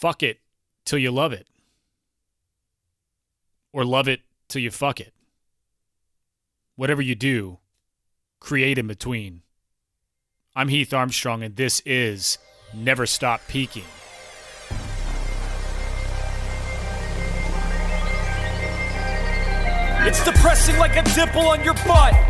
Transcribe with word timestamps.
fuck 0.00 0.22
it 0.22 0.40
till 0.86 0.98
you 0.98 1.10
love 1.10 1.32
it, 1.32 1.46
or 3.70 3.84
love 3.84 4.08
it 4.08 4.20
till 4.48 4.62
you 4.62 4.70
fuck 4.70 4.98
it. 4.98 5.12
Whatever 6.74 7.02
you 7.02 7.14
do, 7.14 7.58
create 8.40 8.78
in 8.78 8.86
between. 8.86 9.42
I'm 10.56 10.68
Heath 10.68 10.94
Armstrong, 10.94 11.42
and 11.42 11.54
this 11.54 11.82
is 11.84 12.38
Never 12.72 13.04
Stop 13.04 13.42
Peaking. 13.46 13.84
It's 20.02 20.24
depressing 20.24 20.78
like 20.78 20.96
a 20.96 21.02
dimple 21.14 21.42
on 21.42 21.62
your 21.62 21.74
butt. 21.74 22.29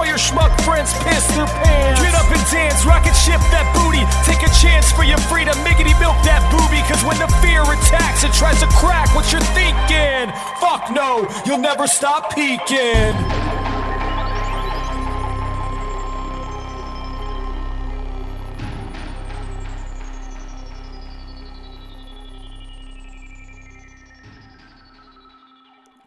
while 0.01 0.09
your 0.09 0.17
schmuck 0.17 0.49
friends 0.65 0.91
piss 1.05 1.27
their 1.37 1.45
pants. 1.45 2.01
Get 2.01 2.15
up 2.15 2.25
and 2.25 2.41
dance, 2.49 2.83
rocket 2.85 3.13
ship 3.13 3.37
that 3.53 3.69
booty. 3.77 4.01
Take 4.25 4.41
a 4.41 4.49
chance 4.57 4.91
for 4.91 5.03
your 5.03 5.19
freedom, 5.29 5.53
miggity 5.61 5.93
milk 6.01 6.17
that 6.25 6.41
booby. 6.49 6.81
Cause 6.89 7.05
when 7.05 7.19
the 7.21 7.29
fear 7.37 7.61
attacks, 7.61 8.23
it 8.23 8.33
tries 8.33 8.59
to 8.61 8.67
crack 8.73 9.13
what 9.13 9.31
you're 9.31 9.45
thinking. 9.53 10.33
Fuck 10.57 10.89
no, 10.89 11.29
you'll 11.45 11.61
never 11.61 11.85
stop 11.85 12.33
peaking. 12.33 13.13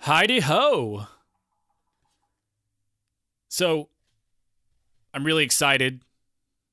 Heidi 0.01 0.41
ho. 0.41 1.14
So, 3.57 3.89
I'm 5.15 5.25
really 5.25 5.45
excited 5.45 6.03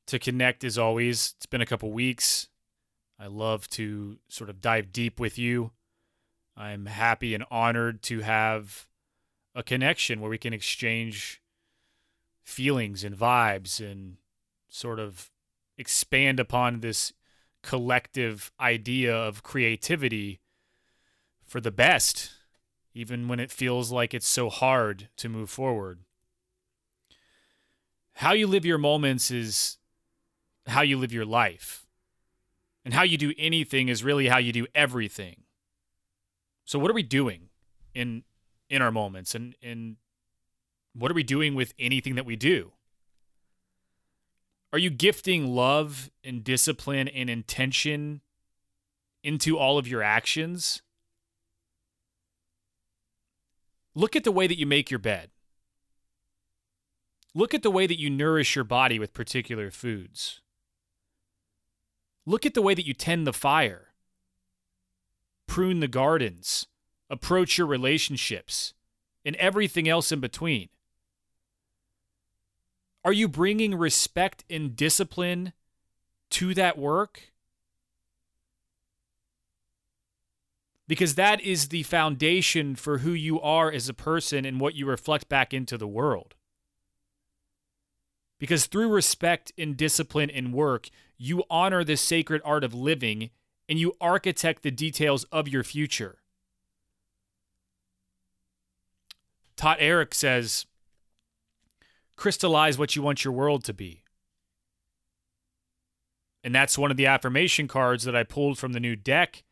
to 0.08 0.18
connect 0.18 0.64
as 0.64 0.80
always. 0.80 1.36
It's 1.38 1.46
been 1.46 1.62
a 1.62 1.66
couple 1.68 1.92
weeks. 1.92 2.48
I 3.20 3.28
love 3.28 3.70
to 3.78 4.18
sort 4.30 4.50
of 4.50 4.62
dive 4.62 4.92
deep 4.92 5.20
with 5.20 5.38
you. 5.38 5.74
I'm 6.58 6.88
happy 6.88 7.36
and 7.36 7.46
honored 7.52 8.02
to 8.06 8.22
have 8.22 8.88
a 9.54 9.62
connection 9.62 10.22
where 10.22 10.32
we 10.32 10.40
can 10.40 10.54
exchange 10.54 11.44
feelings 12.42 13.04
and 13.04 13.16
vibes 13.16 13.80
and 13.80 14.18
sort 14.68 15.00
of 15.00 15.30
expand 15.78 16.40
upon 16.40 16.80
this 16.80 17.14
collective 17.62 18.52
idea 18.60 19.16
of 19.16 19.44
creativity 19.44 20.42
for 21.46 21.62
the 21.62 21.70
best, 21.70 22.32
even 22.96 23.28
when 23.28 23.40
it 23.40 23.52
feels 23.52 23.92
like 23.92 24.16
it's 24.16 24.28
so 24.28 24.50
hard 24.50 25.10
to 25.18 25.30
move 25.30 25.52
forward. 25.52 26.00
How 28.14 28.34
you 28.34 28.48
live 28.48 28.66
your 28.66 28.78
moments 28.78 29.32
is 29.32 29.78
how 30.68 30.82
you 30.82 30.98
live 30.98 31.12
your 31.12 31.26
life. 31.26 31.86
And 32.84 32.94
how 32.94 33.04
you 33.04 33.18
do 33.18 33.34
anything 33.38 33.90
is 33.90 34.04
really 34.04 34.28
how 34.28 34.38
you 34.38 34.52
do 34.52 34.68
everything. 34.74 35.44
So 36.66 36.80
what 36.80 36.90
are 36.90 36.96
we 36.96 37.04
doing 37.04 37.50
in 37.94 38.24
in 38.70 38.82
our 38.82 38.92
moments 38.92 39.36
and 39.36 39.56
and 39.62 39.98
what 40.94 41.12
are 41.12 41.14
we 41.16 41.24
doing 41.24 41.56
with 41.56 41.74
anything 41.80 42.16
that 42.16 42.26
we 42.26 42.36
do? 42.36 42.72
Are 44.74 44.80
you 44.80 44.90
gifting 44.90 45.54
love 45.54 46.10
and 46.24 46.44
discipline 46.44 47.08
and 47.08 47.30
intention 47.30 48.22
into 49.24 49.58
all 49.58 49.78
of 49.78 49.88
your 49.88 50.02
actions? 50.02 50.82
Look 53.94 54.16
at 54.16 54.24
the 54.24 54.32
way 54.32 54.48
that 54.48 54.58
you 54.58 54.66
make 54.66 54.90
your 54.90 55.00
bed. 55.00 55.31
Look 57.34 57.54
at 57.54 57.64
the 57.64 57.72
way 57.72 57.88
that 57.88 58.00
you 58.00 58.10
nourish 58.10 58.56
your 58.56 58.66
body 58.66 59.00
with 59.00 59.14
particular 59.14 59.72
foods. 59.72 60.42
Look 62.26 62.46
at 62.46 62.54
the 62.54 62.62
way 62.62 62.74
that 62.74 62.86
you 62.86 62.94
tend 62.94 63.26
the 63.26 63.34
fire, 63.34 63.94
prune 65.48 65.80
the 65.80 65.88
gardens, 65.88 66.68
approach 67.10 67.58
your 67.58 67.68
relationships, 67.68 68.74
and 69.26 69.36
everything 69.38 69.88
else 69.88 70.12
in 70.12 70.20
between. 70.20 70.70
Are 73.04 73.14
you 73.14 73.28
bringing 73.28 73.76
respect 73.76 74.44
and 74.50 74.76
discipline 74.76 75.54
to 76.32 76.54
that 76.54 76.78
work? 76.78 77.32
Because 80.88 81.16
that 81.16 81.42
is 81.42 81.70
the 81.70 81.84
foundation 81.84 82.76
for 82.76 83.00
who 83.00 83.12
you 83.12 83.40
are 83.42 83.72
as 83.72 83.90
a 83.90 83.94
person 83.94 84.46
and 84.46 84.60
what 84.60 84.76
you 84.76 84.86
reflect 84.86 85.30
back 85.30 85.54
into 85.54 85.78
the 85.78 85.88
world. 85.88 86.36
Because 88.42 88.66
through 88.66 88.90
respect 88.90 89.52
and 89.56 89.78
discipline 89.78 90.32
and 90.32 90.52
work, 90.52 90.90
you 91.16 91.44
honor 91.48 91.84
the 91.84 91.96
sacred 91.96 92.42
art 92.44 92.64
of 92.64 92.74
living 92.74 93.30
and 93.70 93.78
you 93.78 93.94
architect 94.02 94.64
the 94.64 94.72
details 94.72 95.26
of 95.26 95.48
your 95.48 95.64
future. 95.64 96.18
Todd 99.56 99.78
Eric 99.80 100.16
says, 100.16 100.66
crystallize 102.16 102.80
what 102.80 102.96
you 102.96 103.04
want 103.04 103.24
your 103.24 103.32
world 103.32 103.64
to 103.66 103.76
be. 103.76 104.02
And 106.44 106.56
that's 106.56 106.80
one 106.80 106.90
of 106.90 106.98
the 106.98 107.06
affirmation 107.06 107.68
cards 107.68 108.06
that 108.06 108.16
I 108.16 108.24
pulled 108.24 108.58
from 108.58 108.74
the 108.74 108.80
new 108.80 108.96
deck. 108.96 109.44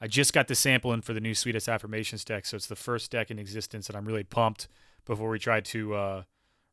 I 0.00 0.06
just 0.06 0.32
got 0.32 0.46
the 0.46 0.54
sample 0.54 0.92
in 0.92 1.02
for 1.02 1.12
the 1.12 1.20
new 1.20 1.34
Sweetest 1.34 1.68
Affirmations 1.68 2.24
deck, 2.24 2.46
so 2.46 2.54
it's 2.54 2.68
the 2.68 2.76
first 2.76 3.10
deck 3.10 3.32
in 3.32 3.40
existence, 3.40 3.88
and 3.88 3.96
I'm 3.96 4.04
really 4.04 4.22
pumped 4.22 4.68
before 5.04 5.28
we 5.28 5.40
try 5.40 5.60
to 5.60 5.94
uh, 5.94 6.22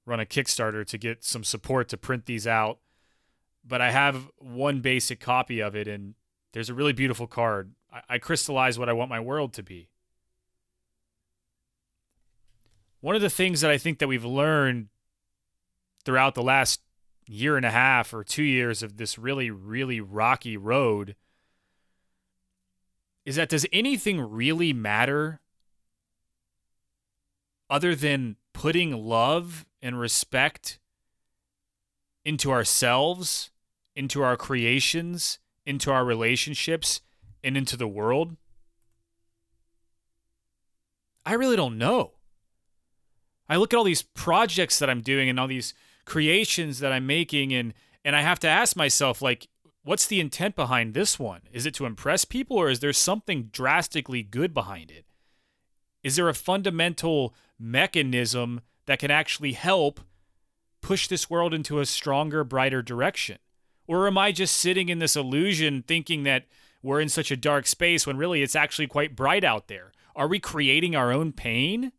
run 0.06 0.20
a 0.20 0.26
Kickstarter 0.26 0.86
to 0.86 0.98
get 0.98 1.24
some 1.24 1.44
support 1.44 1.90
to 1.90 1.98
print 1.98 2.26
these 2.26 2.48
out. 2.48 2.80
But 3.66 3.82
I 3.82 3.92
have 3.92 4.30
one 4.38 4.82
basic 4.82 5.20
copy 5.20 5.60
of 5.60 5.76
it, 5.76 5.88
and 5.88 6.16
there's 6.54 6.70
a 6.70 6.74
really 6.74 6.94
beautiful 6.94 7.28
card. 7.28 7.74
I, 7.92 8.02
I 8.10 8.18
crystallize 8.18 8.80
what 8.80 8.90
I 8.90 8.94
want 8.94 9.10
my 9.10 9.20
world 9.20 9.54
to 9.54 9.64
be. 9.64 9.90
One 13.02 13.16
of 13.16 13.22
the 13.22 13.30
things 13.30 13.62
that 13.62 13.72
I 13.72 13.78
think 13.78 14.00
that 14.00 14.08
we've 14.08 14.26
learned 14.26 14.88
throughout 16.04 16.36
the 16.36 16.44
last 16.44 16.82
year 17.28 17.56
and 17.56 17.66
a 17.66 17.72
half 17.72 18.14
or 18.14 18.24
two 18.24 18.44
years 18.44 18.82
of 18.82 18.98
this 18.98 19.18
really, 19.18 19.52
really 19.52 20.02
rocky 20.02 20.58
road 20.58 21.16
is 23.26 23.36
that 23.36 23.50
does 23.50 23.66
anything 23.72 24.20
really 24.20 24.74
matter 24.74 25.40
other 27.70 27.94
than 27.94 28.36
putting 28.60 28.92
love 28.92 29.66
and 29.82 29.98
respect 29.98 30.80
into 32.26 32.52
ourselves, 32.52 33.52
into 33.96 34.22
our 34.22 34.36
creations, 34.36 35.40
into 35.66 35.90
our 35.90 36.04
relationships, 36.04 37.00
and 37.42 37.56
into 37.56 37.78
the 37.78 37.88
world? 37.88 38.36
I 41.26 41.36
really 41.36 41.56
don't 41.56 41.78
know. 41.78 42.16
I 43.48 43.56
look 43.56 43.74
at 43.74 43.78
all 43.78 43.86
these 43.86 44.02
projects 44.02 44.78
that 44.80 44.90
I'm 44.90 45.00
doing 45.00 45.30
and 45.30 45.40
all 45.40 45.48
these 45.48 45.74
creations 46.04 46.80
that 46.80 46.92
I'm 46.92 47.08
making 47.08 47.54
and 47.54 47.74
and 48.04 48.14
I 48.14 48.22
have 48.22 48.40
to 48.40 48.50
ask 48.50 48.76
myself 48.76 49.22
like 49.22 49.48
what's 49.84 50.06
the 50.06 50.20
intent 50.20 50.58
behind 50.58 50.94
this 50.94 51.18
one? 51.18 51.44
Is 51.54 51.66
it 51.66 51.74
to 51.76 51.86
impress 51.86 52.26
people 52.26 52.58
or 52.58 52.70
is 52.70 52.82
there 52.82 52.92
something 52.92 53.44
drastically 53.54 54.22
good 54.22 54.54
behind 54.54 54.92
it? 54.92 55.06
Is 56.04 56.16
there 56.16 56.30
a 56.30 56.34
fundamental 56.34 57.34
mechanism 57.60 58.62
that 58.86 59.00
can 59.00 59.12
actually 59.12 59.54
help 59.54 60.00
push 60.82 61.08
this 61.08 61.30
world 61.30 61.54
into 61.54 61.80
a 61.80 61.86
stronger, 61.86 62.44
brighter 62.44 62.82
direction? 62.82 63.38
Or 63.88 64.08
am 64.08 64.18
I 64.18 64.32
just 64.32 64.56
sitting 64.56 64.90
in 64.90 65.00
this 65.00 65.16
illusion 65.16 65.84
thinking 65.84 66.24
that 66.24 66.46
we're 66.82 67.02
in 67.02 67.10
such 67.10 67.32
a 67.32 67.38
dark 67.38 67.68
space 67.68 68.08
when 68.08 68.18
really 68.18 68.42
it's 68.42 68.56
actually 68.56 68.88
quite 68.88 69.16
bright 69.16 69.44
out 69.44 69.68
there? 69.68 69.92
Are 70.16 70.28
we 70.28 70.40
creating 70.40 70.96
our 70.96 71.12
own 71.12 71.32
pain? 71.32 71.92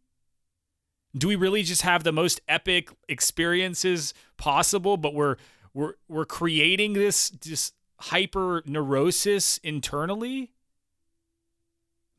Do 1.17 1.29
we 1.29 1.37
really 1.37 1.63
just 1.63 1.83
have 1.83 2.05
the 2.05 2.13
most 2.13 2.41
epic 2.49 2.91
experiences 3.09 4.15
possible, 4.37 4.97
but 4.97 5.15
we're 5.15 5.37
we're 5.75 5.95
we're 6.09 6.25
creating 6.25 6.93
this 6.93 7.31
this 7.31 7.73
hyper 7.99 8.63
neurosis 8.67 9.59
internally? 9.59 10.53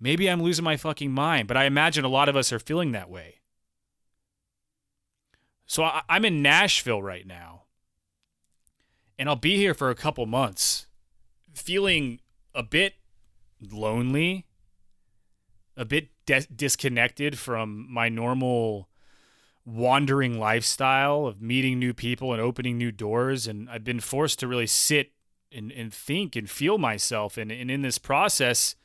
Maybe 0.03 0.27
I'm 0.27 0.41
losing 0.41 0.65
my 0.65 0.77
fucking 0.77 1.11
mind, 1.11 1.47
but 1.47 1.55
I 1.55 1.65
imagine 1.65 2.03
a 2.03 2.09
lot 2.09 2.27
of 2.27 2.35
us 2.35 2.51
are 2.51 2.57
feeling 2.57 2.91
that 2.91 3.09
way. 3.09 3.35
So 5.67 5.83
I, 5.83 6.01
I'm 6.09 6.25
in 6.25 6.41
Nashville 6.41 7.03
right 7.03 7.25
now, 7.25 7.63
and 9.19 9.29
I'll 9.29 9.35
be 9.35 9.57
here 9.57 9.75
for 9.75 9.91
a 9.91 9.95
couple 9.95 10.25
months, 10.25 10.87
feeling 11.53 12.19
a 12.55 12.63
bit 12.63 12.95
lonely, 13.61 14.47
a 15.77 15.85
bit 15.85 16.09
de- 16.25 16.47
disconnected 16.53 17.37
from 17.37 17.85
my 17.87 18.09
normal 18.09 18.89
wandering 19.63 20.39
lifestyle 20.39 21.27
of 21.27 21.43
meeting 21.43 21.77
new 21.77 21.93
people 21.93 22.33
and 22.33 22.41
opening 22.41 22.75
new 22.75 22.91
doors. 22.91 23.45
And 23.45 23.69
I've 23.69 23.83
been 23.83 23.99
forced 23.99 24.39
to 24.39 24.47
really 24.47 24.65
sit 24.65 25.11
and, 25.51 25.71
and 25.71 25.93
think 25.93 26.35
and 26.35 26.49
feel 26.49 26.79
myself. 26.79 27.37
And, 27.37 27.51
and 27.51 27.69
in 27.69 27.83
this 27.83 27.99
process, 27.99 28.75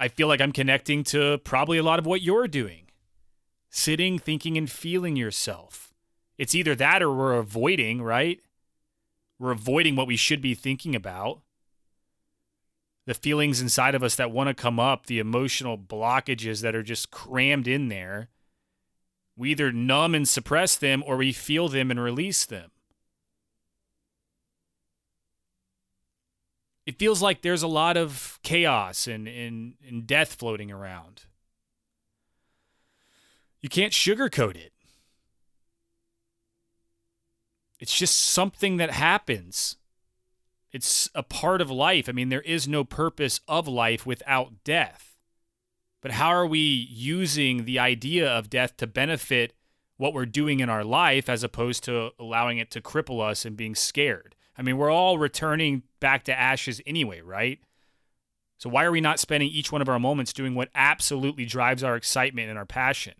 I 0.00 0.08
feel 0.08 0.28
like 0.28 0.40
I'm 0.40 0.50
connecting 0.50 1.04
to 1.04 1.36
probably 1.44 1.76
a 1.76 1.82
lot 1.82 1.98
of 1.98 2.06
what 2.06 2.22
you're 2.22 2.48
doing 2.48 2.86
sitting, 3.68 4.18
thinking, 4.18 4.58
and 4.58 4.68
feeling 4.68 5.14
yourself. 5.14 5.94
It's 6.38 6.56
either 6.56 6.74
that 6.74 7.02
or 7.02 7.14
we're 7.14 7.34
avoiding, 7.34 8.02
right? 8.02 8.40
We're 9.38 9.52
avoiding 9.52 9.94
what 9.94 10.08
we 10.08 10.16
should 10.16 10.40
be 10.40 10.54
thinking 10.54 10.96
about. 10.96 11.42
The 13.06 13.14
feelings 13.14 13.60
inside 13.60 13.94
of 13.94 14.02
us 14.02 14.16
that 14.16 14.32
want 14.32 14.48
to 14.48 14.54
come 14.54 14.80
up, 14.80 15.06
the 15.06 15.20
emotional 15.20 15.78
blockages 15.78 16.62
that 16.62 16.74
are 16.74 16.82
just 16.82 17.10
crammed 17.10 17.68
in 17.68 17.88
there. 17.88 18.28
We 19.36 19.52
either 19.52 19.70
numb 19.70 20.14
and 20.14 20.28
suppress 20.28 20.76
them 20.76 21.04
or 21.06 21.16
we 21.16 21.32
feel 21.32 21.68
them 21.68 21.90
and 21.90 22.00
release 22.00 22.44
them. 22.44 22.70
It 26.90 26.98
feels 26.98 27.22
like 27.22 27.42
there's 27.42 27.62
a 27.62 27.68
lot 27.68 27.96
of 27.96 28.40
chaos 28.42 29.06
and, 29.06 29.28
and, 29.28 29.74
and 29.86 30.08
death 30.08 30.34
floating 30.34 30.72
around. 30.72 31.22
You 33.60 33.68
can't 33.68 33.92
sugarcoat 33.92 34.56
it. 34.56 34.72
It's 37.78 37.96
just 37.96 38.18
something 38.18 38.78
that 38.78 38.90
happens. 38.90 39.76
It's 40.72 41.08
a 41.14 41.22
part 41.22 41.60
of 41.60 41.70
life. 41.70 42.08
I 42.08 42.12
mean, 42.12 42.28
there 42.28 42.40
is 42.40 42.66
no 42.66 42.82
purpose 42.82 43.38
of 43.46 43.68
life 43.68 44.04
without 44.04 44.64
death. 44.64 45.16
But 46.00 46.10
how 46.10 46.30
are 46.30 46.46
we 46.46 46.58
using 46.58 47.66
the 47.66 47.78
idea 47.78 48.28
of 48.28 48.50
death 48.50 48.76
to 48.78 48.88
benefit 48.88 49.52
what 49.96 50.12
we're 50.12 50.26
doing 50.26 50.58
in 50.58 50.68
our 50.68 50.82
life 50.82 51.28
as 51.28 51.44
opposed 51.44 51.84
to 51.84 52.10
allowing 52.18 52.58
it 52.58 52.72
to 52.72 52.80
cripple 52.80 53.24
us 53.24 53.44
and 53.44 53.56
being 53.56 53.76
scared? 53.76 54.34
I 54.58 54.62
mean, 54.62 54.76
we're 54.76 54.90
all 54.90 55.18
returning 55.18 55.84
back 56.00 56.24
to 56.24 56.38
ashes 56.38 56.80
anyway, 56.86 57.20
right? 57.20 57.60
So 58.58 58.68
why 58.68 58.84
are 58.84 58.92
we 58.92 59.00
not 59.00 59.18
spending 59.18 59.48
each 59.48 59.72
one 59.72 59.80
of 59.80 59.88
our 59.88 59.98
moments 59.98 60.32
doing 60.32 60.54
what 60.54 60.68
absolutely 60.74 61.46
drives 61.46 61.82
our 61.82 61.96
excitement 61.96 62.50
and 62.50 62.58
our 62.58 62.66
passion? 62.66 63.14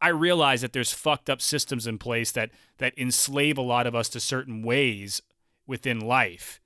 I 0.00 0.08
realize 0.08 0.60
that 0.60 0.72
there's 0.72 0.92
fucked 0.92 1.30
up 1.30 1.40
systems 1.40 1.86
in 1.86 1.98
place 1.98 2.30
that 2.32 2.50
that 2.78 2.96
enslave 2.98 3.56
a 3.56 3.62
lot 3.62 3.86
of 3.86 3.94
us 3.94 4.08
to 4.10 4.20
certain 4.20 4.62
ways 4.62 5.22
within 5.66 5.98
life 5.98 6.60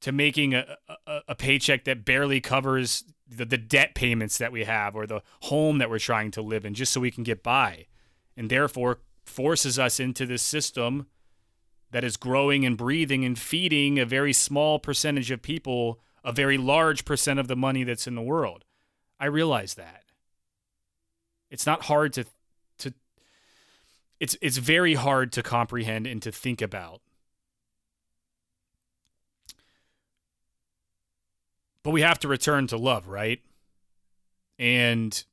to 0.00 0.12
making 0.12 0.54
a, 0.54 0.76
a, 1.06 1.20
a 1.28 1.34
paycheck 1.34 1.84
that 1.84 2.04
barely 2.04 2.40
covers 2.40 3.04
the, 3.28 3.44
the 3.44 3.58
debt 3.58 3.94
payments 3.94 4.38
that 4.38 4.52
we 4.52 4.64
have 4.64 4.94
or 4.94 5.06
the 5.06 5.22
home 5.42 5.78
that 5.78 5.90
we're 5.90 5.98
trying 5.98 6.30
to 6.30 6.42
live 6.42 6.64
in 6.64 6.74
just 6.74 6.92
so 6.92 7.00
we 7.00 7.10
can 7.10 7.24
get 7.24 7.42
by 7.42 7.86
and 8.36 8.50
therefore 8.50 8.98
forces 9.24 9.78
us 9.78 10.00
into 10.00 10.26
this 10.26 10.42
system 10.42 11.06
that 11.92 12.04
is 12.04 12.16
growing 12.16 12.66
and 12.66 12.76
breathing 12.76 13.24
and 13.24 13.38
feeding 13.38 13.98
a 13.98 14.04
very 14.04 14.32
small 14.32 14.78
percentage 14.78 15.30
of 15.30 15.40
people 15.42 16.00
a 16.24 16.32
very 16.32 16.58
large 16.58 17.04
percent 17.04 17.38
of 17.38 17.48
the 17.48 17.56
money 17.56 17.84
that's 17.84 18.06
in 18.06 18.14
the 18.14 18.22
world. 18.22 18.64
I 19.18 19.26
realize 19.26 19.74
that. 19.74 20.04
It's 21.50 21.66
not 21.66 21.82
hard 21.82 22.12
to 22.14 22.24
to 22.78 22.94
it's 24.20 24.36
it's 24.40 24.56
very 24.56 24.94
hard 24.94 25.32
to 25.32 25.42
comprehend 25.42 26.06
and 26.06 26.22
to 26.22 26.32
think 26.32 26.62
about. 26.62 27.00
But 31.82 31.90
we 31.90 32.02
have 32.02 32.20
to 32.20 32.28
return 32.28 32.68
to 32.68 32.76
love, 32.76 33.08
right? 33.08 33.40
And 34.58 35.24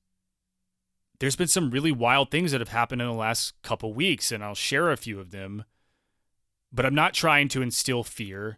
there's 1.20 1.36
been 1.36 1.48
some 1.48 1.70
really 1.70 1.92
wild 1.92 2.32
things 2.32 2.52
that 2.52 2.62
have 2.62 2.70
happened 2.70 3.02
in 3.02 3.08
the 3.08 3.14
last 3.14 3.62
couple 3.62 3.94
weeks 3.94 4.32
and 4.32 4.44
I'll 4.44 4.56
share 4.56 4.92
a 4.92 4.98
few 4.98 5.20
of 5.20 5.30
them 5.30 5.64
but 6.72 6.86
I'm 6.86 6.96
not 6.96 7.14
trying 7.14 7.48
to 7.50 7.62
instill 7.62 8.04
fear. 8.04 8.58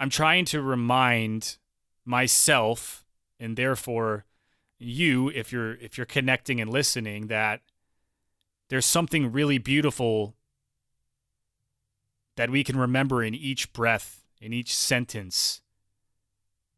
I'm 0.00 0.10
trying 0.10 0.44
to 0.46 0.62
remind 0.62 1.56
myself 2.04 3.04
and 3.38 3.56
therefore 3.56 4.24
you 4.78 5.28
if 5.30 5.52
you're 5.52 5.74
if 5.74 5.98
you're 5.98 6.06
connecting 6.06 6.60
and 6.60 6.70
listening 6.70 7.26
that 7.26 7.60
there's 8.68 8.86
something 8.86 9.32
really 9.32 9.58
beautiful 9.58 10.34
that 12.36 12.50
we 12.50 12.62
can 12.62 12.78
remember 12.78 13.22
in 13.22 13.34
each 13.34 13.72
breath, 13.72 14.24
in 14.40 14.52
each 14.52 14.74
sentence, 14.74 15.60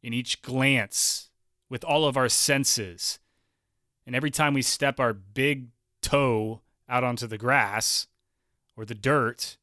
in 0.02 0.14
each 0.14 0.40
glance, 0.40 1.30
with 1.68 1.84
all 1.84 2.06
of 2.06 2.16
our 2.16 2.28
senses. 2.30 3.18
And 4.06 4.16
every 4.16 4.30
time 4.30 4.54
we 4.54 4.62
step 4.62 4.98
our 4.98 5.12
big 5.12 5.68
toe 6.00 6.62
out 6.88 7.04
onto 7.04 7.26
the 7.26 7.36
grass 7.36 8.06
or 8.74 8.86
the 8.86 8.94
dirt, 8.94 9.58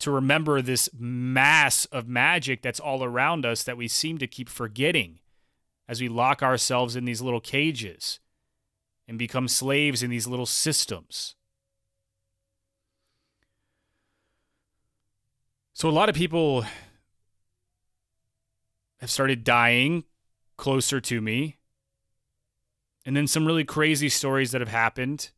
to 0.00 0.10
remember 0.10 0.60
this 0.60 0.88
mass 0.98 1.84
of 1.86 2.08
magic 2.08 2.62
that's 2.62 2.80
all 2.80 3.04
around 3.04 3.46
us 3.46 3.62
that 3.62 3.76
we 3.76 3.88
seem 3.88 4.18
to 4.18 4.26
keep 4.26 4.48
forgetting 4.48 5.20
as 5.88 6.00
we 6.00 6.08
lock 6.08 6.42
ourselves 6.42 6.96
in 6.96 7.04
these 7.04 7.20
little 7.20 7.40
cages 7.40 8.20
and 9.06 9.18
become 9.18 9.48
slaves 9.48 10.02
in 10.02 10.10
these 10.10 10.26
little 10.26 10.46
systems. 10.46 11.34
So, 15.74 15.88
a 15.88 15.90
lot 15.90 16.08
of 16.08 16.14
people 16.14 16.64
have 19.00 19.10
started 19.10 19.44
dying 19.44 20.04
closer 20.56 21.00
to 21.00 21.20
me. 21.20 21.56
And 23.04 23.16
then 23.16 23.26
some 23.26 23.44
really 23.44 23.64
crazy 23.64 24.08
stories 24.08 24.52
that 24.52 24.60
have 24.60 24.70
happened. 24.70 25.30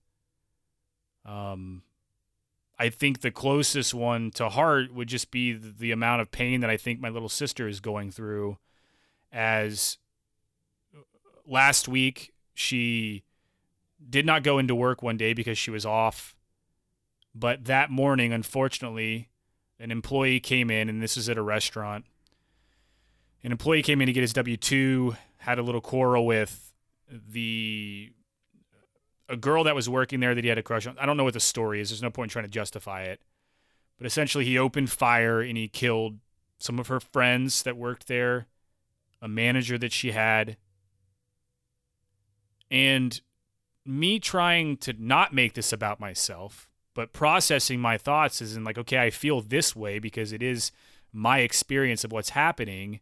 Um, 1.24 1.82
I 2.78 2.90
think 2.90 3.20
the 3.20 3.30
closest 3.30 3.94
one 3.94 4.30
to 4.32 4.50
heart 4.50 4.92
would 4.92 5.08
just 5.08 5.30
be 5.30 5.52
the, 5.52 5.70
the 5.70 5.92
amount 5.92 6.20
of 6.20 6.30
pain 6.30 6.60
that 6.60 6.70
I 6.70 6.76
think 6.76 7.00
my 7.00 7.08
little 7.08 7.28
sister 7.28 7.68
is 7.68 7.80
going 7.80 8.10
through. 8.10 8.58
As 9.32 9.96
uh, 10.94 11.00
last 11.46 11.88
week, 11.88 12.32
she 12.54 13.24
did 14.08 14.26
not 14.26 14.42
go 14.42 14.58
into 14.58 14.74
work 14.74 15.02
one 15.02 15.16
day 15.16 15.32
because 15.32 15.56
she 15.56 15.70
was 15.70 15.86
off. 15.86 16.34
But 17.34 17.64
that 17.64 17.90
morning, 17.90 18.32
unfortunately, 18.32 19.28
an 19.78 19.90
employee 19.90 20.40
came 20.40 20.70
in, 20.70 20.88
and 20.88 21.02
this 21.02 21.16
is 21.16 21.28
at 21.28 21.36
a 21.36 21.42
restaurant. 21.42 22.04
An 23.42 23.52
employee 23.52 23.82
came 23.82 24.00
in 24.00 24.06
to 24.06 24.12
get 24.12 24.22
his 24.22 24.32
W 24.32 24.56
2, 24.56 25.16
had 25.38 25.58
a 25.58 25.62
little 25.62 25.80
quarrel 25.80 26.26
with 26.26 26.72
the 27.10 28.12
a 29.28 29.36
girl 29.36 29.64
that 29.64 29.74
was 29.74 29.88
working 29.88 30.20
there 30.20 30.34
that 30.34 30.44
he 30.44 30.48
had 30.48 30.58
a 30.58 30.62
crush 30.62 30.86
on. 30.86 30.98
I 30.98 31.06
don't 31.06 31.16
know 31.16 31.24
what 31.24 31.34
the 31.34 31.40
story 31.40 31.80
is. 31.80 31.90
There's 31.90 32.02
no 32.02 32.10
point 32.10 32.30
in 32.30 32.32
trying 32.32 32.44
to 32.44 32.50
justify 32.50 33.02
it. 33.02 33.20
But 33.98 34.06
essentially, 34.06 34.44
he 34.44 34.58
opened 34.58 34.90
fire 34.90 35.40
and 35.40 35.56
he 35.56 35.68
killed 35.68 36.18
some 36.58 36.78
of 36.78 36.88
her 36.88 37.00
friends 37.00 37.62
that 37.62 37.76
worked 37.76 38.08
there, 38.08 38.46
a 39.20 39.28
manager 39.28 39.78
that 39.78 39.92
she 39.92 40.12
had. 40.12 40.56
And 42.70 43.20
me 43.84 44.18
trying 44.18 44.76
to 44.78 44.94
not 44.98 45.34
make 45.34 45.54
this 45.54 45.72
about 45.72 46.00
myself, 46.00 46.68
but 46.94 47.12
processing 47.12 47.80
my 47.80 47.98
thoughts 47.98 48.40
is 48.40 48.56
in 48.56 48.64
like, 48.64 48.78
okay, 48.78 48.98
I 48.98 49.10
feel 49.10 49.40
this 49.40 49.74
way 49.74 49.98
because 49.98 50.32
it 50.32 50.42
is 50.42 50.72
my 51.12 51.38
experience 51.40 52.04
of 52.04 52.12
what's 52.12 52.30
happening. 52.30 53.00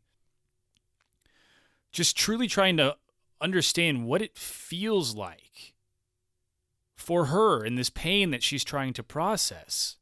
Just 1.92 2.16
truly 2.16 2.46
trying 2.46 2.76
to 2.76 2.96
understand 3.40 4.06
what 4.06 4.22
it 4.22 4.36
feels 4.36 5.14
like 5.14 5.73
for 6.96 7.26
her 7.26 7.64
and 7.64 7.76
this 7.76 7.90
pain 7.90 8.30
that 8.30 8.42
she's 8.42 8.64
trying 8.64 8.92
to 8.94 9.02
process. 9.02 9.96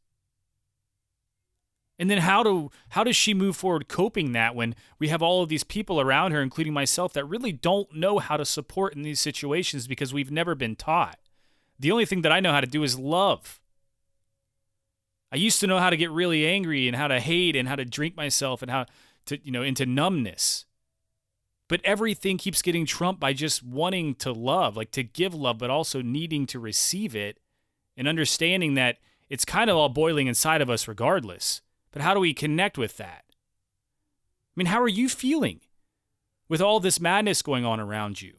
And 1.98 2.10
then 2.10 2.18
how 2.18 2.42
do 2.42 2.70
how 2.90 3.04
does 3.04 3.16
she 3.16 3.34
move 3.34 3.54
forward 3.54 3.86
coping 3.86 4.32
that 4.32 4.54
when 4.54 4.74
we 4.98 5.08
have 5.08 5.22
all 5.22 5.42
of 5.42 5.48
these 5.48 5.62
people 5.62 6.00
around 6.00 6.32
her 6.32 6.42
including 6.42 6.72
myself 6.72 7.12
that 7.12 7.24
really 7.26 7.52
don't 7.52 7.94
know 7.94 8.18
how 8.18 8.36
to 8.36 8.44
support 8.44 8.94
in 8.94 9.02
these 9.02 9.20
situations 9.20 9.86
because 9.86 10.12
we've 10.12 10.30
never 10.30 10.54
been 10.54 10.74
taught. 10.74 11.18
The 11.78 11.92
only 11.92 12.06
thing 12.06 12.22
that 12.22 12.32
I 12.32 12.40
know 12.40 12.52
how 12.52 12.60
to 12.60 12.66
do 12.66 12.82
is 12.82 12.98
love. 12.98 13.60
I 15.30 15.36
used 15.36 15.60
to 15.60 15.66
know 15.66 15.78
how 15.78 15.90
to 15.90 15.96
get 15.96 16.10
really 16.10 16.46
angry 16.46 16.88
and 16.88 16.96
how 16.96 17.08
to 17.08 17.20
hate 17.20 17.56
and 17.56 17.68
how 17.68 17.76
to 17.76 17.84
drink 17.84 18.16
myself 18.16 18.62
and 18.62 18.70
how 18.70 18.86
to 19.26 19.38
you 19.44 19.52
know 19.52 19.62
into 19.62 19.86
numbness. 19.86 20.64
But 21.68 21.80
everything 21.84 22.38
keeps 22.38 22.62
getting 22.62 22.84
trumped 22.84 23.20
by 23.20 23.32
just 23.32 23.62
wanting 23.62 24.14
to 24.16 24.32
love, 24.32 24.76
like 24.76 24.90
to 24.92 25.02
give 25.02 25.34
love, 25.34 25.58
but 25.58 25.70
also 25.70 26.02
needing 26.02 26.46
to 26.46 26.58
receive 26.58 27.16
it 27.16 27.38
and 27.96 28.06
understanding 28.06 28.74
that 28.74 28.98
it's 29.30 29.44
kind 29.44 29.70
of 29.70 29.76
all 29.76 29.88
boiling 29.88 30.26
inside 30.26 30.60
of 30.60 30.68
us 30.68 30.86
regardless. 30.86 31.62
But 31.90 32.02
how 32.02 32.14
do 32.14 32.20
we 32.20 32.34
connect 32.34 32.76
with 32.76 32.96
that? 32.98 33.24
I 33.28 34.54
mean, 34.56 34.66
how 34.66 34.82
are 34.82 34.88
you 34.88 35.08
feeling 35.08 35.60
with 36.48 36.60
all 36.60 36.80
this 36.80 37.00
madness 37.00 37.40
going 37.40 37.64
on 37.64 37.80
around 37.80 38.20
you? 38.20 38.34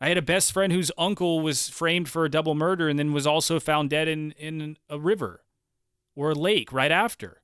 I 0.00 0.08
had 0.08 0.18
a 0.18 0.22
best 0.22 0.52
friend 0.52 0.70
whose 0.70 0.90
uncle 0.98 1.40
was 1.40 1.70
framed 1.70 2.10
for 2.10 2.26
a 2.26 2.30
double 2.30 2.54
murder 2.54 2.90
and 2.90 2.98
then 2.98 3.14
was 3.14 3.26
also 3.26 3.58
found 3.58 3.88
dead 3.88 4.06
in, 4.08 4.32
in 4.32 4.76
a 4.90 4.98
river 4.98 5.44
or 6.14 6.30
a 6.30 6.34
lake 6.34 6.72
right 6.72 6.92
after. 6.92 7.40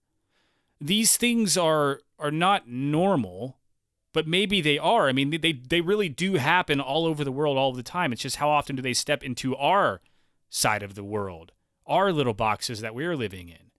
These 0.78 1.16
things 1.16 1.56
are 1.56 2.00
are 2.20 2.30
not 2.30 2.68
normal, 2.68 3.58
but 4.12 4.26
maybe 4.26 4.60
they 4.60 4.78
are. 4.78 5.08
I 5.08 5.12
mean, 5.12 5.30
they 5.40 5.52
they 5.52 5.80
really 5.80 6.08
do 6.08 6.34
happen 6.34 6.80
all 6.80 7.06
over 7.06 7.24
the 7.24 7.32
world 7.32 7.56
all 7.56 7.72
the 7.72 7.82
time. 7.82 8.12
It's 8.12 8.22
just 8.22 8.36
how 8.36 8.50
often 8.50 8.76
do 8.76 8.82
they 8.82 8.92
step 8.92 9.22
into 9.22 9.56
our 9.56 10.00
side 10.48 10.82
of 10.82 10.94
the 10.94 11.04
world, 11.04 11.52
our 11.86 12.12
little 12.12 12.34
boxes 12.34 12.80
that 12.80 12.94
we're 12.94 13.16
living 13.16 13.48
in? 13.48 13.70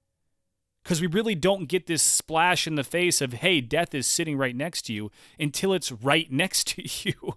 Because 0.84 1.00
we 1.00 1.08
really 1.08 1.36
don't 1.36 1.68
get 1.68 1.86
this 1.86 2.02
splash 2.02 2.66
in 2.66 2.76
the 2.76 2.84
face 2.84 3.22
of, 3.22 3.34
hey, 3.34 3.62
death 3.62 3.94
is 3.94 4.08
sitting 4.08 4.38
right 4.38 4.56
next 4.56 4.84
to 4.84 4.94
you 4.94 5.12
until 5.40 5.74
it's 5.74 5.92
right 5.92 6.32
next 6.32 6.68
to 6.70 6.84
you. 7.08 7.36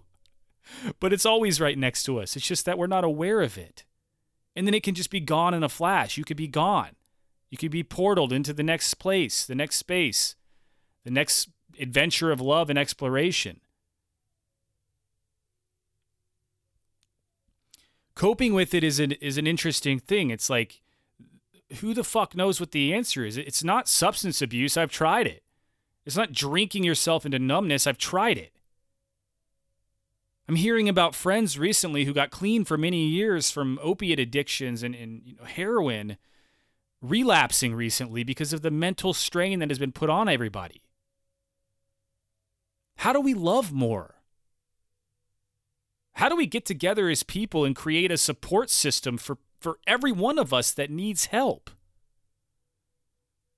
but 0.99 1.13
it's 1.13 1.25
always 1.25 1.61
right 1.61 1.77
next 1.77 2.03
to 2.03 2.19
us. 2.19 2.35
It's 2.35 2.47
just 2.47 2.65
that 2.65 2.77
we're 2.77 2.87
not 2.87 3.03
aware 3.03 3.41
of 3.41 3.57
it. 3.57 3.83
And 4.55 4.65
then 4.65 4.73
it 4.73 4.83
can 4.83 4.95
just 4.95 5.11
be 5.11 5.19
gone 5.19 5.53
in 5.53 5.63
a 5.63 5.69
flash. 5.69 6.17
You 6.17 6.23
could 6.23 6.37
be 6.37 6.47
gone. 6.47 6.95
You 7.51 7.57
could 7.57 7.71
be 7.71 7.83
portaled 7.83 8.31
into 8.31 8.53
the 8.53 8.63
next 8.63 8.95
place, 8.95 9.45
the 9.45 9.53
next 9.53 9.75
space, 9.75 10.35
the 11.05 11.11
next 11.11 11.47
adventure 11.79 12.31
of 12.31 12.41
love 12.41 12.69
and 12.69 12.77
exploration. 12.77 13.61
Coping 18.15 18.53
with 18.53 18.73
it 18.73 18.83
is 18.83 18.99
an 18.99 19.13
is 19.13 19.37
an 19.37 19.47
interesting 19.47 19.99
thing. 19.99 20.29
It's 20.29 20.49
like 20.49 20.81
who 21.79 21.93
the 21.93 22.03
fuck 22.03 22.35
knows 22.35 22.59
what 22.59 22.71
the 22.71 22.93
answer 22.93 23.25
is? 23.25 23.37
It's 23.37 23.63
not 23.63 23.87
substance 23.87 24.41
abuse. 24.41 24.77
I've 24.77 24.91
tried 24.91 25.27
it. 25.27 25.43
It's 26.05 26.15
not 26.15 26.31
drinking 26.31 26.83
yourself 26.83 27.25
into 27.25 27.39
numbness. 27.39 27.87
I've 27.87 27.97
tried 27.97 28.37
it. 28.37 28.51
I'm 30.47 30.55
hearing 30.55 30.87
about 30.87 31.15
friends 31.15 31.57
recently 31.57 32.05
who 32.05 32.13
got 32.13 32.29
clean 32.29 32.65
for 32.65 32.77
many 32.77 33.07
years 33.07 33.49
from 33.49 33.79
opiate 33.81 34.19
addictions 34.19 34.83
and, 34.83 34.93
and 34.93 35.23
you 35.25 35.35
know, 35.35 35.45
heroin 35.45 36.17
relapsing 37.01 37.73
recently 37.73 38.23
because 38.23 38.53
of 38.53 38.61
the 38.61 38.71
mental 38.71 39.13
strain 39.13 39.59
that 39.59 39.71
has 39.71 39.79
been 39.79 39.91
put 39.91 40.09
on 40.09 40.29
everybody. 40.29 40.84
How 42.97 43.13
do 43.13 43.19
we 43.19 43.33
love 43.33 43.71
more? 43.71 44.15
How 46.13 46.29
do 46.29 46.35
we 46.35 46.47
get 46.47 46.65
together 46.65 47.09
as 47.09 47.23
people 47.23 47.65
and 47.65 47.75
create 47.75 48.11
a 48.11 48.17
support 48.17 48.69
system 48.69 49.17
for, 49.17 49.37
for 49.59 49.79
every 49.85 50.11
one 50.11 50.39
of 50.39 50.53
us 50.53 50.71
that 50.71 50.89
needs 50.89 51.25
help? 51.25 51.69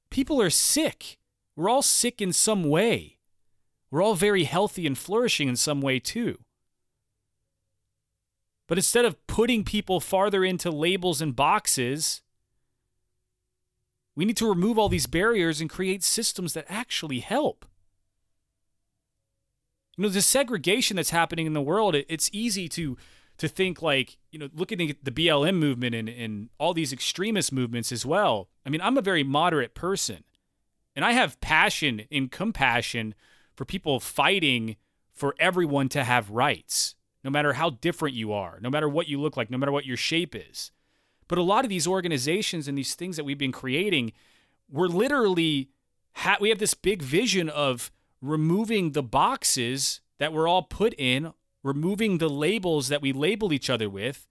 People 0.10 0.42
are 0.42 0.50
sick. 0.50 1.18
We're 1.56 1.70
all 1.70 1.84
sick 1.84 2.22
in 2.22 2.34
some 2.34 2.64
way. 2.64 3.18
We're 3.92 4.04
all 4.04 4.16
very 4.16 4.46
healthy 4.46 4.88
and 4.88 4.98
flourishing 4.98 5.48
in 5.48 5.56
some 5.56 5.82
way, 5.82 6.00
too. 6.00 6.40
But 8.68 8.78
instead 8.78 9.06
of 9.06 9.26
putting 9.28 9.64
people 9.64 10.00
farther 10.00 10.44
into 10.44 10.72
labels 10.72 11.22
and 11.22 11.36
boxes, 11.36 12.22
we 14.16 14.26
need 14.26 14.38
to 14.38 14.50
remove 14.50 14.78
all 14.78 14.90
these 14.90 15.08
barriers 15.08 15.62
and 15.62 15.70
create 15.70 16.04
systems 16.04 16.54
that 16.54 16.66
actually 16.68 17.20
help. 17.20 17.66
You 19.98 20.04
know, 20.04 20.10
the 20.10 20.22
segregation 20.22 20.96
that's 20.96 21.10
happening 21.10 21.48
in 21.48 21.54
the 21.54 21.62
world, 21.62 21.96
it, 21.96 22.06
it's 22.08 22.30
easy 22.32 22.70
to 22.70 22.98
to 23.38 23.48
think 23.48 23.82
like, 23.82 24.18
you 24.32 24.40
know, 24.40 24.50
looking 24.54 24.90
at 24.90 25.04
the 25.04 25.12
BLM 25.12 25.56
movement 25.56 25.94
and, 25.94 26.10
and 26.10 26.50
all 26.58 26.74
these 26.74 26.92
extremist 26.92 27.52
movements 27.52 27.92
as 27.92 28.06
well. 28.06 28.50
I 28.66 28.70
mean, 28.70 28.82
I'm 28.82 28.98
a 28.98 29.02
very 29.02 29.24
moderate 29.24 29.76
person. 29.76 30.24
And 30.96 31.06
I 31.06 31.12
have 31.12 31.40
passion 31.40 32.08
and 32.12 32.32
compassion 32.32 33.14
for 33.56 33.64
people 33.64 34.00
fighting 34.00 34.76
for 35.14 35.36
everyone 35.40 35.90
to 35.90 36.04
have 36.04 36.32
rights, 36.32 36.96
no 37.24 37.30
matter 37.30 37.54
how 37.54 37.70
different 37.70 38.16
you 38.16 38.34
are, 38.34 38.58
no 38.62 38.72
matter 38.72 38.90
what 38.90 39.08
you 39.08 39.22
look 39.22 39.38
like, 39.38 39.52
no 39.52 39.58
matter 39.58 39.72
what 39.72 39.86
your 39.86 39.98
shape 39.98 40.36
is. 40.36 40.72
But 41.28 41.38
a 41.38 41.44
lot 41.44 41.66
of 41.66 41.70
these 41.70 41.86
organizations 41.86 42.68
and 42.68 42.78
these 42.78 42.96
things 42.96 43.18
that 43.18 43.24
we've 43.24 43.38
been 43.38 43.52
creating, 43.52 44.14
we're 44.70 44.88
literally 44.88 45.70
ha- 46.14 46.38
we 46.40 46.50
have 46.50 46.60
this 46.60 46.74
big 46.74 47.02
vision 47.04 47.50
of 47.50 47.92
removing 48.22 48.92
the 48.92 49.04
boxes 49.04 50.02
that 50.20 50.34
we're 50.34 50.48
all 50.48 50.64
put 50.64 50.94
in, 50.98 51.34
removing 51.64 52.18
the 52.18 52.30
labels 52.30 52.88
that 52.88 53.02
we 53.02 53.12
label 53.12 53.54
each 53.54 53.70
other 53.70 53.90
with. 53.90 54.28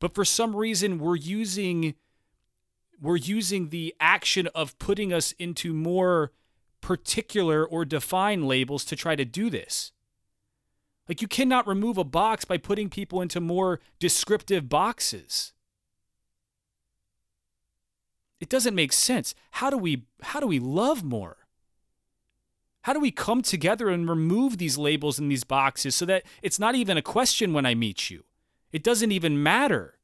But 0.00 0.14
for 0.14 0.24
some 0.24 0.54
reason 0.54 0.98
we're 0.98 1.16
using 1.16 1.94
we're 3.00 3.16
using 3.16 3.70
the 3.70 3.94
action 4.00 4.46
of 4.54 4.78
putting 4.78 5.12
us 5.12 5.32
into 5.32 5.74
more 5.74 6.32
particular 6.80 7.64
or 7.64 7.84
defined 7.84 8.46
labels 8.46 8.84
to 8.84 8.96
try 8.96 9.16
to 9.16 9.24
do 9.24 9.50
this. 9.50 9.92
Like 11.08 11.20
you 11.20 11.28
cannot 11.28 11.66
remove 11.66 11.98
a 11.98 12.04
box 12.04 12.44
by 12.44 12.56
putting 12.56 12.88
people 12.88 13.20
into 13.20 13.40
more 13.40 13.80
descriptive 13.98 14.68
boxes. 14.68 15.52
It 18.40 18.48
doesn't 18.48 18.74
make 18.74 18.92
sense. 18.92 19.34
How 19.52 19.70
do 19.70 19.78
we 19.78 20.04
how 20.22 20.40
do 20.40 20.46
we 20.46 20.58
love 20.58 21.02
more? 21.02 21.43
How 22.84 22.92
do 22.92 23.00
we 23.00 23.10
come 23.10 23.40
together 23.40 23.88
and 23.88 24.06
remove 24.06 24.58
these 24.58 24.76
labels 24.76 25.18
and 25.18 25.30
these 25.30 25.42
boxes 25.42 25.94
so 25.94 26.04
that 26.04 26.22
it's 26.42 26.58
not 26.58 26.74
even 26.74 26.98
a 26.98 27.02
question 27.02 27.54
when 27.54 27.64
I 27.64 27.74
meet 27.74 28.10
you? 28.10 28.24
It 28.72 28.82
doesn't 28.82 29.10
even 29.10 29.42
matter 29.42 29.94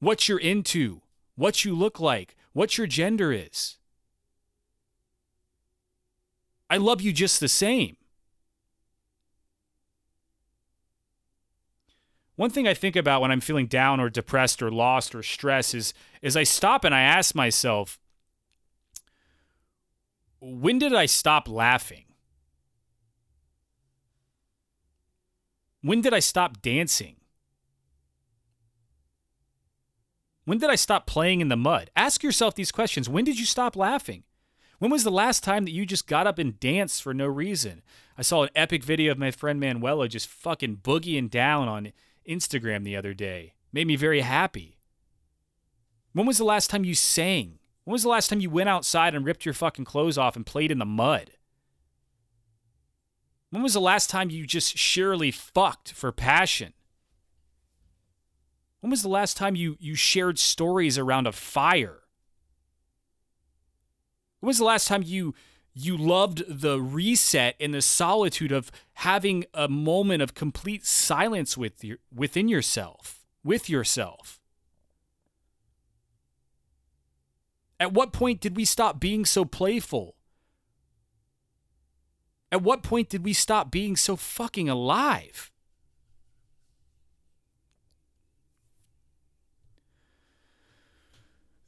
what 0.00 0.26
you're 0.26 0.38
into, 0.38 1.02
what 1.36 1.66
you 1.66 1.76
look 1.76 2.00
like, 2.00 2.34
what 2.54 2.78
your 2.78 2.86
gender 2.86 3.30
is. 3.30 3.76
I 6.70 6.78
love 6.78 7.02
you 7.02 7.12
just 7.12 7.38
the 7.38 7.48
same. 7.48 7.98
One 12.36 12.48
thing 12.48 12.66
I 12.66 12.72
think 12.72 12.96
about 12.96 13.20
when 13.20 13.30
I'm 13.30 13.42
feeling 13.42 13.66
down 13.66 14.00
or 14.00 14.08
depressed 14.08 14.62
or 14.62 14.70
lost 14.70 15.14
or 15.14 15.22
stressed 15.22 15.74
is, 15.74 15.92
is 16.22 16.38
I 16.38 16.44
stop 16.44 16.84
and 16.84 16.94
I 16.94 17.02
ask 17.02 17.34
myself, 17.34 17.98
when 20.44 20.78
did 20.78 20.94
I 20.94 21.06
stop 21.06 21.48
laughing? 21.48 22.04
When 25.80 26.00
did 26.00 26.12
I 26.12 26.18
stop 26.18 26.60
dancing? 26.60 27.16
When 30.44 30.58
did 30.58 30.68
I 30.68 30.74
stop 30.74 31.06
playing 31.06 31.40
in 31.40 31.48
the 31.48 31.56
mud? 31.56 31.90
Ask 31.96 32.22
yourself 32.22 32.54
these 32.54 32.72
questions. 32.72 33.08
When 33.08 33.24
did 33.24 33.38
you 33.38 33.46
stop 33.46 33.76
laughing? 33.76 34.24
When 34.78 34.90
was 34.90 35.04
the 35.04 35.10
last 35.10 35.42
time 35.42 35.64
that 35.64 35.70
you 35.70 35.86
just 35.86 36.06
got 36.06 36.26
up 36.26 36.38
and 36.38 36.60
danced 36.60 37.02
for 37.02 37.14
no 37.14 37.26
reason? 37.26 37.82
I 38.18 38.22
saw 38.22 38.42
an 38.42 38.50
epic 38.54 38.84
video 38.84 39.12
of 39.12 39.18
my 39.18 39.30
friend 39.30 39.58
Manuela 39.58 40.08
just 40.08 40.28
fucking 40.28 40.78
boogieing 40.78 41.30
down 41.30 41.68
on 41.68 41.92
Instagram 42.28 42.84
the 42.84 42.96
other 42.96 43.14
day. 43.14 43.54
Made 43.72 43.86
me 43.86 43.96
very 43.96 44.20
happy. 44.20 44.78
When 46.12 46.26
was 46.26 46.38
the 46.38 46.44
last 46.44 46.68
time 46.68 46.84
you 46.84 46.94
sang? 46.94 47.58
When 47.84 47.92
was 47.92 48.02
the 48.02 48.08
last 48.08 48.28
time 48.28 48.40
you 48.40 48.50
went 48.50 48.68
outside 48.68 49.14
and 49.14 49.24
ripped 49.24 49.44
your 49.44 49.54
fucking 49.54 49.84
clothes 49.84 50.16
off 50.16 50.36
and 50.36 50.46
played 50.46 50.70
in 50.70 50.78
the 50.78 50.86
mud? 50.86 51.32
When 53.50 53.62
was 53.62 53.74
the 53.74 53.80
last 53.80 54.10
time 54.10 54.30
you 54.30 54.46
just 54.46 54.76
sheerly 54.76 55.30
fucked 55.30 55.92
for 55.92 56.10
passion? 56.10 56.72
When 58.80 58.90
was 58.90 59.02
the 59.02 59.08
last 59.08 59.36
time 59.36 59.54
you, 59.54 59.76
you 59.78 59.94
shared 59.94 60.38
stories 60.38 60.98
around 60.98 61.26
a 61.26 61.32
fire? 61.32 62.00
When 64.40 64.48
was 64.48 64.58
the 64.58 64.64
last 64.64 64.88
time 64.88 65.02
you 65.02 65.34
you 65.76 65.96
loved 65.96 66.44
the 66.48 66.80
reset 66.80 67.56
and 67.58 67.74
the 67.74 67.82
solitude 67.82 68.52
of 68.52 68.70
having 68.92 69.44
a 69.52 69.68
moment 69.68 70.22
of 70.22 70.34
complete 70.34 70.86
silence 70.86 71.56
with 71.56 71.82
your, 71.82 71.98
within 72.14 72.48
yourself, 72.48 73.24
with 73.42 73.68
yourself? 73.68 74.40
At 77.84 77.92
what 77.92 78.14
point 78.14 78.40
did 78.40 78.56
we 78.56 78.64
stop 78.64 78.98
being 78.98 79.26
so 79.26 79.44
playful? 79.44 80.16
At 82.50 82.62
what 82.62 82.82
point 82.82 83.10
did 83.10 83.22
we 83.22 83.34
stop 83.34 83.70
being 83.70 83.94
so 83.94 84.16
fucking 84.16 84.70
alive? 84.70 85.50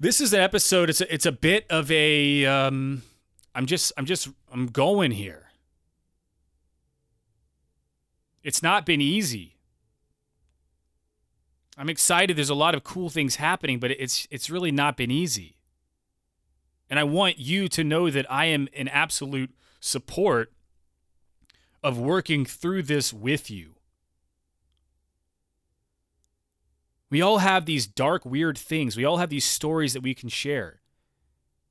This 0.00 0.22
is 0.22 0.32
an 0.32 0.40
episode. 0.40 0.88
It's 0.88 1.02
a, 1.02 1.12
it's 1.12 1.26
a 1.26 1.32
bit 1.32 1.66
of 1.68 1.90
a. 1.90 2.46
Um, 2.46 3.02
I'm 3.54 3.66
just 3.66 3.92
I'm 3.98 4.06
just 4.06 4.26
I'm 4.50 4.68
going 4.68 5.10
here. 5.10 5.48
It's 8.42 8.62
not 8.62 8.86
been 8.86 9.02
easy. 9.02 9.56
I'm 11.76 11.90
excited. 11.90 12.38
There's 12.38 12.48
a 12.48 12.54
lot 12.54 12.74
of 12.74 12.84
cool 12.84 13.10
things 13.10 13.36
happening, 13.36 13.78
but 13.80 13.90
it's 13.90 14.26
it's 14.30 14.48
really 14.48 14.72
not 14.72 14.96
been 14.96 15.10
easy. 15.10 15.55
And 16.88 16.98
I 16.98 17.04
want 17.04 17.38
you 17.38 17.68
to 17.68 17.84
know 17.84 18.10
that 18.10 18.30
I 18.30 18.46
am 18.46 18.68
in 18.72 18.88
absolute 18.88 19.50
support 19.80 20.52
of 21.82 21.98
working 21.98 22.44
through 22.44 22.82
this 22.82 23.12
with 23.12 23.50
you. 23.50 23.74
We 27.10 27.22
all 27.22 27.38
have 27.38 27.66
these 27.66 27.86
dark, 27.86 28.24
weird 28.24 28.58
things. 28.58 28.96
We 28.96 29.04
all 29.04 29.18
have 29.18 29.30
these 29.30 29.44
stories 29.44 29.92
that 29.92 30.02
we 30.02 30.14
can 30.14 30.28
share. 30.28 30.80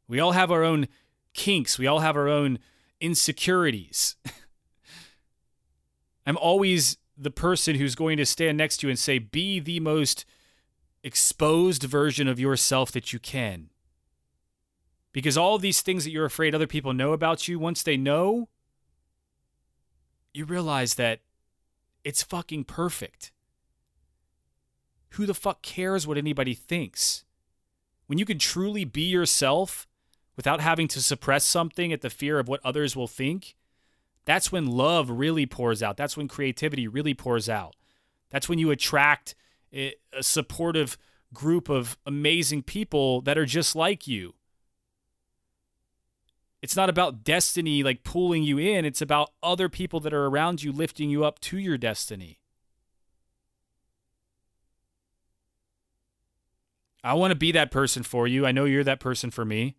We 0.08 0.20
all 0.20 0.32
have 0.32 0.52
our 0.52 0.64
own 0.64 0.88
kinks. 1.34 1.78
We 1.78 1.88
all 1.88 2.00
have 2.00 2.16
our 2.16 2.30
own 2.30 2.60
insecurities. 3.02 4.16
I'm 6.26 6.38
always 6.38 6.98
the 7.18 7.32
person 7.32 7.76
who's 7.76 7.96
going 7.96 8.18
to 8.18 8.26
stand 8.26 8.58
next 8.58 8.78
to 8.78 8.88
you 8.88 8.92
and 8.92 9.00
say, 9.00 9.20
be 9.20 9.60
the 9.60 9.80
most 9.80 10.26
exposed 11.04 11.84
version 11.84 12.28
of 12.28 12.40
yourself 12.40 12.92
that 12.94 13.14
you 13.14 13.20
can. 13.20 13.70
Because 15.16 15.38
all 15.38 15.58
these 15.58 15.80
things 15.80 16.04
that 16.04 16.12
you're 16.12 16.26
afraid 16.26 16.54
other 16.54 16.68
people 16.68 16.92
know 16.92 17.14
about 17.14 17.48
you, 17.48 17.58
once 17.58 17.82
they 17.82 17.96
know, 17.96 18.50
you 20.34 20.44
realize 20.44 20.96
that 20.96 21.22
it's 22.04 22.22
fucking 22.22 22.66
perfect. 22.66 23.32
Who 25.12 25.26
the 25.26 25.34
fuck 25.34 25.62
cares 25.62 26.06
what 26.06 26.18
anybody 26.18 26.54
thinks? 26.54 27.24
When 28.08 28.20
you 28.20 28.26
can 28.26 28.38
truly 28.38 28.84
be 28.84 29.04
yourself 29.04 29.88
without 30.36 30.60
having 30.60 30.90
to 30.90 31.02
suppress 31.02 31.46
something 31.46 31.94
at 31.94 32.02
the 32.02 32.10
fear 32.10 32.38
of 32.38 32.50
what 32.50 32.60
others 32.66 32.94
will 32.94 33.08
think, 33.08 33.56
that's 34.26 34.52
when 34.52 34.66
love 34.66 35.10
really 35.10 35.46
pours 35.46 35.82
out. 35.82 35.96
That's 35.96 36.18
when 36.18 36.28
creativity 36.28 36.90
really 36.90 37.14
pours 37.14 37.48
out. 37.48 37.78
That's 38.32 38.50
when 38.50 38.60
you 38.60 38.70
attract 38.70 39.34
a 39.74 39.96
supportive 40.20 40.98
group 41.34 41.70
of 41.70 41.98
amazing 42.06 42.64
people 42.64 43.22
that 43.22 43.38
are 43.38 43.46
just 43.46 43.78
like 43.78 44.08
you. 44.08 44.34
It's 46.66 46.76
not 46.76 46.90
about 46.90 47.24
destiny 47.24 47.84
like 47.84 48.04
pulling 48.04 48.42
you 48.42 48.58
in, 48.58 48.86
it's 48.86 49.00
about 49.00 49.34
other 49.44 49.70
people 49.70 50.00
that 50.00 50.16
are 50.16 50.26
around 50.26 50.64
you 50.64 50.72
lifting 50.72 51.12
you 51.12 51.24
up 51.24 51.40
to 51.42 51.60
your 51.60 51.78
destiny. 51.78 52.40
I 57.04 57.14
want 57.14 57.30
to 57.30 57.36
be 57.36 57.52
that 57.52 57.70
person 57.70 58.02
for 58.02 58.26
you. 58.26 58.48
I 58.48 58.52
know 58.52 58.66
you're 58.66 58.84
that 58.84 59.00
person 59.00 59.30
for 59.30 59.46
me. 59.46 59.76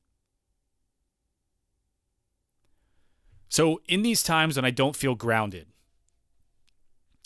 So, 3.48 3.80
in 3.88 4.02
these 4.02 4.22
times 4.22 4.54
when 4.54 4.64
I 4.64 4.70
don't 4.70 4.94
feel 4.94 5.16
grounded, 5.16 5.66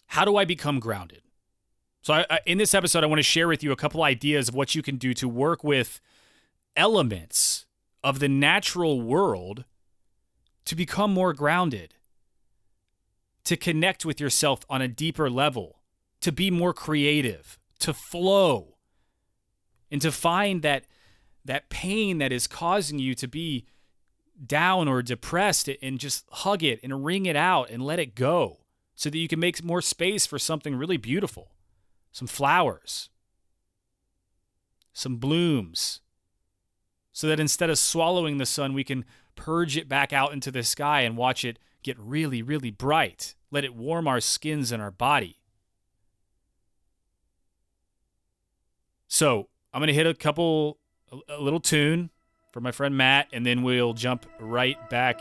how 0.07 0.25
do 0.25 0.39
I 0.39 0.47
become 0.47 0.81
grounded? 0.81 1.21
So, 2.01 2.15
I, 2.15 2.27
I, 2.31 2.41
in 2.47 2.57
this 2.57 2.73
episode, 2.73 3.05
I 3.05 3.09
want 3.09 3.19
to 3.19 3.23
share 3.23 3.47
with 3.47 3.63
you 3.63 3.73
a 3.73 3.77
couple 3.77 4.03
ideas 4.05 4.49
of 4.49 4.55
what 4.55 4.75
you 4.75 4.81
can 4.81 4.97
do 4.97 5.13
to 5.13 5.29
work 5.29 5.63
with 5.63 6.01
elements 6.79 7.67
of 8.03 8.19
the 8.19 8.29
natural 8.29 9.01
world 9.01 9.65
to 10.65 10.75
become 10.75 11.13
more 11.13 11.33
grounded, 11.33 11.95
to 13.45 13.57
connect 13.57 14.05
with 14.05 14.21
yourself 14.21 14.61
on 14.69 14.83
a 14.83 14.89
deeper 14.89 15.29
level, 15.31 15.81
to 16.21 16.33
be 16.33 16.51
more 16.51 16.73
creative, 16.73 17.59
to 17.79 17.93
flow, 17.93 18.77
and 19.91 20.01
to 20.03 20.13
find 20.13 20.63
that 20.63 20.85
that 21.45 21.71
pain 21.71 22.19
that 22.19 22.33
is 22.33 22.47
causing 22.47 22.99
you 22.99 23.15
to 23.15 23.27
be 23.27 23.67
down 24.47 24.89
or 24.89 25.03
depressed 25.03 25.69
and 25.83 25.99
just 25.99 26.25
hug 26.31 26.63
it 26.63 26.79
and 26.83 27.05
wring 27.05 27.27
it 27.27 27.37
out 27.37 27.71
and 27.71 27.83
let 27.83 27.99
it 27.99 28.15
go 28.15 28.59
so 28.95 29.09
that 29.09 29.19
you 29.19 29.29
can 29.29 29.41
make 29.41 29.65
more 29.65 29.81
space 29.81 30.27
for 30.27 30.39
something 30.39 30.77
really 30.77 30.99
beautiful. 30.99 31.53
Some 32.13 32.29
flowers. 32.29 33.09
Some 34.93 35.17
blooms 35.17 36.01
so 37.13 37.27
that 37.29 37.41
instead 37.41 37.71
of 37.71 37.79
swallowing 37.79 38.39
the 38.39 38.47
sun, 38.47 38.73
we 38.73 38.85
can 38.85 39.05
purge 39.35 39.77
it 39.77 39.89
back 39.89 40.13
out 40.13 40.33
into 40.33 40.51
the 40.51 40.63
sky 40.63 41.03
and 41.03 41.17
watch 41.17 41.45
it 41.45 41.59
get 41.83 41.99
really, 41.99 42.43
really 42.43 42.71
bright. 42.71 43.35
Let 43.51 43.65
it 43.65 43.75
warm 43.75 44.07
our 44.07 44.21
skins 44.21 44.71
and 44.71 44.83
our 44.83 44.91
body. 44.91 45.41
So 49.09 49.49
I'm 49.73 49.81
going 49.81 49.89
to 49.89 49.95
hit 49.95 50.07
a 50.07 50.15
couple, 50.15 50.79
a 51.29 51.41
little 51.41 51.61
tune 51.61 52.11
for 52.53 52.61
my 52.61 52.71
friend 52.71 52.97
Matt, 52.97 53.29
and 53.33 53.45
then 53.45 53.63
we'll 53.63 53.95
jump 53.95 54.27
right 54.39 54.77
back 54.91 55.21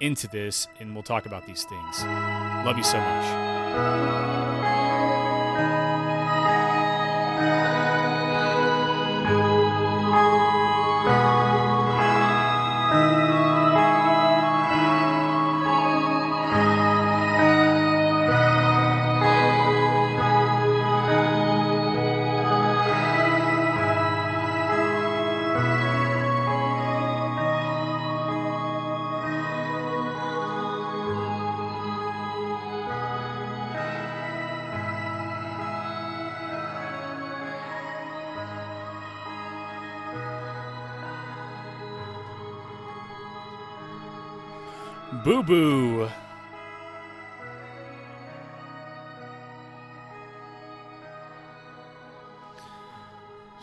into 0.00 0.28
this 0.28 0.68
and 0.80 0.94
we'll 0.94 1.02
talk 1.02 1.26
about 1.26 1.46
these 1.46 1.64
things. 1.64 2.02
Love 2.04 2.76
you 2.76 2.84
so 2.84 2.98
much. 2.98 4.67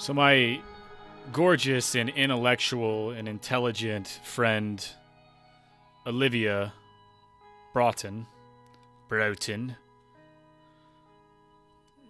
So, 0.06 0.13
my 0.13 0.62
gorgeous 1.34 1.96
and 1.96 2.10
intellectual 2.10 3.10
and 3.10 3.28
intelligent 3.28 4.20
friend, 4.24 4.88
Olivia 6.06 6.74
Broughton, 7.74 8.28
Broughton, 9.10 9.76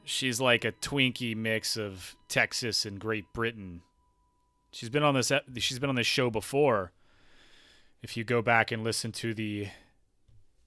she's 0.04 0.42
like 0.42 0.66
a 0.66 0.74
Twinkie 0.74 1.38
mix 1.38 1.78
of 1.78 2.18
Texas 2.28 2.86
and 2.86 3.00
Great 3.00 3.32
Britain. 3.32 3.82
She's 4.74 4.90
been 4.90 5.04
on 5.04 5.16
this. 5.16 5.32
She's 5.60 5.80
been 5.80 5.88
on 5.90 5.96
this 5.96 6.06
show 6.06 6.30
before 6.30 6.92
if 8.04 8.18
you 8.18 8.26
go 8.26 8.42
back 8.42 8.74
and 8.74 8.84
listen 8.84 9.14
to 9.14 9.34
the 9.34 9.70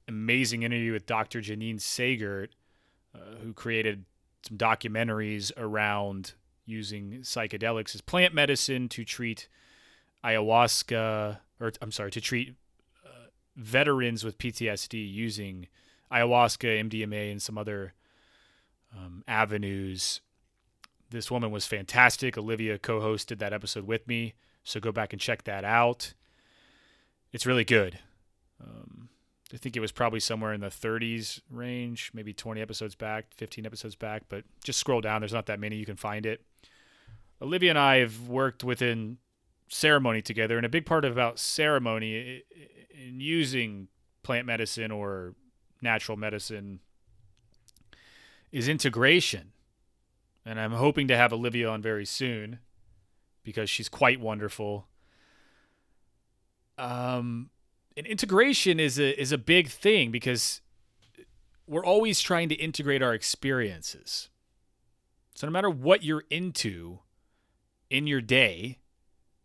amazing 0.09 0.63
interview 0.63 0.93
with 0.93 1.05
Dr. 1.05 1.43
Janine 1.43 1.77
Sagert, 1.77 2.53
uh, 3.15 3.37
who 3.43 3.53
created 3.53 4.07
some 4.49 4.57
documentaries 4.57 5.53
around 5.59 6.33
using 6.69 7.21
psychedelics 7.23 7.95
as 7.95 8.01
plant 8.01 8.35
medicine 8.35 8.89
to 8.91 9.05
treat 9.05 9.49
ayahuasca, 10.25 11.39
or 11.61 11.73
I'm 11.81 11.93
sorry, 11.93 12.11
to 12.13 12.21
treat 12.21 12.55
uh, 13.05 13.29
veterans 13.57 14.25
with 14.25 14.39
PTSD 14.39 15.13
using 15.13 15.69
ayahuasca, 16.13 16.89
MDMA, 16.91 17.31
and 17.33 17.43
some 17.43 17.59
other 17.59 17.95
um, 18.97 19.25
avenues. 19.27 20.21
This 21.11 21.31
woman 21.31 21.51
was 21.51 21.67
fantastic. 21.67 22.37
Olivia 22.37 22.79
co 22.79 23.01
hosted 23.01 23.39
that 23.39 23.53
episode 23.53 23.87
with 23.87 24.07
me. 24.07 24.35
So 24.65 24.81
go 24.81 24.93
back 24.93 25.13
and 25.13 25.21
check 25.21 25.45
that 25.45 25.65
out 25.65 26.13
it's 27.33 27.47
really 27.47 27.65
good. 27.65 27.99
Um, 28.63 29.09
I 29.53 29.57
think 29.57 29.77
it 29.77 29.81
was 29.81 29.93
probably 29.93 30.21
somewhere 30.21 30.53
in 30.53 30.61
the 30.61 30.69
30s 30.69 31.41
range, 31.51 32.11
maybe 32.13 32.33
20 32.33 32.61
episodes 32.61 32.95
back, 32.95 33.27
15 33.37 33.67
episodes 33.67 33.95
back, 33.95 34.25
but 34.29 34.45
just 34.63 34.79
scroll 34.79 35.01
down. 35.01 35.21
There's 35.21 35.33
not 35.33 35.47
that 35.47 35.61
many. 35.61 35.77
You 35.77 35.87
can 35.87 35.97
find 35.97 36.27
it. 36.27 36.43
Olivia 37.41 37.71
and 37.71 37.79
I 37.79 37.97
have 37.99 38.29
worked 38.29 38.65
within 38.65 39.19
ceremony 39.69 40.23
together, 40.23 40.57
and 40.57 40.67
a 40.67 40.69
big 40.69 40.87
part 40.87 41.05
about 41.05 41.39
ceremony 41.39 42.43
in 42.91 43.21
using 43.21 43.89
plant 44.23 44.47
medicine 44.47 44.91
or 44.91 45.35
natural 45.81 46.17
medicine 46.17 46.81
is 48.51 48.69
integration. 48.69 49.53
And 50.45 50.59
I'm 50.59 50.73
hoping 50.73 51.09
to 51.09 51.17
have 51.17 51.33
Olivia 51.33 51.69
on 51.69 51.83
very 51.83 52.07
soon 52.07 52.59
because 53.45 53.69
she's 53.69 53.89
quite 53.89 54.21
wonderful 54.21 54.89
um, 56.79 57.51
and 57.97 58.07
integration 58.07 58.79
is 58.79 58.99
a 58.99 59.21
is 59.21 59.33
a 59.33 59.39
big 59.39 59.69
thing 59.69 60.11
because 60.11 60.61
we're 61.67 61.85
always 61.85 62.21
trying 62.21 62.49
to 62.49 62.55
integrate 62.55 63.03
our 63.03 63.13
experiences. 63.13 64.31
So 65.35 65.47
no 65.47 65.51
matter 65.51 65.69
what 65.69 66.03
you're 66.03 66.25
into 66.31 67.01
in 67.91 68.07
your 68.07 68.21
day, 68.21 68.79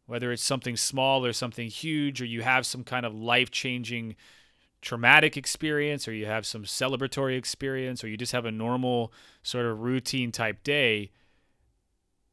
whether 0.06 0.32
it's 0.32 0.43
something 0.43 0.75
small 0.75 1.25
or 1.25 1.34
something 1.34 1.67
huge, 1.67 2.21
or 2.21 2.25
you 2.25 2.41
have 2.41 2.65
some 2.65 2.84
kind 2.84 3.06
of 3.06 3.15
life 3.15 3.51
changing 3.51 4.15
traumatic 4.82 5.38
experience, 5.38 6.08
or 6.08 6.13
you 6.13 6.25
have 6.25 6.45
some 6.45 6.63
celebratory 6.63 7.38
experience, 7.38 8.03
or 8.03 8.10
you 8.10 8.17
just 8.17 8.34
have 8.34 8.45
a 8.45 8.51
normal 8.51 9.13
sort 9.41 9.65
of 9.65 9.79
routine 9.79 10.32
type 10.32 10.62
day, 10.63 11.10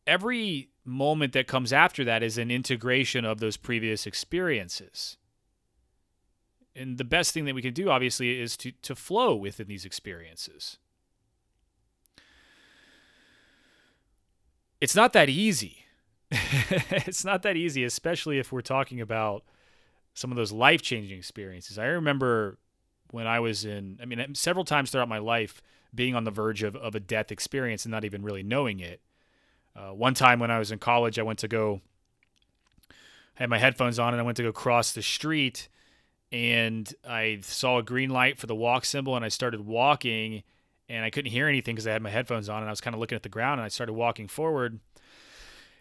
every 0.07 0.69
moment 0.85 1.33
that 1.33 1.47
comes 1.47 1.73
after 1.73 2.05
that 2.05 2.23
is 2.23 2.39
an 2.39 2.51
integration 2.51 3.25
of 3.25 3.39
those 3.39 3.57
previous 3.57 4.07
experiences. 4.07 5.17
And 6.75 6.99
the 6.99 7.05
best 7.05 7.33
thing 7.33 7.45
that 7.45 7.55
we 7.55 7.63
can 7.63 7.75
do, 7.75 7.91
obviously, 7.91 8.41
is 8.41 8.57
to, 8.59 8.73
to 8.83 8.95
flow 8.95 9.35
within 9.35 9.69
these 9.69 9.85
experiences. 9.85 10.79
It's 14.81 14.97
not 14.97 15.13
that 15.13 15.29
easy. 15.29 15.85
it's 16.91 17.25
not 17.25 17.43
that 17.43 17.57
easy, 17.57 17.85
especially 17.85 18.39
if 18.39 18.53
we're 18.53 18.61
talking 18.61 19.01
about 19.01 19.45
some 20.15 20.31
of 20.31 20.37
those 20.37 20.53
life 20.53 20.83
changing 20.83 21.19
experiences. 21.19 21.79
I 21.79 21.87
remember 21.87 22.59
when 23.11 23.27
I 23.27 23.41
was 23.41 23.65
in, 23.65 23.99
I 24.01 24.05
mean, 24.05 24.35
several 24.35 24.65
times 24.65 24.91
throughout 24.91 25.09
my 25.09 25.19
life, 25.19 25.63
being 25.93 26.15
on 26.15 26.25
the 26.25 26.31
verge 26.31 26.63
of, 26.63 26.77
of 26.77 26.95
a 26.95 27.01
death 27.01 27.33
experience 27.33 27.85
and 27.85 27.91
not 27.91 28.05
even 28.05 28.23
really 28.23 28.45
knowing 28.45 28.79
it. 28.79 29.01
Uh, 29.75 29.91
one 29.91 30.15
time 30.15 30.39
when 30.39 30.51
I 30.51 30.59
was 30.59 30.71
in 30.71 30.79
college, 30.79 31.19
I 31.19 31.23
went 31.23 31.41
to 31.41 31.49
go 31.49 31.81
I 33.41 33.45
had 33.45 33.51
my 33.51 33.59
headphones 33.59 33.99
on 33.99 34.13
and 34.13 34.21
I 34.21 34.25
went 34.25 34.37
to 34.37 34.43
go 34.43 34.53
cross 34.53 34.93
the 34.93 35.01
street 35.01 35.69
and 36.31 36.93
I 37.09 37.39
saw 37.43 37.79
a 37.79 37.83
green 37.83 38.11
light 38.11 38.39
for 38.39 38.47
the 38.47 38.55
walk 38.55 38.85
symbol 38.85 39.17
and 39.17 39.25
I 39.25 39.29
started 39.29 39.67
walking 39.67 40.43
and 40.91 41.07
I 41.07 41.11
couldn't 41.11 41.31
hear 41.31 41.49
anything 41.49 41.75
because 41.75 41.87
I 41.87 41.93
had 41.93 42.03
my 42.03 42.11
headphones 42.11 42.51
on 42.51 42.59
and 42.59 42.69
I 42.69 42.71
was 42.71 42.83
kind 42.83 42.93
of 42.93 43.01
looking 43.01 43.17
at 43.17 43.23
the 43.23 43.31
ground 43.31 43.59
and 43.59 43.65
I 43.65 43.69
started 43.69 43.95
walking 43.95 44.29
forward. 44.29 44.79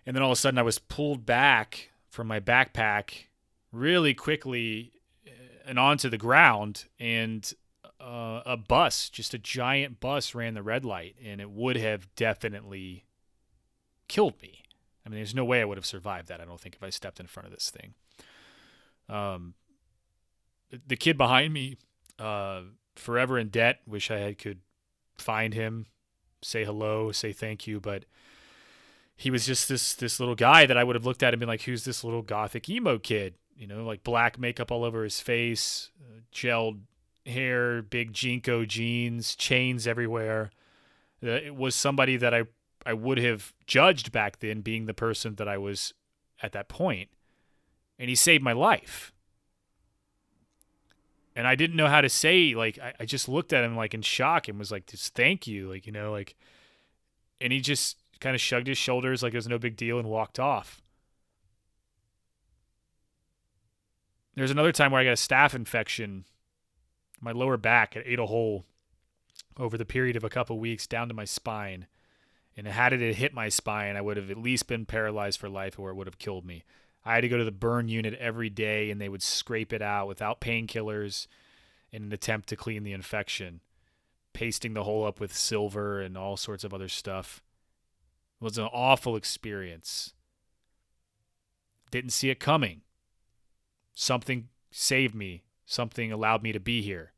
And 0.10 0.16
then 0.16 0.24
all 0.24 0.32
of 0.32 0.40
a 0.40 0.42
sudden 0.42 0.58
I 0.58 0.64
was 0.64 0.80
pulled 0.80 1.24
back 1.24 1.92
from 2.10 2.26
my 2.26 2.40
backpack 2.40 3.28
really 3.72 4.16
quickly 4.16 4.92
uh, 5.28 5.30
and 5.68 5.78
onto 5.78 6.10
the 6.10 6.18
ground 6.18 6.86
and 7.00 7.54
uh, 8.02 8.42
a 8.44 8.58
bus, 8.58 9.12
just 9.12 9.36
a 9.36 9.38
giant 9.38 10.00
bus 10.00 10.34
ran 10.34 10.56
the 10.56 10.64
red 10.64 10.84
light 10.84 11.16
and 11.24 11.40
it 11.40 11.52
would 11.52 11.76
have 11.76 12.08
definitely 12.16 13.06
killed 14.08 14.42
me. 14.42 14.64
I 15.06 15.10
mean, 15.10 15.20
there's 15.20 15.36
no 15.36 15.46
way 15.46 15.62
I 15.62 15.66
would 15.66 15.78
have 15.78 15.86
survived 15.86 16.28
that. 16.30 16.42
I 16.42 16.46
don't 16.46 16.60
think 16.60 16.74
if 16.74 16.82
I 16.82 16.90
stepped 16.90 17.20
in 17.20 17.28
front 17.28 17.46
of 17.46 17.54
this 17.54 17.70
thing. 17.70 17.94
Um, 19.16 19.54
the 20.88 20.96
kid 20.98 21.20
behind 21.20 21.54
me, 21.54 21.78
uh, 22.18 22.62
forever 22.96 23.38
in 23.38 23.50
debt. 23.50 23.82
Wish 23.86 24.10
I 24.10 24.18
had, 24.18 24.40
could 24.40 24.62
find 25.20 25.54
him, 25.54 25.86
say 26.42 26.66
hello, 26.66 27.12
say 27.12 27.32
thank 27.32 27.68
you, 27.68 27.80
but 27.80 28.06
he 29.20 29.30
was 29.30 29.46
just 29.46 29.68
this 29.68 29.94
this 29.96 30.18
little 30.18 30.34
guy 30.34 30.66
that 30.66 30.78
I 30.78 30.84
would 30.86 30.96
have 30.96 31.06
looked 31.06 31.24
at 31.24 31.34
and 31.34 31.40
been 31.42 31.50
like, 31.50 31.64
"Who's 31.64 31.84
this 31.84 32.06
little 32.06 32.22
gothic 32.22 32.70
emo 32.70 32.98
kid?" 32.98 33.36
You 33.58 33.68
know, 33.68 33.84
like 33.84 34.02
black 34.02 34.40
makeup 34.40 34.72
all 34.72 34.86
over 34.86 35.04
his 35.04 35.20
face, 35.20 35.92
uh, 36.02 36.22
gelled 36.34 36.80
hair, 37.26 37.82
big 37.82 38.14
JNCO 38.14 38.66
jeans, 38.66 39.36
chains 39.36 39.86
everywhere. 39.86 40.52
Uh, 41.22 41.32
it 41.32 41.56
was 41.56 41.76
somebody 41.76 42.16
that 42.16 42.34
I 42.34 42.44
I 42.86 42.94
would 42.94 43.18
have 43.18 43.54
judged 43.68 44.14
back 44.14 44.40
then, 44.40 44.62
being 44.62 44.86
the 44.86 44.94
person 44.94 45.36
that 45.36 45.50
I 45.50 45.58
was 45.58 45.94
at 46.42 46.54
that 46.54 46.70
point. 46.70 47.10
point, 47.10 47.10
and 48.00 48.08
he 48.08 48.16
saved 48.16 48.42
my 48.42 48.54
life 48.54 49.12
and 51.36 51.48
I 51.48 51.56
didn't 51.56 51.76
know 51.76 51.88
how 51.88 52.02
to 52.02 52.10
say 52.10 52.56
like 52.56 52.80
I, 52.80 52.94
I 53.02 53.06
just 53.06 53.30
looked 53.30 53.54
at 53.54 53.64
him 53.64 53.76
like 53.76 53.94
in 53.94 54.02
shock 54.02 54.48
and 54.48 54.58
was 54.58 54.72
like 54.72 54.88
just 54.88 55.14
thank 55.14 55.48
you 55.48 55.70
like 55.70 55.86
you 55.86 55.92
know 55.92 56.12
like 56.12 56.36
and 57.42 57.54
he 57.54 57.60
just 57.60 57.99
kind 58.20 58.36
of 58.36 58.42
shrugged 58.42 58.68
his 58.68 58.78
shoulders 58.78 59.24
like 59.24 59.34
it 59.34 59.38
was 59.38 59.48
no 59.48 59.58
big 59.58 59.76
deal 59.76 60.00
and 60.00 60.10
walked 60.10 60.40
off. 60.40 60.82
There's 64.36 64.52
another 64.52 64.72
time 64.72 64.92
where 64.92 65.02
I 65.02 65.06
got 65.06 65.12
a 65.12 65.14
staph 65.14 65.54
infection. 65.54 66.26
My 67.20 67.32
lower 67.32 67.58
back 67.58 67.96
it 67.96 68.06
ate 68.06 68.20
a 68.20 68.26
hole 68.26 68.66
over 69.58 69.78
the 69.78 69.86
period 69.86 70.16
of 70.16 70.24
a 70.24 70.30
couple 70.30 70.60
weeks 70.60 70.88
down 70.88 71.08
to 71.10 71.14
my 71.14 71.26
spine. 71.26 71.88
And 72.56 72.68
had 72.68 72.94
it 72.94 73.16
hit 73.16 73.34
my 73.34 73.50
spine, 73.50 73.96
I 73.96 74.02
would 74.02 74.18
have 74.18 74.32
at 74.32 74.38
least 74.38 74.68
been 74.68 74.86
paralyzed 74.86 75.40
for 75.40 75.50
life 75.50 75.80
or 75.80 75.90
it 75.90 75.96
would 75.96 76.08
have 76.08 76.20
killed 76.20 76.46
me. 76.46 76.64
I 77.06 77.16
had 77.16 77.22
to 77.22 77.30
go 77.30 77.38
to 77.38 77.44
the 77.44 77.52
burn 77.52 77.88
unit 77.88 78.14
every 78.16 78.50
day 78.50 78.92
and 78.92 79.00
they 79.00 79.10
would 79.10 79.24
scrape 79.24 79.72
it 79.72 79.82
out 79.82 80.08
without 80.08 80.42
painkillers 80.42 81.28
in 81.92 82.04
an 82.04 82.14
attempt 82.14 82.50
to 82.50 82.56
clean 82.56 82.84
the 82.84 82.94
infection, 82.94 83.62
pasting 84.34 84.74
the 84.74 84.84
hole 84.84 85.06
up 85.06 85.20
with 85.20 85.36
silver 85.36 86.02
and 86.02 86.18
all 86.18 86.38
sorts 86.38 86.64
of 86.64 86.74
other 86.74 86.90
stuff. 86.90 87.42
It 88.40 88.44
was 88.44 88.58
an 88.58 88.70
awful 88.72 89.16
experience. 89.16 90.14
Didn't 91.92 92.12
see 92.12 92.30
it 92.30 92.40
coming. 92.40 92.82
Something 93.94 94.48
saved 94.72 95.14
me, 95.14 95.44
something 95.66 96.12
allowed 96.12 96.44
me 96.44 96.52
to 96.52 96.60
be 96.60 96.82
here. 96.82 97.14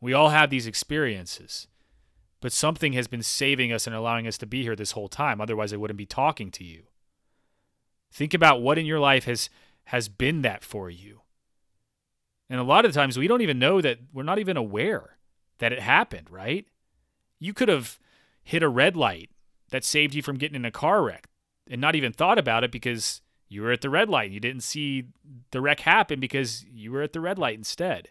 We 0.00 0.12
all 0.12 0.28
have 0.28 0.50
these 0.50 0.66
experiences, 0.66 1.66
but 2.40 2.52
something 2.52 2.92
has 2.92 3.08
been 3.08 3.22
saving 3.22 3.72
us 3.72 3.86
and 3.86 3.96
allowing 3.96 4.26
us 4.26 4.38
to 4.38 4.46
be 4.46 4.62
here 4.62 4.76
this 4.76 4.92
whole 4.92 5.08
time. 5.08 5.40
Otherwise, 5.40 5.72
I 5.72 5.76
wouldn't 5.76 5.98
be 5.98 6.06
talking 6.06 6.50
to 6.52 6.64
you. 6.64 6.84
Think 8.12 8.34
about 8.34 8.62
what 8.62 8.78
in 8.78 8.86
your 8.86 9.00
life 9.00 9.24
has 9.24 9.50
has 9.84 10.08
been 10.08 10.42
that 10.42 10.62
for 10.62 10.88
you. 10.88 11.22
And 12.48 12.60
a 12.60 12.64
lot 12.64 12.84
of 12.84 12.92
times 12.92 13.18
we 13.18 13.26
don't 13.26 13.40
even 13.40 13.58
know 13.58 13.80
that 13.80 13.98
we're 14.12 14.22
not 14.22 14.38
even 14.38 14.56
aware 14.56 15.16
that 15.58 15.72
it 15.72 15.80
happened, 15.80 16.30
right? 16.30 16.66
You 17.38 17.52
could 17.52 17.68
have 17.68 17.98
hit 18.42 18.62
a 18.62 18.68
red 18.68 18.96
light 18.96 19.30
that 19.70 19.84
saved 19.84 20.14
you 20.14 20.22
from 20.22 20.36
getting 20.36 20.56
in 20.56 20.64
a 20.64 20.70
car 20.70 21.02
wreck 21.02 21.26
and 21.68 21.80
not 21.80 21.94
even 21.94 22.12
thought 22.12 22.38
about 22.38 22.64
it 22.64 22.72
because 22.72 23.20
you 23.48 23.62
were 23.62 23.72
at 23.72 23.80
the 23.80 23.90
red 23.90 24.08
light. 24.08 24.30
You 24.30 24.40
didn't 24.40 24.62
see 24.62 25.08
the 25.50 25.60
wreck 25.60 25.80
happen 25.80 26.20
because 26.20 26.64
you 26.64 26.92
were 26.92 27.02
at 27.02 27.12
the 27.12 27.20
red 27.20 27.38
light 27.38 27.58
instead. 27.58 28.08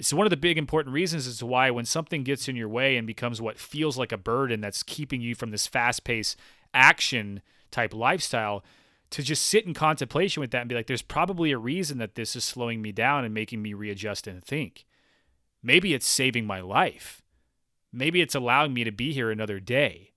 So 0.00 0.16
one 0.16 0.26
of 0.26 0.30
the 0.30 0.36
big 0.36 0.58
important 0.58 0.94
reasons 0.94 1.26
as 1.26 1.38
to 1.38 1.46
why 1.46 1.70
when 1.70 1.84
something 1.84 2.22
gets 2.22 2.48
in 2.48 2.54
your 2.54 2.68
way 2.68 2.96
and 2.96 3.06
becomes 3.06 3.40
what 3.40 3.58
feels 3.58 3.98
like 3.98 4.12
a 4.12 4.18
burden 4.18 4.60
that's 4.60 4.84
keeping 4.84 5.20
you 5.20 5.34
from 5.34 5.50
this 5.50 5.66
fast-paced 5.66 6.38
action 6.72 7.42
type 7.72 7.92
lifestyle 7.92 8.64
to 9.10 9.22
just 9.22 9.44
sit 9.44 9.66
in 9.66 9.74
contemplation 9.74 10.40
with 10.40 10.50
that 10.52 10.60
and 10.60 10.68
be 10.68 10.74
like, 10.74 10.86
there's 10.86 11.02
probably 11.02 11.50
a 11.50 11.58
reason 11.58 11.98
that 11.98 12.14
this 12.14 12.36
is 12.36 12.44
slowing 12.44 12.80
me 12.80 12.92
down 12.92 13.24
and 13.24 13.34
making 13.34 13.60
me 13.60 13.74
readjust 13.74 14.26
and 14.26 14.44
think. 14.44 14.84
Maybe 15.62 15.94
it's 15.94 16.06
saving 16.06 16.46
my 16.46 16.60
life. 16.60 17.22
Maybe 17.92 18.20
it's 18.20 18.34
allowing 18.34 18.74
me 18.74 18.84
to 18.84 18.92
be 18.92 19.12
here 19.12 19.30
another 19.30 19.60
day. 19.60 20.12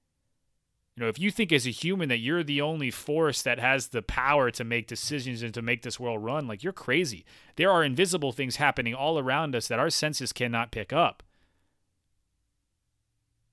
You 0.95 1.03
know, 1.03 1.09
if 1.09 1.19
you 1.19 1.31
think 1.31 1.53
as 1.53 1.65
a 1.65 1.71
human 1.71 2.09
that 2.09 2.17
you're 2.17 2.43
the 2.43 2.61
only 2.61 2.91
force 2.91 3.41
that 3.41 3.59
has 3.59 3.87
the 3.87 4.01
power 4.01 4.51
to 4.51 4.63
make 4.63 4.87
decisions 4.87 5.41
and 5.41 5.53
to 5.53 5.61
make 5.61 5.83
this 5.83 5.99
world 5.99 6.23
run, 6.23 6.47
like 6.47 6.63
you're 6.63 6.73
crazy. 6.73 7.25
There 7.55 7.71
are 7.71 7.83
invisible 7.83 8.33
things 8.33 8.57
happening 8.57 8.93
all 8.93 9.17
around 9.17 9.55
us 9.55 9.67
that 9.69 9.79
our 9.79 9.89
senses 9.89 10.33
cannot 10.33 10.71
pick 10.71 10.91
up. 10.91 11.23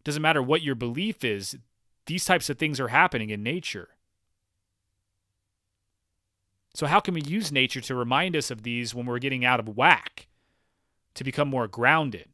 Doesn't 0.02 0.22
matter 0.22 0.42
what 0.42 0.62
your 0.62 0.74
belief 0.74 1.24
is, 1.24 1.57
these 2.07 2.24
types 2.24 2.50
of 2.50 2.59
things 2.59 2.81
are 2.81 2.88
happening 2.88 3.31
in 3.31 3.42
nature. 3.42 3.90
So, 6.74 6.87
how 6.87 7.00
can 7.00 7.14
we 7.14 7.22
use 7.22 7.52
nature 7.52 7.81
to 7.81 7.94
remind 7.94 8.37
us 8.37 8.50
of 8.50 8.62
these 8.62 8.94
when 8.94 9.07
we're 9.07 9.18
getting 9.18 9.44
out 9.44 9.61
of 9.61 9.76
whack, 9.76 10.28
to 11.14 11.24
become 11.24 11.48
more 11.48 11.68
grounded? 11.68 12.28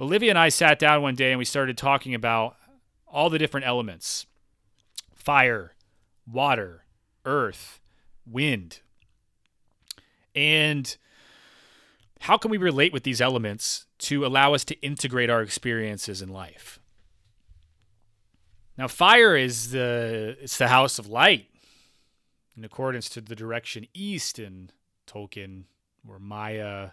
Olivia 0.00 0.30
and 0.30 0.38
I 0.38 0.48
sat 0.48 0.78
down 0.78 1.02
one 1.02 1.14
day 1.14 1.30
and 1.30 1.38
we 1.38 1.44
started 1.44 1.78
talking 1.78 2.14
about 2.14 2.56
all 3.06 3.30
the 3.30 3.38
different 3.38 3.66
elements 3.66 4.26
fire, 5.14 5.74
water, 6.30 6.84
earth, 7.24 7.80
wind. 8.26 8.80
And 10.34 10.96
how 12.20 12.36
can 12.36 12.50
we 12.50 12.58
relate 12.58 12.92
with 12.92 13.04
these 13.04 13.20
elements 13.20 13.86
to 13.98 14.26
allow 14.26 14.54
us 14.54 14.64
to 14.64 14.80
integrate 14.80 15.30
our 15.30 15.42
experiences 15.42 16.20
in 16.20 16.28
life? 16.28 16.80
Now, 18.76 18.88
fire 18.88 19.36
is 19.36 19.70
the 19.70 20.36
it's 20.40 20.58
the 20.58 20.68
house 20.68 20.98
of 20.98 21.06
light, 21.06 21.46
in 22.56 22.64
accordance 22.64 23.08
to 23.10 23.20
the 23.20 23.36
direction 23.36 23.86
east 23.94 24.40
in 24.40 24.70
Toltec, 25.06 25.64
or 26.08 26.18
Maya, 26.18 26.90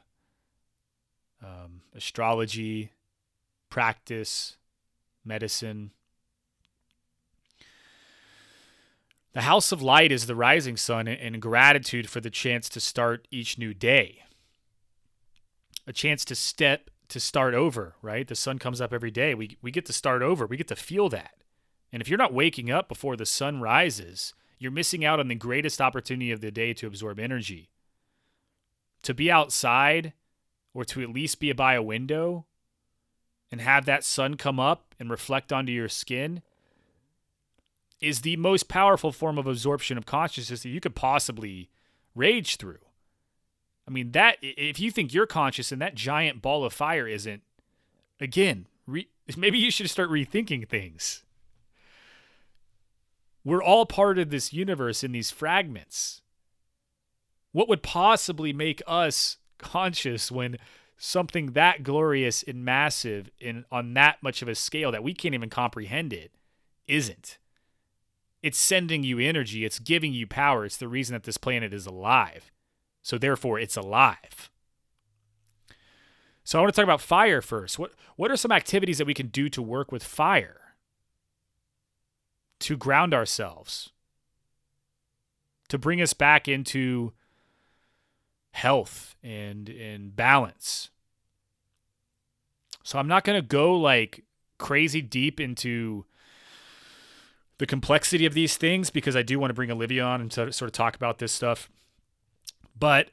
um, 1.44 1.82
astrology, 1.96 2.92
practice, 3.70 4.58
medicine. 5.26 5.92
The 9.34 9.42
house 9.42 9.72
of 9.72 9.82
light 9.82 10.12
is 10.12 10.26
the 10.26 10.36
rising 10.36 10.78
sun 10.78 11.08
and 11.08 11.42
gratitude 11.42 12.10
for 12.10 12.20
the 12.20 12.30
chance 12.30 12.68
to 12.70 12.80
start 12.80 13.28
each 13.32 13.58
new 13.58 13.74
day. 13.74 14.24
A 15.88 15.94
chance 15.94 16.26
to 16.26 16.36
step 16.36 16.90
to 17.08 17.20
start 17.20 17.54
over, 17.54 17.96
right? 18.02 18.28
The 18.28 18.36
sun 18.36 18.60
comes 18.60 18.80
up 18.80 18.94
every 18.94 19.12
day. 19.12 19.34
We 19.34 19.58
we 19.62 19.72
get 19.72 19.86
to 19.88 19.94
start 19.94 20.22
over. 20.22 20.46
We 20.46 20.58
get 20.58 20.68
to 20.68 20.76
feel 20.76 21.10
that. 21.10 21.36
And 21.92 22.02
if 22.02 22.08
you're 22.08 22.18
not 22.18 22.34
waking 22.34 22.72
up 22.72 22.88
before 22.88 23.18
the 23.18 23.26
sun 23.26 23.62
rises, 23.62 24.34
you're 24.58 24.72
missing 24.72 25.04
out 25.04 25.20
on 25.20 25.28
the 25.28 25.36
greatest 25.36 25.82
opportunity 25.82 26.32
of 26.32 26.40
the 26.40 26.52
day 26.52 26.74
to 26.74 26.88
absorb 26.88 27.20
energy. 27.20 27.70
To 29.04 29.14
be 29.14 29.32
outside 29.32 30.14
or 30.74 30.86
to 30.86 31.02
at 31.02 31.10
least 31.10 31.40
be 31.40 31.52
by 31.54 31.74
a 31.74 31.84
window 31.84 32.46
and 33.52 33.62
have 33.62 33.86
that 33.86 34.04
sun 34.04 34.36
come 34.36 34.60
up 34.60 34.96
and 35.00 35.10
reflect 35.10 35.52
onto 35.52 35.72
your 35.72 35.90
skin 35.90 36.42
is 38.00 38.22
the 38.22 38.38
most 38.38 38.68
powerful 38.68 39.12
form 39.12 39.38
of 39.38 39.46
absorption 39.46 39.98
of 39.98 40.06
consciousness 40.06 40.64
that 40.64 40.70
you 40.70 40.80
could 40.80 40.96
possibly 40.96 41.70
rage 42.16 42.58
through. 42.58 42.80
I 43.88 43.92
mean, 43.92 44.12
that 44.12 44.38
if 44.42 44.80
you 44.80 44.92
think 44.92 45.14
you're 45.14 45.28
conscious 45.28 45.72
and 45.72 45.82
that 45.82 45.96
giant 45.96 46.42
ball 46.42 46.64
of 46.64 46.74
fire 46.74 47.08
isn't, 47.08 47.44
again, 48.20 48.68
re, 48.88 49.08
maybe 49.38 49.58
you 49.58 49.70
should 49.70 49.90
start 49.90 50.10
rethinking 50.10 50.68
things. 50.68 51.24
We're 53.44 53.64
all 53.64 53.86
part 53.86 54.20
of 54.20 54.30
this 54.30 54.54
universe 54.54 55.04
in 55.04 55.12
these 55.12 55.32
fragments. 55.32 56.22
What 57.52 57.68
would 57.68 57.84
possibly 57.84 58.54
make 58.54 58.82
us 58.88 59.38
conscious 59.62 60.32
when 60.32 60.58
something 60.98 61.54
that 61.54 61.84
glorious 61.84 62.44
and 62.44 62.66
massive 62.66 63.30
and 63.44 63.66
on 63.72 63.94
that 63.94 64.22
much 64.22 64.42
of 64.42 64.48
a 64.48 64.56
scale 64.56 64.92
that 64.92 65.04
we 65.04 65.14
can't 65.14 65.34
even 65.34 65.50
comprehend 65.50 66.12
it 66.14 66.32
isn't? 66.88 67.38
It's 68.42 68.58
sending 68.58 69.04
you 69.04 69.20
energy, 69.20 69.64
it's 69.66 69.80
giving 69.80 70.14
you 70.14 70.28
power. 70.28 70.66
It's 70.66 70.78
the 70.78 70.88
reason 70.88 71.14
that 71.14 71.24
this 71.24 71.38
planet 71.38 71.74
is 71.74 71.86
alive. 71.86 72.52
So 73.02 73.18
therefore 73.18 73.60
it's 73.60 73.78
alive. 73.78 74.50
So 76.44 76.58
I 76.58 76.62
want 76.62 76.74
to 76.74 76.82
talk 76.82 76.84
about 76.84 77.02
fire 77.02 77.42
first. 77.42 77.78
What 77.78 77.94
what 78.16 78.32
are 78.32 78.38
some 78.38 78.52
activities 78.52 78.98
that 78.98 79.08
we 79.08 79.14
can 79.14 79.28
do 79.28 79.48
to 79.50 79.62
work 79.62 79.92
with 79.92 80.04
fire? 80.04 80.62
to 82.62 82.78
ground 82.78 83.14
ourselves, 83.14 83.90
to 85.68 85.78
bring 85.78 86.02
us 86.02 86.14
back 86.14 86.48
into 86.48 87.12
health 88.52 89.16
and 89.24 89.70
and 89.70 90.16
balance. 90.16 90.90
So 92.84 93.00
I'm 93.00 93.08
not 93.08 93.24
going 93.24 93.42
to 93.42 93.48
go 93.48 93.76
like 93.76 94.24
crazy 94.58 95.02
deep 95.02 95.40
into 95.40 96.06
the 97.58 97.66
complexity 97.66 98.26
of 98.26 98.34
these 98.34 98.58
things 98.58 98.90
because 98.90 99.16
I 99.16 99.22
do 99.22 99.40
want 99.40 99.52
to 99.52 99.56
bring 99.56 99.72
Olivia 99.72 100.04
on 100.04 100.22
and 100.22 100.34
sort 100.34 100.62
of 100.62 100.72
talk 100.72 100.96
about 100.96 101.20
this 101.20 101.32
stuff. 101.32 101.70
But 102.78 103.10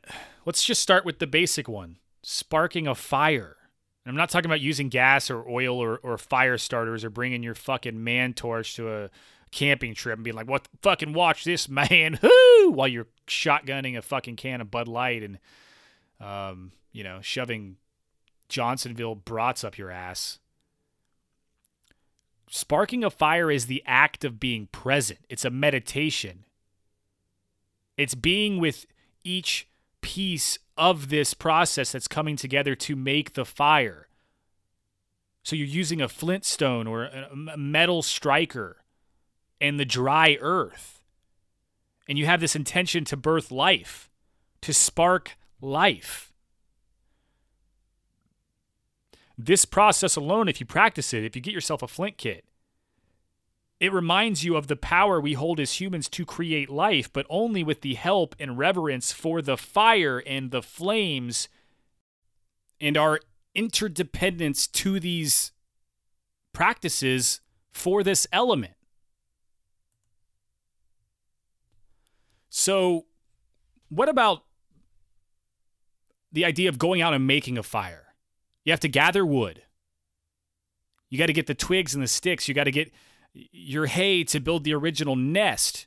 let's 0.46 0.64
just 0.64 0.80
start 0.80 1.04
with 1.04 1.18
the 1.18 1.26
basic 1.26 1.68
one 1.68 1.98
sparking 2.22 2.86
a 2.86 2.94
fire. 2.94 3.56
And 4.04 4.10
I'm 4.10 4.16
not 4.16 4.30
talking 4.30 4.50
about 4.50 4.62
using 4.62 4.88
gas 4.88 5.30
or 5.30 5.46
oil 5.48 5.78
or, 5.78 5.98
or 5.98 6.16
fire 6.16 6.56
starters 6.56 7.04
or 7.04 7.10
bringing 7.10 7.42
your 7.42 7.54
fucking 7.54 8.02
man 8.02 8.32
torch 8.32 8.74
to 8.76 8.90
a 8.90 9.10
camping 9.50 9.94
trip 9.94 10.16
and 10.16 10.24
being 10.24 10.36
like, 10.36 10.48
what 10.48 10.68
fucking 10.82 11.12
watch 11.12 11.44
this, 11.44 11.68
man, 11.68 12.18
whoo, 12.22 12.70
while 12.70 12.88
you're 12.88 13.08
shotgunning 13.26 13.96
a 13.96 14.02
fucking 14.02 14.36
can 14.36 14.60
of 14.60 14.70
Bud 14.70 14.88
Light 14.88 15.22
and, 15.22 15.38
um, 16.20 16.72
you 16.92 17.04
know, 17.04 17.20
shoving 17.20 17.76
Johnsonville 18.48 19.14
brats 19.14 19.64
up 19.64 19.78
your 19.78 19.90
ass. 19.90 20.38
Sparking 22.50 23.04
a 23.04 23.10
fire 23.10 23.50
is 23.50 23.66
the 23.66 23.82
act 23.86 24.24
of 24.24 24.40
being 24.40 24.68
present. 24.68 25.20
It's 25.28 25.44
a 25.44 25.50
meditation. 25.50 26.44
It's 27.98 28.14
being 28.14 28.58
with 28.58 28.86
each 29.22 29.68
piece 30.00 30.58
of 30.76 31.08
this 31.08 31.34
process 31.34 31.92
that's 31.92 32.08
coming 32.08 32.36
together 32.36 32.74
to 32.74 32.96
make 32.96 33.34
the 33.34 33.44
fire. 33.44 34.08
So 35.42 35.56
you're 35.56 35.66
using 35.66 36.00
a 36.00 36.08
flintstone 36.08 36.86
or 36.86 37.04
a 37.04 37.56
metal 37.56 38.02
striker 38.02 38.78
and 39.60 39.78
the 39.78 39.84
dry 39.84 40.36
earth. 40.40 41.00
And 42.08 42.18
you 42.18 42.26
have 42.26 42.40
this 42.40 42.56
intention 42.56 43.04
to 43.06 43.16
birth 43.16 43.50
life, 43.50 44.10
to 44.62 44.72
spark 44.72 45.36
life. 45.60 46.32
This 49.36 49.64
process 49.64 50.16
alone, 50.16 50.48
if 50.48 50.58
you 50.58 50.66
practice 50.66 51.14
it, 51.14 51.24
if 51.24 51.36
you 51.36 51.42
get 51.42 51.54
yourself 51.54 51.82
a 51.82 51.88
flint 51.88 52.16
kit, 52.16 52.44
it 53.78 53.92
reminds 53.92 54.44
you 54.44 54.56
of 54.56 54.66
the 54.66 54.74
power 54.74 55.20
we 55.20 55.34
hold 55.34 55.60
as 55.60 55.80
humans 55.80 56.08
to 56.08 56.24
create 56.24 56.68
life, 56.68 57.12
but 57.12 57.26
only 57.30 57.62
with 57.62 57.82
the 57.82 57.94
help 57.94 58.34
and 58.40 58.58
reverence 58.58 59.12
for 59.12 59.40
the 59.40 59.56
fire 59.56 60.18
and 60.26 60.50
the 60.50 60.62
flames 60.62 61.48
and 62.80 62.96
our 62.96 63.20
interdependence 63.54 64.66
to 64.66 64.98
these 64.98 65.52
practices 66.52 67.40
for 67.70 68.02
this 68.02 68.26
element. 68.32 68.72
So, 72.58 73.06
what 73.88 74.08
about 74.08 74.42
the 76.32 76.44
idea 76.44 76.68
of 76.68 76.76
going 76.76 77.00
out 77.00 77.14
and 77.14 77.24
making 77.24 77.56
a 77.56 77.62
fire? 77.62 78.16
You 78.64 78.72
have 78.72 78.80
to 78.80 78.88
gather 78.88 79.24
wood. 79.24 79.62
You 81.08 81.18
got 81.18 81.26
to 81.26 81.32
get 81.32 81.46
the 81.46 81.54
twigs 81.54 81.94
and 81.94 82.02
the 82.02 82.08
sticks. 82.08 82.48
You 82.48 82.54
got 82.54 82.64
to 82.64 82.72
get 82.72 82.90
your 83.32 83.86
hay 83.86 84.24
to 84.24 84.40
build 84.40 84.64
the 84.64 84.74
original 84.74 85.14
nest 85.14 85.86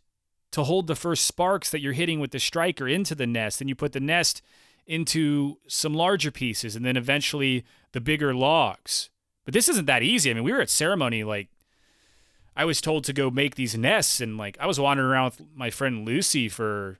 to 0.52 0.64
hold 0.64 0.88
the 0.88 0.96
first 0.96 1.26
sparks 1.26 1.70
that 1.72 1.82
you're 1.82 1.92
hitting 1.92 2.22
with 2.22 2.32
the 2.32 2.40
striker 2.40 2.88
into 2.88 3.16
the 3.16 3.28
nest. 3.28 3.60
And 3.60 3.70
you 3.70 3.76
put 3.76 3.92
the 3.92 4.00
nest 4.00 4.42
into 4.88 5.58
some 5.68 5.94
larger 5.94 6.32
pieces 6.32 6.78
and 6.78 6.86
then 6.86 6.96
eventually 6.96 7.66
the 7.92 8.00
bigger 8.00 8.34
logs. 8.34 9.10
But 9.44 9.54
this 9.54 9.68
isn't 9.68 9.88
that 9.88 10.04
easy. 10.04 10.32
I 10.32 10.36
mean, 10.36 10.46
we 10.46 10.54
were 10.54 10.62
at 10.62 10.70
ceremony 10.70 11.26
like 11.26 11.50
I 12.56 12.66
was 12.66 12.82
told 12.82 13.04
to 13.06 13.14
go 13.14 13.32
make 13.32 13.56
these 13.56 13.78
nests 13.78 14.20
and 14.20 14.38
like 14.38 14.58
I 14.60 14.68
was 14.68 14.80
wandering 14.80 15.10
around 15.10 15.26
with 15.26 15.42
my 15.56 15.70
friend 15.70 16.06
Lucy 16.06 16.50
for 16.50 17.00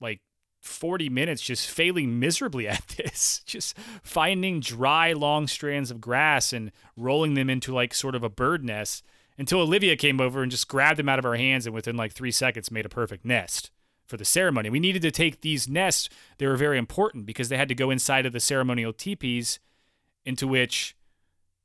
like 0.00 0.20
40 0.60 1.08
minutes 1.08 1.42
just 1.42 1.70
failing 1.70 2.18
miserably 2.18 2.66
at 2.68 2.86
this, 2.96 3.42
just 3.46 3.76
finding 4.02 4.60
dry, 4.60 5.12
long 5.12 5.46
strands 5.46 5.90
of 5.90 6.00
grass 6.00 6.52
and 6.52 6.72
rolling 6.96 7.34
them 7.34 7.50
into 7.50 7.74
like 7.74 7.94
sort 7.94 8.14
of 8.14 8.22
a 8.22 8.30
bird 8.30 8.64
nest 8.64 9.04
until 9.36 9.60
Olivia 9.60 9.96
came 9.96 10.20
over 10.20 10.42
and 10.42 10.50
just 10.50 10.68
grabbed 10.68 10.98
them 10.98 11.08
out 11.08 11.18
of 11.18 11.24
our 11.24 11.36
hands 11.36 11.66
and 11.66 11.74
within 11.74 11.96
like 11.96 12.12
three 12.12 12.32
seconds 12.32 12.70
made 12.70 12.86
a 12.86 12.90
perfect 12.90 13.24
nest 13.24 13.70
for 14.04 14.16
the 14.16 14.24
ceremony. 14.24 14.70
We 14.70 14.80
needed 14.80 15.02
to 15.02 15.10
take 15.10 15.42
these 15.42 15.68
nests, 15.68 16.08
they 16.38 16.46
were 16.46 16.56
very 16.56 16.78
important 16.78 17.26
because 17.26 17.50
they 17.50 17.58
had 17.58 17.68
to 17.68 17.74
go 17.74 17.90
inside 17.90 18.26
of 18.26 18.32
the 18.32 18.40
ceremonial 18.40 18.92
teepees 18.92 19.60
into 20.24 20.48
which 20.48 20.96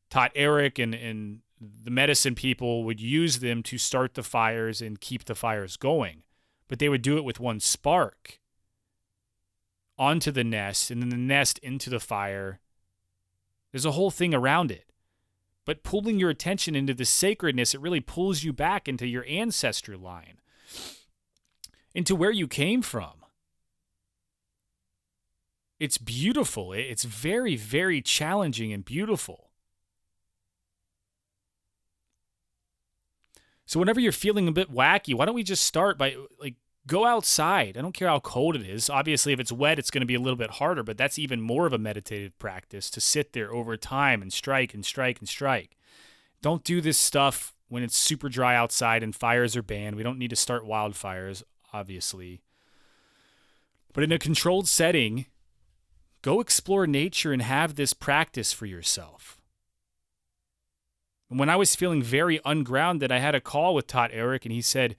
Tot 0.10 0.32
Eric 0.36 0.78
and, 0.78 0.94
and 0.94 1.40
the 1.84 1.92
medicine 1.92 2.36
people 2.36 2.84
would 2.84 3.00
use 3.00 3.40
them 3.40 3.64
to 3.64 3.78
start 3.78 4.14
the 4.14 4.24
fires 4.24 4.82
and 4.82 5.00
keep 5.00 5.26
the 5.26 5.36
fires 5.36 5.78
going. 5.78 6.24
But 6.68 6.80
they 6.80 6.90
would 6.90 7.02
do 7.02 7.18
it 7.18 7.24
with 7.24 7.40
one 7.40 7.60
spark 7.60 8.40
onto 9.98 10.32
the 10.32 10.44
nest 10.44 10.90
and 10.90 11.02
then 11.02 11.10
the 11.10 11.18
nest 11.18 11.60
into 11.60 11.90
the 11.90 12.00
fire. 12.00 12.60
There's 13.72 13.86
a 13.86 13.92
whole 13.92 14.12
thing 14.12 14.34
around 14.34 14.72
it. 14.72 14.86
But 15.66 15.84
pulling 15.84 16.20
your 16.20 16.30
attention 16.30 16.76
into 16.76 16.94
the 16.94 17.06
sacredness, 17.06 17.74
it 17.74 17.82
really 17.82 18.02
pulls 18.02 18.44
you 18.44 18.52
back 18.52 18.88
into 18.88 19.08
your 19.08 19.26
ancestry 19.28 19.96
line, 19.96 20.40
into 21.94 22.16
where 22.16 22.32
you 22.32 22.48
came 22.48 22.82
from. 22.82 23.14
It's 25.80 25.98
beautiful. 25.98 26.74
It's 26.74 27.04
very, 27.04 27.56
very 27.56 28.02
challenging 28.02 28.74
and 28.74 28.84
beautiful. 28.84 29.52
So 33.66 33.80
whenever 33.80 34.00
you're 34.00 34.12
feeling 34.12 34.48
a 34.48 34.52
bit 34.52 34.72
wacky, 34.72 35.16
why 35.16 35.26
don't 35.26 35.36
we 35.36 35.44
just 35.44 35.64
start 35.64 35.98
by 35.98 36.16
like 36.40 36.56
go 36.88 37.06
outside. 37.06 37.78
I 37.78 37.82
don't 37.82 37.94
care 37.94 38.08
how 38.08 38.20
cold 38.20 38.56
it 38.56 38.68
is. 38.68 38.90
Obviously, 38.90 39.34
if 39.34 39.40
it's 39.40 39.52
wet, 39.52 39.80
it's 39.80 39.92
going 39.92 40.02
to 40.02 40.08
be 40.08 40.16
a 40.16 40.20
little 40.20 40.38
bit 40.38 40.52
harder, 40.52 40.84
but 40.84 40.98
that's 40.98 41.20
even 41.20 41.42
more 41.42 41.66
of 41.66 41.74
a 41.74 41.78
meditative 41.78 42.38
practice 42.40 42.90
to 42.92 43.02
sit 43.02 43.34
there 43.34 43.54
over 43.54 43.78
time 43.78 44.22
and 44.22 44.32
strike 44.34 44.74
and 44.74 44.86
strike 44.86 45.20
and 45.20 45.30
strike. 45.30 45.78
Don't 46.42 46.64
do 46.64 46.82
this 46.82 46.98
stuff 46.98 47.54
when 47.70 47.84
it's 47.84 47.98
super 47.98 48.30
dry 48.30 48.56
outside 48.56 49.02
and 49.02 49.16
fires 49.16 49.56
are 49.56 49.64
banned. 49.64 49.96
We 49.96 50.04
don't 50.04 50.20
need 50.20 50.30
to 50.32 50.36
start 50.36 50.66
wildfires, 50.66 51.44
obviously. 51.72 52.42
But 53.94 54.04
in 54.04 54.12
a 54.12 54.20
controlled 54.20 54.68
setting, 54.68 55.28
go 56.22 56.42
explore 56.42 56.86
nature 56.86 57.32
and 57.32 57.42
have 57.42 57.76
this 57.76 57.94
practice 57.94 58.52
for 58.52 58.66
yourself. 58.66 59.40
When 61.30 61.50
I 61.50 61.56
was 61.56 61.76
feeling 61.76 62.04
very 62.04 62.40
ungrounded, 62.46 63.12
I 63.12 63.20
had 63.20 63.36
a 63.36 63.42
call 63.42 63.74
with 63.74 63.88
Tot 63.88 64.12
Eric, 64.14 64.46
and 64.46 64.52
he 64.52 64.62
said, 64.62 64.96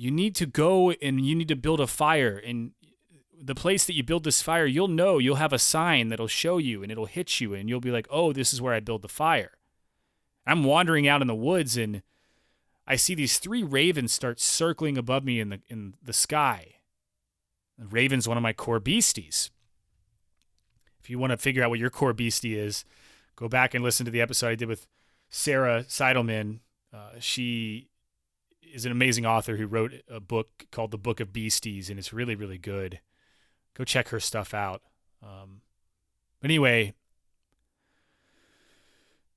you 0.00 0.10
need 0.10 0.34
to 0.34 0.46
go 0.46 0.92
and 0.92 1.26
you 1.26 1.34
need 1.34 1.48
to 1.48 1.56
build 1.56 1.78
a 1.78 1.86
fire 1.86 2.38
and 2.38 2.70
the 3.38 3.54
place 3.54 3.84
that 3.84 3.94
you 3.94 4.02
build 4.02 4.24
this 4.24 4.40
fire 4.40 4.64
you'll 4.64 4.88
know 4.88 5.18
you'll 5.18 5.36
have 5.36 5.52
a 5.52 5.58
sign 5.58 6.08
that'll 6.08 6.26
show 6.26 6.56
you 6.56 6.82
and 6.82 6.90
it'll 6.90 7.04
hit 7.04 7.38
you 7.38 7.52
and 7.52 7.68
you'll 7.68 7.80
be 7.80 7.90
like 7.90 8.06
oh 8.08 8.32
this 8.32 8.54
is 8.54 8.62
where 8.62 8.72
i 8.72 8.80
build 8.80 9.02
the 9.02 9.08
fire 9.08 9.58
i'm 10.46 10.64
wandering 10.64 11.06
out 11.06 11.20
in 11.20 11.26
the 11.28 11.34
woods 11.34 11.76
and 11.76 12.00
i 12.86 12.96
see 12.96 13.14
these 13.14 13.38
three 13.38 13.62
ravens 13.62 14.10
start 14.10 14.40
circling 14.40 14.96
above 14.96 15.22
me 15.22 15.38
in 15.38 15.50
the 15.50 15.60
in 15.68 15.92
the 16.02 16.14
sky. 16.14 16.76
The 17.78 17.86
raven's 17.86 18.28
one 18.28 18.36
of 18.36 18.42
my 18.42 18.52
core 18.52 18.80
beasties. 18.80 19.50
If 20.98 21.08
you 21.08 21.18
want 21.18 21.30
to 21.30 21.38
figure 21.38 21.62
out 21.62 21.70
what 21.70 21.78
your 21.78 21.90
core 21.90 22.14
beastie 22.14 22.58
is 22.58 22.86
go 23.36 23.48
back 23.48 23.74
and 23.74 23.84
listen 23.84 24.06
to 24.06 24.10
the 24.10 24.22
episode 24.22 24.48
i 24.48 24.54
did 24.54 24.68
with 24.68 24.86
sarah 25.30 25.84
seidelman 25.84 26.58
uh, 26.92 27.12
she 27.18 27.88
is 28.72 28.84
an 28.84 28.92
amazing 28.92 29.26
author 29.26 29.56
who 29.56 29.66
wrote 29.66 29.92
a 30.08 30.20
book 30.20 30.66
called 30.70 30.90
The 30.90 30.98
Book 30.98 31.20
of 31.20 31.32
Beasties, 31.32 31.90
and 31.90 31.98
it's 31.98 32.12
really, 32.12 32.34
really 32.34 32.58
good. 32.58 33.00
Go 33.74 33.84
check 33.84 34.08
her 34.08 34.20
stuff 34.20 34.54
out. 34.54 34.82
Um, 35.22 35.62
anyway, 36.42 36.94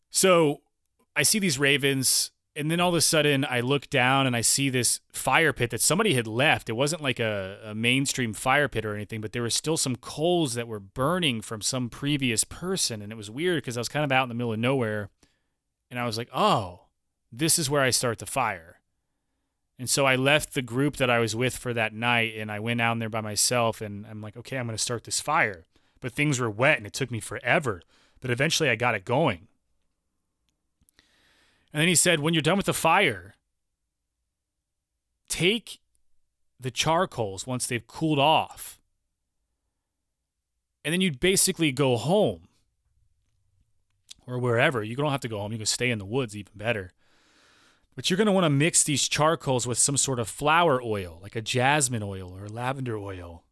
so 0.09 0.61
I 1.15 1.23
see 1.23 1.39
these 1.39 1.59
ravens, 1.59 2.31
and 2.55 2.69
then 2.69 2.79
all 2.79 2.89
of 2.89 2.95
a 2.95 3.01
sudden 3.01 3.45
I 3.45 3.59
look 3.59 3.89
down 3.89 4.27
and 4.27 4.35
I 4.35 4.41
see 4.41 4.69
this 4.69 4.99
fire 5.11 5.53
pit 5.53 5.71
that 5.71 5.81
somebody 5.81 6.13
had 6.13 6.27
left. 6.27 6.69
It 6.69 6.73
wasn't 6.73 7.01
like 7.01 7.19
a, 7.19 7.59
a 7.63 7.75
mainstream 7.75 8.33
fire 8.33 8.67
pit 8.67 8.85
or 8.85 8.95
anything, 8.95 9.21
but 9.21 9.33
there 9.33 9.41
were 9.41 9.49
still 9.49 9.77
some 9.77 9.95
coals 9.95 10.53
that 10.53 10.67
were 10.67 10.79
burning 10.79 11.41
from 11.41 11.61
some 11.61 11.89
previous 11.89 12.43
person. 12.43 13.01
And 13.01 13.11
it 13.11 13.15
was 13.15 13.31
weird 13.31 13.57
because 13.57 13.77
I 13.77 13.81
was 13.81 13.89
kind 13.89 14.05
of 14.05 14.11
out 14.11 14.23
in 14.23 14.29
the 14.29 14.35
middle 14.35 14.53
of 14.53 14.59
nowhere, 14.59 15.09
and 15.93 15.99
I 15.99 16.07
was 16.07 16.17
like, 16.17 16.29
oh, 16.33 16.85
this 17.31 17.59
is 17.59 17.69
where 17.69 17.83
I 17.83 17.91
start 17.91 18.17
the 18.17 18.25
fire. 18.25 18.79
And 19.77 19.87
so 19.87 20.07
I 20.07 20.15
left 20.15 20.55
the 20.55 20.63
group 20.63 20.97
that 20.97 21.11
I 21.11 21.19
was 21.19 21.35
with 21.35 21.55
for 21.55 21.71
that 21.71 21.93
night 21.93 22.33
and 22.35 22.51
I 22.51 22.59
went 22.59 22.81
out 22.81 22.97
there 22.97 23.09
by 23.09 23.21
myself 23.21 23.79
and 23.79 24.03
I'm 24.07 24.19
like, 24.19 24.35
okay, 24.35 24.57
I'm 24.57 24.65
going 24.65 24.75
to 24.75 24.81
start 24.81 25.03
this 25.03 25.21
fire. 25.21 25.65
But 25.99 26.13
things 26.13 26.39
were 26.39 26.49
wet 26.49 26.79
and 26.79 26.87
it 26.87 26.93
took 26.93 27.11
me 27.11 27.19
forever. 27.19 27.83
But 28.21 28.31
eventually 28.31 28.71
I 28.71 28.75
got 28.75 28.95
it 28.95 29.05
going. 29.05 29.49
And 31.71 31.79
then 31.79 31.87
he 31.87 31.93
said, 31.93 32.21
when 32.21 32.33
you're 32.33 32.41
done 32.41 32.57
with 32.57 32.65
the 32.65 32.73
fire, 32.73 33.35
take 35.29 35.79
the 36.59 36.71
charcoals 36.71 37.45
once 37.45 37.67
they've 37.67 37.85
cooled 37.85 38.17
off. 38.17 38.79
And 40.83 40.91
then 40.91 41.01
you'd 41.01 41.19
basically 41.19 41.71
go 41.71 41.97
home 41.97 42.47
or 44.27 44.39
wherever. 44.39 44.83
You 44.83 44.95
don't 44.95 45.11
have 45.11 45.21
to 45.21 45.27
go 45.27 45.39
home. 45.39 45.51
You 45.51 45.57
can 45.57 45.65
stay 45.65 45.91
in 45.91 45.99
the 45.99 46.05
woods, 46.05 46.35
even 46.35 46.51
better. 46.55 46.93
But 47.95 48.09
you're 48.09 48.17
going 48.17 48.27
to 48.27 48.31
want 48.31 48.45
to 48.45 48.49
mix 48.49 48.83
these 48.83 49.07
charcoals 49.07 49.67
with 49.67 49.77
some 49.77 49.97
sort 49.97 50.19
of 50.19 50.27
flower 50.27 50.81
oil, 50.81 51.19
like 51.21 51.35
a 51.35 51.41
jasmine 51.41 52.03
oil 52.03 52.35
or 52.35 52.47
lavender 52.47 52.97
oil. 52.97 53.43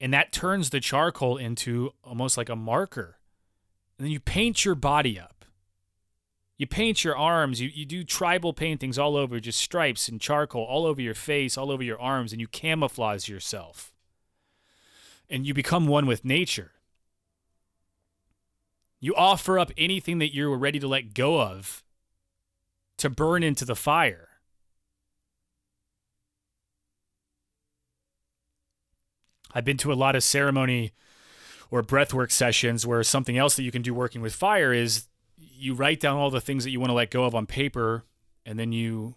And 0.00 0.12
that 0.12 0.32
turns 0.32 0.70
the 0.70 0.80
charcoal 0.80 1.36
into 1.36 1.92
almost 2.02 2.36
like 2.36 2.48
a 2.48 2.56
marker. 2.56 3.18
And 3.98 4.06
then 4.06 4.12
you 4.12 4.20
paint 4.20 4.64
your 4.64 4.74
body 4.74 5.18
up. 5.18 5.44
You 6.56 6.66
paint 6.66 7.04
your 7.04 7.16
arms, 7.16 7.58
you, 7.62 7.70
you 7.72 7.86
do 7.86 8.04
tribal 8.04 8.52
paintings 8.52 8.98
all 8.98 9.16
over, 9.16 9.40
just 9.40 9.58
stripes 9.58 10.08
and 10.08 10.20
charcoal 10.20 10.62
all 10.62 10.84
over 10.84 11.00
your 11.00 11.14
face, 11.14 11.56
all 11.56 11.70
over 11.70 11.82
your 11.82 11.98
arms, 11.98 12.32
and 12.32 12.40
you 12.40 12.46
camouflage 12.48 13.30
yourself. 13.30 13.94
And 15.30 15.46
you 15.46 15.54
become 15.54 15.86
one 15.86 16.04
with 16.04 16.22
nature. 16.22 16.72
You 19.00 19.14
offer 19.14 19.58
up 19.58 19.72
anything 19.78 20.18
that 20.18 20.34
you're 20.34 20.56
ready 20.56 20.78
to 20.78 20.86
let 20.86 21.14
go 21.14 21.40
of 21.40 21.82
to 22.98 23.08
burn 23.08 23.42
into 23.42 23.64
the 23.64 23.74
fire. 23.74 24.28
I've 29.52 29.64
been 29.64 29.78
to 29.78 29.92
a 29.92 29.94
lot 29.94 30.14
of 30.14 30.22
ceremony 30.22 30.92
or 31.70 31.82
breathwork 31.82 32.30
sessions 32.30 32.86
where 32.86 33.02
something 33.02 33.38
else 33.38 33.56
that 33.56 33.62
you 33.62 33.72
can 33.72 33.82
do 33.82 33.94
working 33.94 34.20
with 34.20 34.34
fire 34.34 34.72
is 34.72 35.06
you 35.36 35.74
write 35.74 36.00
down 36.00 36.16
all 36.16 36.30
the 36.30 36.40
things 36.40 36.64
that 36.64 36.70
you 36.70 36.78
want 36.78 36.90
to 36.90 36.94
let 36.94 37.10
go 37.10 37.24
of 37.24 37.34
on 37.34 37.46
paper 37.46 38.04
and 38.44 38.58
then 38.58 38.72
you 38.72 39.14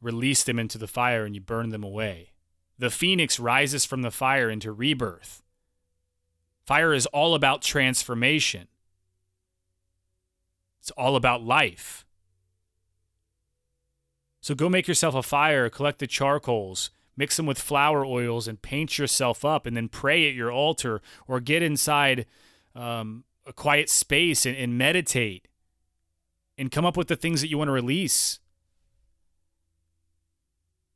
release 0.00 0.42
them 0.42 0.58
into 0.58 0.78
the 0.78 0.86
fire 0.86 1.24
and 1.24 1.34
you 1.34 1.40
burn 1.40 1.70
them 1.70 1.84
away. 1.84 2.32
The 2.78 2.90
phoenix 2.90 3.38
rises 3.38 3.84
from 3.84 4.02
the 4.02 4.10
fire 4.10 4.48
into 4.48 4.72
rebirth. 4.72 5.42
Fire 6.64 6.94
is 6.94 7.06
all 7.06 7.34
about 7.34 7.62
transformation. 7.62 8.68
It's 10.88 10.96
all 10.96 11.16
about 11.16 11.42
life. 11.42 12.06
So 14.40 14.54
go 14.54 14.70
make 14.70 14.88
yourself 14.88 15.14
a 15.14 15.22
fire, 15.22 15.68
collect 15.68 15.98
the 15.98 16.06
charcoals, 16.06 16.88
mix 17.14 17.36
them 17.36 17.44
with 17.44 17.58
flower 17.58 18.06
oils, 18.06 18.48
and 18.48 18.62
paint 18.62 18.96
yourself 18.96 19.44
up, 19.44 19.66
and 19.66 19.76
then 19.76 19.90
pray 19.90 20.26
at 20.26 20.34
your 20.34 20.50
altar 20.50 21.02
or 21.26 21.40
get 21.40 21.62
inside 21.62 22.24
um, 22.74 23.24
a 23.44 23.52
quiet 23.52 23.90
space 23.90 24.46
and, 24.46 24.56
and 24.56 24.78
meditate 24.78 25.46
and 26.56 26.70
come 26.70 26.86
up 26.86 26.96
with 26.96 27.08
the 27.08 27.16
things 27.16 27.42
that 27.42 27.50
you 27.50 27.58
want 27.58 27.68
to 27.68 27.72
release 27.72 28.40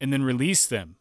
and 0.00 0.11
then 0.11 0.22
release 0.22 0.66
them. 0.66 0.96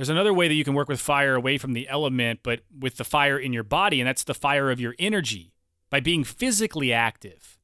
There's 0.00 0.08
another 0.08 0.32
way 0.32 0.48
that 0.48 0.54
you 0.54 0.64
can 0.64 0.72
work 0.72 0.88
with 0.88 0.98
fire 0.98 1.34
away 1.34 1.58
from 1.58 1.74
the 1.74 1.86
element, 1.86 2.40
but 2.42 2.60
with 2.74 2.96
the 2.96 3.04
fire 3.04 3.38
in 3.38 3.52
your 3.52 3.62
body, 3.62 4.00
and 4.00 4.08
that's 4.08 4.24
the 4.24 4.32
fire 4.32 4.70
of 4.70 4.80
your 4.80 4.94
energy 4.98 5.52
by 5.90 6.00
being 6.00 6.24
physically 6.24 6.90
active, 6.90 7.58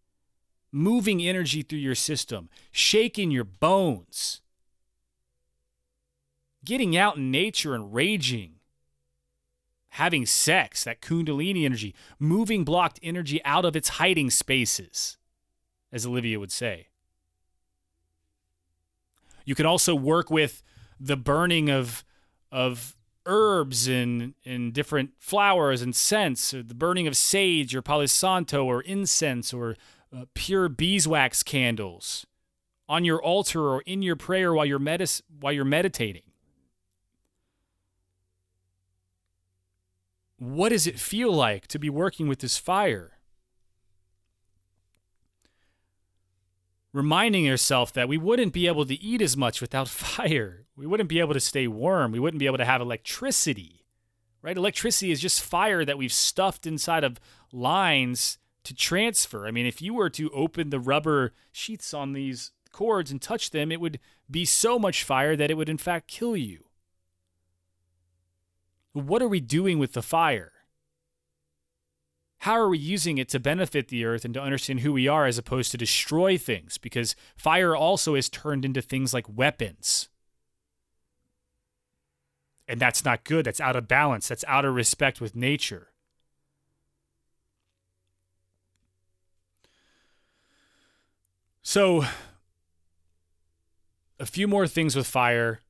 moving 0.71 1.23
energy 1.23 1.63
through 1.63 1.79
your 1.79 1.95
system, 1.95 2.51
shaking 2.71 3.31
your 3.31 3.45
bones, 3.45 4.43
getting 6.63 6.95
out 6.95 7.17
in 7.17 7.31
nature 7.31 7.75
and 7.75 7.95
raging, 7.95 8.57
having 9.93 10.27
sex, 10.27 10.85
that 10.85 11.01
Kundalini 11.01 11.65
energy, 11.65 11.95
moving 12.19 12.65
blocked 12.65 13.01
energy 13.03 13.43
out 13.47 13.65
of 13.65 13.75
its 13.75 13.89
hiding 13.89 14.29
spaces, 14.29 15.17
as 15.91 16.05
Olivia 16.05 16.39
would 16.39 16.53
say. 16.53 16.89
You 19.47 19.55
can 19.55 19.65
also 19.65 19.95
work 19.95 20.31
with 20.31 20.63
the 21.01 21.17
burning 21.17 21.71
of 21.71 22.05
of 22.51 22.97
herbs 23.25 23.89
and, 23.89 24.35
and 24.45 24.73
different 24.73 25.11
flowers 25.19 25.83
and 25.83 25.95
scents, 25.95 26.53
the 26.53 26.75
burning 26.75 27.07
of 27.07 27.17
sage 27.17 27.75
or 27.75 27.83
palo 27.83 28.07
santo 28.07 28.65
or 28.65 28.81
incense 28.83 29.53
or 29.53 29.77
uh, 30.17 30.25
pure 30.35 30.69
beeswax 30.69 31.43
candles 31.43 32.27
on 32.89 33.05
your 33.05 33.21
altar 33.21 33.63
or 33.63 33.81
in 33.83 34.03
your 34.03 34.17
prayer 34.17 34.55
while 34.55 34.65
you're, 34.65 34.79
medis- 34.79 35.23
while 35.41 35.53
you're 35.53 35.65
meditating. 35.65 36.23
What 40.39 40.69
does 40.69 40.87
it 40.87 41.01
feel 41.01 41.33
like 41.33 41.67
to 41.69 41.79
be 41.79 41.91
working 41.91 42.29
with 42.29 42.41
this 42.41 42.59
fire? 42.59 43.17
reminding 46.97 47.45
yourself 47.45 47.93
that 47.93 48.09
we 48.09 48.17
wouldn't 48.17 48.55
be 48.55 48.67
able 48.67 48.87
to 48.87 49.01
eat 49.03 49.21
as 49.21 49.37
much 49.37 49.61
without 49.61 49.89
fire. 50.07 50.66
We 50.77 50.87
wouldn't 50.87 51.09
be 51.09 51.21
able 51.21 51.35
to 51.35 51.41
stay 51.41 51.67
warm. 51.67 52.13
We 52.13 52.19
wouldn't 52.19 52.39
be 52.39 52.47
able 52.47 52.59
to 52.59 52.65
have 52.65 52.81
electricity. 52.81 53.87
Right? 54.43 54.57
Electricity 54.57 55.11
is 55.11 55.21
just 55.21 55.43
fire 55.43 55.85
that 55.85 55.99
we've 55.99 56.13
stuffed 56.13 56.67
inside 56.67 57.03
of 57.03 57.19
lines 57.53 58.39
to 58.65 58.75
transfer. 58.75 59.47
I 59.47 59.51
mean, 59.51 59.67
if 59.67 59.81
you 59.81 59.95
were 59.95 60.11
to 60.11 60.31
open 60.31 60.71
the 60.71 60.81
rubber 60.81 61.33
sheaths 61.51 61.95
on 61.95 62.13
these 62.13 62.53
cords 62.71 63.11
and 63.11 63.21
touch 63.21 63.51
them, 63.51 63.73
it 63.73 63.81
would 63.81 63.99
be 64.31 64.45
so 64.45 64.79
much 64.79 65.03
fire 65.03 65.35
that 65.35 65.51
it 65.51 65.55
would 65.55 65.69
in 65.69 65.79
fact 65.79 66.09
kill 66.09 66.37
you. 66.37 66.65
What 68.93 69.23
are 69.23 69.29
we 69.29 69.41
doing 69.41 69.79
with 69.79 69.95
the 69.95 70.03
fire? 70.03 70.53
how 72.47 72.53
are 72.53 72.69
we 72.69 72.79
using 72.79 73.19
it 73.19 73.29
to 73.29 73.41
benefit 73.41 73.89
the 73.89 74.05
earth 74.05 74.25
and 74.25 74.33
to 74.33 74.41
understand 74.41 74.79
who 74.79 74.93
we 74.93 75.09
are 75.09 75.27
as 75.27 75.37
opposed 75.37 75.73
to 75.73 75.77
destroy 75.77 76.39
things? 76.39 76.79
Because 76.79 77.17
fire 77.37 77.75
also 77.75 78.15
is 78.15 78.29
turned 78.29 78.65
into 78.65 78.81
things 78.81 79.13
like 79.13 79.27
weapons. 79.29 80.09
And 82.69 82.81
that's 82.81 83.05
not 83.05 83.25
good. 83.25 83.45
That's 83.45 83.61
out 83.61 83.77
of 83.77 83.87
balance. 83.87 84.29
That's 84.29 84.45
out 84.49 84.65
of 84.65 84.75
respect 84.75 85.21
with 85.21 85.37
nature. 85.37 85.89
So, 91.63 92.05
a 94.19 94.27
few 94.27 94.49
more 94.49 94.67
things 94.67 94.95
with 94.97 95.07
fire 95.07 95.61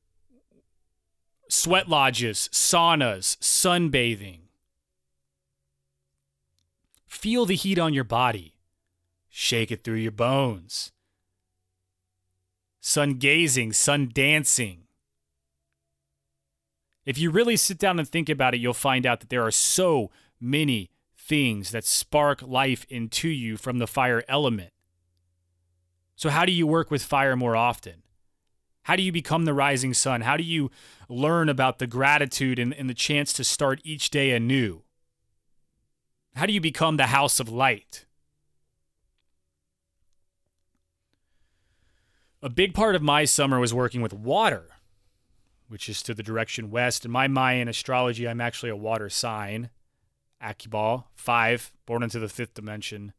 sweat 1.49 1.87
lodges, 1.87 2.49
saunas, 2.51 3.37
sunbathing 3.37 4.47
Feel 7.17 7.47
the 7.47 7.55
heat 7.55 7.79
on 7.79 7.95
your 7.95 8.03
body. 8.03 8.53
Shake 9.27 9.71
it 9.71 9.83
through 9.83 9.95
your 9.95 10.11
bones. 10.11 10.91
Sun 12.79 13.15
gazing, 13.15 13.73
sun 13.73 14.11
dancing. 14.13 14.86
If 17.07 17.17
you 17.17 17.31
really 17.31 17.55
sit 17.55 17.77
down 17.77 17.99
and 17.99 18.07
think 18.07 18.27
about 18.27 18.53
it, 18.53 18.59
you'll 18.59 18.73
find 18.73 19.05
out 19.05 19.21
that 19.21 19.29
there 19.29 19.45
are 19.45 19.49
so 19.49 20.11
many 20.41 20.91
things 21.17 21.71
that 21.71 21.85
spark 21.85 22.41
life 22.41 22.85
into 22.89 23.29
you 23.29 23.55
from 23.55 23.77
the 23.79 23.87
fire 23.87 24.25
element. 24.27 24.71
So, 26.17 26.29
how 26.29 26.43
do 26.43 26.51
you 26.51 26.67
work 26.67 26.91
with 26.91 27.01
fire 27.01 27.37
more 27.37 27.55
often? 27.55 28.03
How 28.83 28.97
do 28.97 29.03
you 29.03 29.13
become 29.13 29.45
the 29.45 29.53
rising 29.53 29.93
sun? 29.93 30.21
How 30.21 30.35
do 30.35 30.43
you 30.43 30.69
learn 31.07 31.47
about 31.47 31.79
the 31.79 31.87
gratitude 31.87 32.59
and, 32.59 32.73
and 32.73 32.89
the 32.89 32.93
chance 32.93 33.31
to 33.33 33.45
start 33.45 33.79
each 33.85 34.09
day 34.09 34.31
anew? 34.31 34.81
How 36.35 36.45
do 36.45 36.51
you 36.51 36.59
become 36.59 36.97
the 36.97 37.07
house 37.07 37.39
of 37.39 37.47
light? 37.47 38.05
A 42.41 42.49
big 42.49 42.73
part 42.73 42.95
of 42.95 43.01
my 43.01 43.23
summer 43.23 43.59
was 43.59 43.73
working 43.73 44.01
with 44.01 44.11
water, 44.11 44.76
which 45.67 45.89
is 45.89 46.01
to 46.03 46.13
the 46.13 46.23
direction 46.23 46.71
west. 46.71 47.05
In 47.05 47.11
my 47.11 47.27
Mayan 47.27 47.67
astrology, 47.67 48.27
I'm 48.27 48.41
actually 48.41 48.69
a 48.69 48.75
water 48.75 49.09
sign, 49.09 49.69
Akibal, 50.41 51.05
five, 51.15 51.73
born 51.85 52.03
into 52.03 52.19
the 52.19 52.29
fifth 52.29 52.53
dimension. 52.53 53.13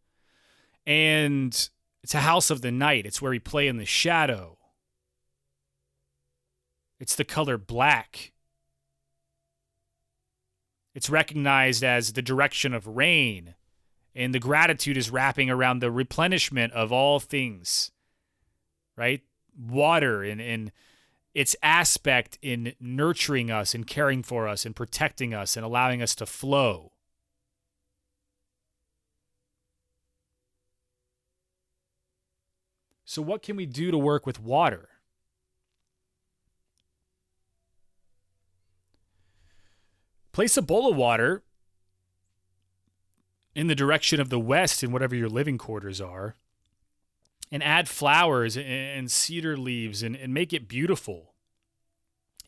And 0.86 1.68
it's 2.02 2.14
a 2.14 2.20
house 2.20 2.50
of 2.50 2.62
the 2.62 2.72
night. 2.72 3.06
It's 3.06 3.20
where 3.20 3.30
we 3.30 3.38
play 3.38 3.68
in 3.68 3.76
the 3.76 3.84
shadow. 3.84 4.58
It's 6.98 7.14
the 7.14 7.24
color 7.24 7.58
black. 7.58 8.32
It's 10.94 11.10
recognized 11.10 11.84
as 11.84 12.14
the 12.14 12.22
direction 12.22 12.74
of 12.74 12.86
rain, 12.88 13.54
and 14.16 14.34
the 14.34 14.40
gratitude 14.40 14.96
is 14.96 15.10
wrapping 15.10 15.48
around 15.48 15.78
the 15.78 15.92
replenishment 15.92 16.72
of 16.72 16.90
all 16.90 17.20
things, 17.20 17.92
right? 18.96 19.20
Water 19.56 20.24
and, 20.24 20.40
and 20.40 20.72
its 21.38 21.54
aspect 21.62 22.36
in 22.42 22.72
nurturing 22.80 23.48
us 23.48 23.72
and 23.72 23.86
caring 23.86 24.24
for 24.24 24.48
us 24.48 24.66
and 24.66 24.74
protecting 24.74 25.32
us 25.32 25.56
and 25.56 25.64
allowing 25.64 26.02
us 26.02 26.16
to 26.16 26.26
flow. 26.26 26.90
So, 33.04 33.22
what 33.22 33.40
can 33.40 33.54
we 33.54 33.66
do 33.66 33.92
to 33.92 33.96
work 33.96 34.26
with 34.26 34.42
water? 34.42 34.88
Place 40.32 40.56
a 40.56 40.62
bowl 40.62 40.90
of 40.90 40.96
water 40.96 41.44
in 43.54 43.68
the 43.68 43.76
direction 43.76 44.20
of 44.20 44.28
the 44.28 44.40
west 44.40 44.82
in 44.82 44.90
whatever 44.90 45.14
your 45.14 45.28
living 45.28 45.56
quarters 45.56 46.00
are 46.00 46.34
and 47.52 47.62
add 47.62 47.88
flowers 47.88 48.56
and 48.56 49.08
cedar 49.08 49.56
leaves 49.56 50.02
and, 50.02 50.16
and 50.16 50.34
make 50.34 50.52
it 50.52 50.66
beautiful. 50.66 51.27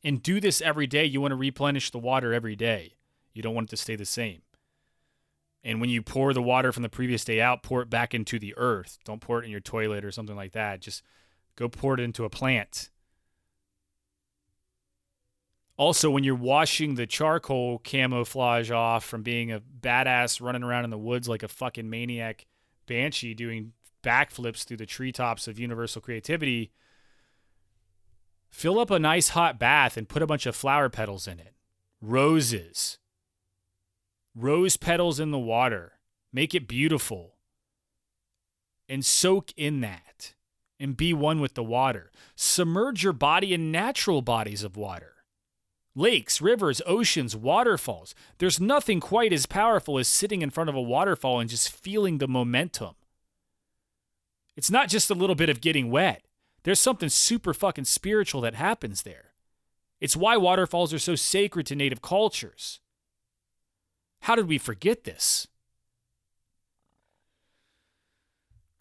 And 0.03 0.23
do 0.23 0.41
this 0.41 0.61
every 0.61 0.87
day. 0.87 1.05
You 1.05 1.21
want 1.21 1.33
to 1.33 1.37
replenish 1.37 1.91
the 1.91 1.99
water 1.99 2.33
every 2.33 2.57
day. 2.57 2.95
You 3.35 3.43
don't 3.43 3.55
want 3.55 3.69
it 3.69 3.71
to 3.71 3.77
stay 3.77 3.97
the 3.97 4.07
same. 4.07 4.43
And 5.63 5.81
when 5.81 5.91
you 5.91 6.03
pour 6.03 6.33
the 6.33 6.43
water 6.43 6.73
from 6.73 6.83
the 6.83 6.89
previous 6.89 7.25
day 7.25 7.41
out, 7.41 7.63
pour 7.63 7.83
it 7.83 7.91
back 7.91 8.15
into 8.15 8.39
the 8.39 8.55
earth. 8.57 8.99
Don't 9.05 9.21
pour 9.21 9.43
it 9.43 9.45
in 9.45 9.51
your 9.51 9.61
toilet 9.61 10.05
or 10.05 10.11
something 10.11 10.37
like 10.37 10.53
that. 10.53 10.81
Just 10.81 11.03
go 11.57 11.69
pour 11.69 11.95
it 11.95 12.01
into 12.01 12.25
a 12.25 12.31
plant. 12.31 12.89
Also, 15.77 16.11
when 16.11 16.25
you're 16.25 16.35
washing 16.35 16.95
the 16.95 17.07
charcoal 17.07 17.79
camouflage 17.79 18.71
off 18.71 19.05
from 19.05 19.23
being 19.23 19.51
a 19.51 19.61
badass 19.61 20.41
running 20.41 20.63
around 20.63 20.85
in 20.85 20.91
the 20.91 20.99
woods 20.99 21.29
like 21.29 21.43
a 21.43 21.49
fucking 21.49 21.89
maniac 21.89 22.47
banshee 22.87 23.35
doing 23.35 23.73
backflips 24.03 24.65
through 24.65 24.77
the 24.77 24.87
treetops 24.87 25.49
of 25.49 25.59
universal 25.59 26.03
creativity, 26.03 26.71
fill 28.51 28.79
up 28.79 28.91
a 28.91 28.99
nice 28.99 29.31
hot 29.31 29.59
bath 29.59 29.97
and 29.97 30.09
put 30.09 30.23
a 30.23 30.27
bunch 30.27 30.47
of 30.47 30.57
flower 30.57 30.89
petals 30.89 31.27
in 31.27 31.39
it. 31.39 31.55
Roses. 32.01 32.99
Rose 34.35 34.77
petals 34.77 35.21
in 35.21 35.31
the 35.31 35.39
water. 35.39 35.93
Make 36.33 36.55
it 36.55 36.69
beautiful. 36.69 37.35
And 38.89 39.05
soak 39.05 39.53
in 39.57 39.81
that 39.81 40.35
and 40.81 40.97
be 40.97 41.13
one 41.13 41.41
with 41.41 41.55
the 41.55 41.63
water. 41.63 42.11
Submerge 42.35 43.05
your 43.05 43.13
body 43.13 43.53
in 43.53 43.71
natural 43.71 44.23
bodies 44.23 44.65
of 44.65 44.77
water. 44.77 45.15
Lakes, 45.95 46.41
rivers, 46.41 46.81
oceans, 46.87 47.37
waterfalls. 47.37 48.15
There's 48.39 48.61
nothing 48.61 49.01
quite 49.01 49.33
as 49.33 49.45
powerful 49.45 49.99
as 49.99 50.09
sitting 50.09 50.41
in 50.41 50.51
front 50.51 50.71
of 50.71 50.77
a 50.77 50.81
waterfall 50.81 51.41
and 51.41 51.51
just 51.51 51.71
feeling 51.71 52.19
the 52.19 52.29
momentum. 52.29 52.95
It's 54.57 54.71
not 54.71 54.89
just 54.89 55.11
a 55.11 55.15
little 55.15 55.35
bit 55.35 55.51
of 55.51 55.61
getting 55.61 55.91
wet. 55.91 56.23
There's 56.63 56.81
something 56.81 57.09
super 57.09 57.55
fucking 57.55 57.85
spiritual 57.85 58.41
that 58.43 58.55
happens 58.55 59.03
there. 59.03 59.33
It's 60.01 60.17
why 60.17 60.37
waterfalls 60.37 60.93
are 60.95 60.99
so 60.99 61.15
sacred 61.15 61.67
to 61.67 61.77
native 61.77 62.03
cultures. 62.03 62.81
How 64.23 64.35
did 64.35 64.49
we 64.49 64.59
forget 64.59 65.05
this? 65.05 65.47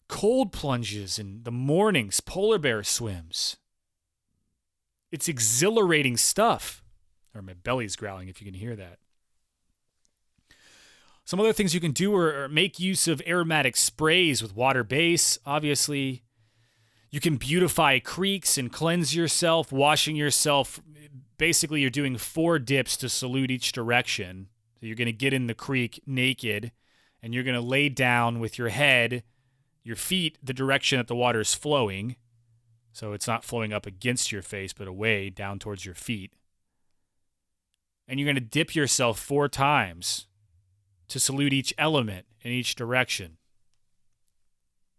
Cold 0.08 0.52
plunges 0.52 1.18
in 1.18 1.44
the 1.44 1.52
mornings, 1.52 2.20
polar 2.20 2.58
bear 2.58 2.82
swims. 2.82 3.56
It's 5.12 5.28
exhilarating 5.28 6.16
stuff. 6.16 6.82
Or 7.34 7.42
my 7.42 7.54
belly's 7.54 7.96
growling 7.96 8.28
if 8.28 8.40
you 8.40 8.44
can 8.44 8.58
hear 8.58 8.74
that. 8.76 8.98
Some 11.24 11.38
other 11.38 11.52
things 11.52 11.74
you 11.74 11.80
can 11.80 11.92
do 11.92 12.14
are, 12.16 12.48
make 12.48 12.80
use 12.80 13.06
of 13.06 13.22
aromatic 13.24 13.76
sprays 13.76 14.42
with 14.42 14.56
water 14.56 14.82
base, 14.82 15.38
obviously. 15.46 16.24
You 17.10 17.20
can 17.20 17.36
beautify 17.36 17.98
creeks 17.98 18.56
and 18.56 18.72
cleanse 18.72 19.14
yourself, 19.14 19.72
washing 19.72 20.16
yourself. 20.16 20.80
Basically, 21.38 21.80
you're 21.80 21.90
doing 21.90 22.16
four 22.16 22.58
dips 22.58 22.96
to 22.98 23.08
salute 23.08 23.50
each 23.50 23.72
direction. 23.72 24.48
So 24.78 24.86
you're 24.86 24.96
going 24.96 25.06
to 25.06 25.12
get 25.12 25.32
in 25.32 25.46
the 25.46 25.54
creek 25.54 26.02
naked 26.06 26.72
and 27.22 27.34
you're 27.34 27.44
going 27.44 27.54
to 27.54 27.60
lay 27.60 27.88
down 27.88 28.40
with 28.40 28.58
your 28.58 28.68
head, 28.68 29.24
your 29.82 29.96
feet, 29.96 30.38
the 30.42 30.54
direction 30.54 30.98
that 30.98 31.08
the 31.08 31.16
water 31.16 31.40
is 31.40 31.54
flowing. 31.54 32.16
So 32.92 33.12
it's 33.12 33.26
not 33.26 33.44
flowing 33.44 33.72
up 33.72 33.86
against 33.86 34.32
your 34.32 34.42
face, 34.42 34.72
but 34.72 34.88
away 34.88 35.30
down 35.30 35.58
towards 35.58 35.84
your 35.84 35.94
feet 35.94 36.32
and 38.10 38.18
you're 38.18 38.26
going 38.26 38.34
to 38.34 38.40
dip 38.40 38.74
yourself 38.74 39.20
four 39.20 39.48
times 39.48 40.26
to 41.06 41.20
salute 41.20 41.52
each 41.52 41.72
element 41.78 42.26
in 42.42 42.50
each 42.50 42.74
direction 42.74 43.36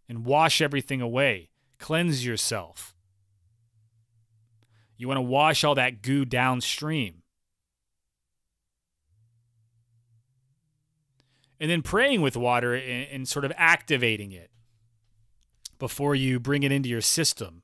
and 0.08 0.26
wash 0.26 0.62
everything 0.62 1.02
away. 1.02 1.50
Cleanse 1.82 2.24
yourself. 2.24 2.96
You 4.98 5.08
want 5.08 5.18
to 5.18 5.24
wash 5.24 5.64
all 5.64 5.74
that 5.74 6.04
goo 6.04 6.26
downstream. 6.26 7.24
And 11.60 11.72
then 11.72 11.82
praying 11.82 12.22
with 12.22 12.38
water 12.38 12.76
and, 12.76 13.08
and 13.12 13.28
sort 13.28 13.46
of 13.46 13.52
activating 13.58 14.32
it 14.32 14.52
before 15.80 16.14
you 16.14 16.40
bring 16.40 16.62
it 16.62 16.72
into 16.72 16.88
your 16.88 17.02
system 17.02 17.64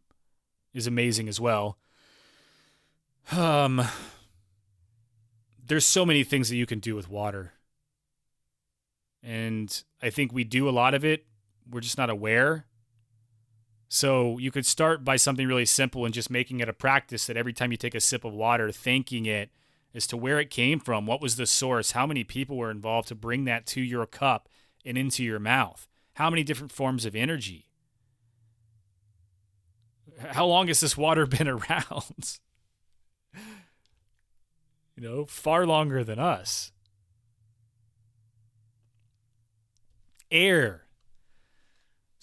is 0.74 0.88
amazing 0.88 1.30
as 1.30 1.40
well. 1.40 1.78
Um, 3.32 3.84
there's 5.64 5.86
so 5.86 6.08
many 6.08 6.24
things 6.24 6.50
that 6.50 6.56
you 6.56 6.66
can 6.66 6.80
do 6.80 6.96
with 6.96 7.08
water. 7.08 7.54
And 9.22 9.84
I 10.02 10.10
think 10.10 10.34
we 10.34 10.44
do 10.44 10.68
a 10.68 10.72
lot 10.72 10.96
of 10.96 11.06
it. 11.06 11.28
We're 11.70 11.82
just 11.82 12.00
not 12.00 12.10
aware. 12.10 12.66
So 13.90 14.38
you 14.38 14.52
could 14.52 14.66
start 14.66 15.06
by 15.06 15.16
something 15.16 15.48
really 15.48 15.66
simple 15.66 16.06
and 16.06 16.14
just 16.14 16.30
making 16.30 16.60
it 16.60 16.70
a 16.70 16.74
practice 16.74 17.26
that 17.28 17.38
every 17.38 17.54
time 17.54 17.72
you 17.72 17.78
take 17.78 17.96
a 17.96 18.02
sip 18.02 18.26
of 18.26 18.34
water, 18.34 18.72
thanking 18.72 19.26
it 19.26 19.50
as 19.94 20.08
to 20.08 20.18
where 20.18 20.40
it 20.40 20.50
came 20.50 20.80
from, 20.80 21.06
what 21.06 21.22
was 21.22 21.38
the 21.38 21.46
source, 21.46 21.92
how 21.92 22.06
many 22.06 22.24
people 22.24 22.58
were 22.58 22.72
involved 22.72 23.08
to 23.08 23.16
bring 23.16 23.46
that 23.46 23.66
to 23.68 23.82
your 23.82 24.06
cup 24.06 24.50
and 24.86 24.98
into 24.98 25.24
your 25.24 25.40
mouth, 25.40 25.88
how 26.16 26.30
many 26.30 26.44
different 26.44 26.72
forms 26.72 27.06
of 27.06 27.16
energy. 27.16 27.66
How 30.20 30.46
long 30.46 30.68
has 30.68 30.80
this 30.80 30.98
water 30.98 31.26
been 31.28 31.48
around? 31.48 32.40
you 34.96 35.04
know, 35.04 35.26
far 35.26 35.66
longer 35.66 36.04
than 36.04 36.20
us. 36.20 36.72
Air. 40.30 40.87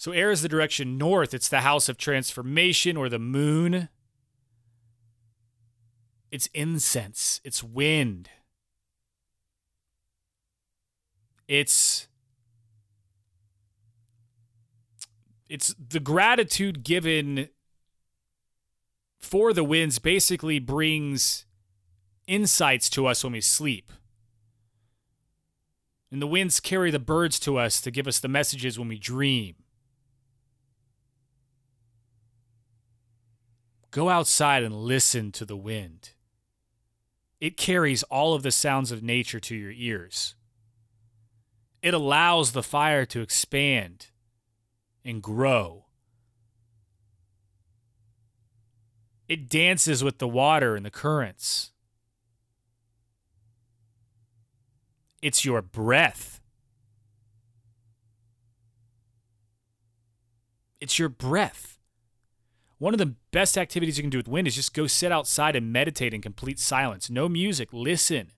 So, 0.05 0.11
air 0.11 0.29
is 0.29 0.43
the 0.43 0.47
direction 0.47 0.99
north. 0.99 1.33
It's 1.33 1.49
the 1.49 1.61
house 1.61 1.89
of 1.89 1.97
transformation 1.97 2.95
or 2.95 3.09
the 3.09 3.17
moon. 3.17 3.89
It's 6.29 6.45
incense, 6.53 7.41
it's 7.43 7.63
wind. 7.63 8.29
It's 11.47 12.07
it's 15.49 15.73
the 15.73 15.99
gratitude 15.99 16.83
given 16.83 17.49
for 19.17 19.53
the 19.53 19.63
winds 19.63 19.97
basically 19.97 20.59
brings 20.59 21.47
insights 22.27 22.91
to 22.91 23.07
us 23.07 23.23
when 23.23 23.33
we 23.33 23.41
sleep. 23.41 23.91
And 26.11 26.21
the 26.21 26.27
winds 26.27 26.59
carry 26.59 26.91
the 26.91 26.99
birds 26.99 27.39
to 27.39 27.57
us 27.57 27.81
to 27.81 27.89
give 27.89 28.07
us 28.07 28.19
the 28.19 28.27
messages 28.27 28.77
when 28.77 28.87
we 28.87 28.99
dream. 28.99 29.55
Go 33.95 34.09
outside 34.09 34.61
and 34.61 34.75
listen 34.75 35.31
to 35.31 35.45
the 35.45 35.55
wind. 35.55 36.09
It 37.39 37.55
carries 37.55 38.03
all 38.03 38.33
of 38.33 38.43
the 38.43 38.51
sounds 38.51 38.91
of 38.91 39.01
nature 39.01 39.39
to 39.39 39.55
your 39.55 39.71
ears. 39.71 40.35
It 41.81 41.93
allows 41.93 42.51
the 42.51 42.61
fire 42.61 43.05
to 43.05 43.21
expand 43.21 44.07
and 45.05 45.23
grow. 45.23 45.85
It 49.29 49.47
dances 49.47 50.03
with 50.03 50.17
the 50.17 50.27
water 50.27 50.75
and 50.75 50.85
the 50.85 50.91
currents. 50.91 51.71
It's 55.21 55.45
your 55.45 55.61
breath. 55.61 56.41
It's 60.81 60.99
your 60.99 61.07
breath. 61.07 61.74
One 62.77 62.93
of 62.93 62.97
the 62.97 63.15
best 63.31 63.57
activities 63.57 63.97
you 63.97 64.03
can 64.03 64.09
do 64.09 64.17
with 64.17 64.27
wind 64.27 64.47
is 64.47 64.55
just 64.55 64.73
go 64.73 64.85
sit 64.85 65.11
outside 65.11 65.55
and 65.55 65.71
meditate 65.71 66.13
in 66.13 66.21
complete 66.21 66.59
silence. 66.59 67.09
No 67.09 67.29
music. 67.29 67.69
Listen. 67.71 68.31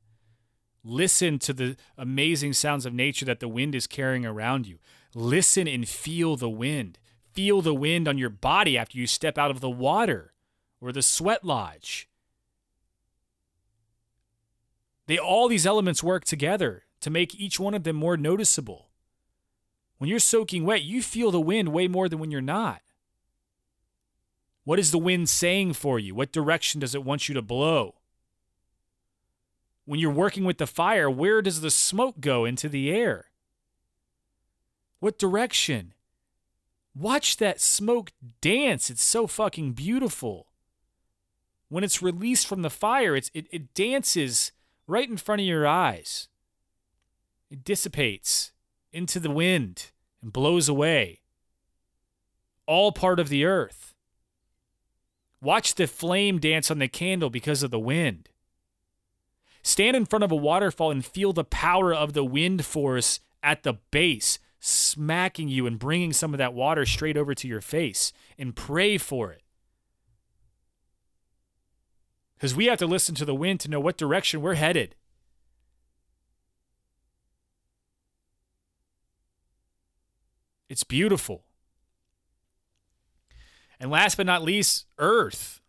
Listen 0.83 1.39
to 1.39 1.53
the 1.53 1.75
amazing 1.97 2.53
sounds 2.53 2.85
of 2.85 2.93
nature 2.93 3.25
that 3.25 3.39
the 3.39 3.47
wind 3.47 3.73
is 3.73 3.87
carrying 3.87 4.25
around 4.25 4.67
you. 4.67 4.77
Listen 5.15 5.67
and 5.67 5.87
feel 5.87 6.35
the 6.35 6.49
wind. 6.49 6.99
Feel 7.33 7.61
the 7.61 7.73
wind 7.73 8.07
on 8.07 8.17
your 8.17 8.29
body 8.29 8.77
after 8.77 8.97
you 8.97 9.07
step 9.07 9.37
out 9.37 9.51
of 9.51 9.59
the 9.59 9.69
water 9.69 10.33
or 10.79 10.91
the 10.91 11.01
sweat 11.01 11.43
lodge. 11.43 12.07
They 15.07 15.17
all 15.17 15.47
these 15.47 15.65
elements 15.65 16.03
work 16.03 16.25
together 16.25 16.83
to 17.01 17.09
make 17.09 17.39
each 17.39 17.59
one 17.59 17.73
of 17.73 17.83
them 17.83 17.95
more 17.95 18.17
noticeable. 18.17 18.89
When 19.97 20.09
you're 20.09 20.19
soaking 20.19 20.65
wet, 20.65 20.83
you 20.83 21.01
feel 21.01 21.31
the 21.31 21.41
wind 21.41 21.69
way 21.69 21.87
more 21.87 22.07
than 22.07 22.19
when 22.19 22.29
you're 22.29 22.41
not. 22.41 22.81
What 24.67 24.79
is 24.79 24.91
the 24.91 24.97
wind 24.97 25.29
saying 25.29 25.75
for 25.75 25.97
you? 25.97 26.13
What 26.13 26.33
direction 26.33 26.81
does 26.81 26.93
it 26.93 27.05
want 27.05 27.29
you 27.29 27.35
to 27.35 27.41
blow? 27.41 27.95
When 29.85 29.97
you're 29.97 30.11
working 30.11 30.43
with 30.43 30.57
the 30.57 30.67
fire, 30.67 31.09
where 31.09 31.41
does 31.41 31.61
the 31.61 31.71
smoke 31.71 32.19
go 32.19 32.43
into 32.43 32.67
the 32.67 32.91
air? 32.91 33.27
What 34.99 35.17
direction? 35.17 35.93
Watch 36.93 37.37
that 37.37 37.61
smoke 37.61 38.11
dance. 38.41 38.89
It's 38.89 39.05
so 39.05 39.25
fucking 39.25 39.71
beautiful. 39.71 40.47
When 41.69 41.85
it's 41.85 42.01
released 42.01 42.45
from 42.45 42.61
the 42.61 42.69
fire, 42.69 43.15
it's, 43.15 43.31
it, 43.33 43.47
it 43.49 43.73
dances 43.73 44.51
right 44.85 45.09
in 45.09 45.15
front 45.15 45.39
of 45.39 45.47
your 45.47 45.65
eyes. 45.65 46.27
It 47.49 47.63
dissipates 47.63 48.51
into 48.91 49.21
the 49.21 49.31
wind 49.31 49.91
and 50.21 50.33
blows 50.33 50.67
away. 50.67 51.21
All 52.65 52.91
part 52.91 53.21
of 53.21 53.29
the 53.29 53.45
earth. 53.45 53.93
Watch 55.41 55.75
the 55.75 55.87
flame 55.87 56.39
dance 56.39 56.71
on 56.71 56.79
the 56.79 56.87
candle 56.87 57.29
because 57.29 57.63
of 57.63 57.71
the 57.71 57.79
wind. 57.79 58.29
Stand 59.61 59.95
in 59.95 60.05
front 60.05 60.23
of 60.23 60.31
a 60.31 60.35
waterfall 60.35 60.91
and 60.91 61.05
feel 61.05 61.33
the 61.33 61.43
power 61.43 61.93
of 61.93 62.13
the 62.13 62.23
wind 62.23 62.65
force 62.65 63.19
at 63.43 63.63
the 63.63 63.73
base, 63.91 64.39
smacking 64.59 65.49
you 65.49 65.67
and 65.67 65.77
bringing 65.77 66.13
some 66.13 66.33
of 66.33 66.37
that 66.37 66.53
water 66.53 66.85
straight 66.85 67.17
over 67.17 67.35
to 67.35 67.47
your 67.47 67.61
face 67.61 68.13
and 68.37 68.55
pray 68.55 68.97
for 68.97 69.31
it. 69.31 69.43
Because 72.35 72.55
we 72.55 72.65
have 72.65 72.79
to 72.79 72.87
listen 72.87 73.15
to 73.15 73.25
the 73.25 73.35
wind 73.35 73.59
to 73.61 73.69
know 73.69 73.79
what 73.79 73.97
direction 73.97 74.41
we're 74.41 74.55
headed. 74.55 74.95
It's 80.69 80.83
beautiful. 80.83 81.46
And 83.79 83.91
last 83.91 84.17
but 84.17 84.25
not 84.25 84.43
least, 84.43 84.85
Earth, 84.97 85.61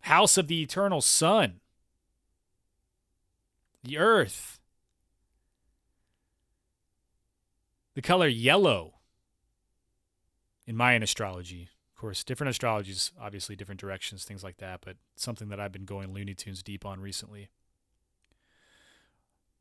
house 0.00 0.36
of 0.36 0.48
the 0.48 0.62
eternal 0.62 1.00
sun. 1.00 1.60
The 3.82 3.98
Earth. 3.98 4.60
The 7.94 8.02
color 8.02 8.28
yellow 8.28 8.94
in 10.66 10.76
Mayan 10.76 11.02
astrology. 11.02 11.70
Of 11.94 12.00
course, 12.00 12.24
different 12.24 12.54
astrologies, 12.54 13.10
obviously 13.18 13.56
different 13.56 13.80
directions, 13.80 14.24
things 14.24 14.44
like 14.44 14.58
that, 14.58 14.80
but 14.84 14.96
something 15.16 15.48
that 15.48 15.58
I've 15.58 15.72
been 15.72 15.86
going 15.86 16.12
Looney 16.12 16.34
Tunes 16.34 16.62
deep 16.62 16.84
on 16.84 17.00
recently. 17.00 17.48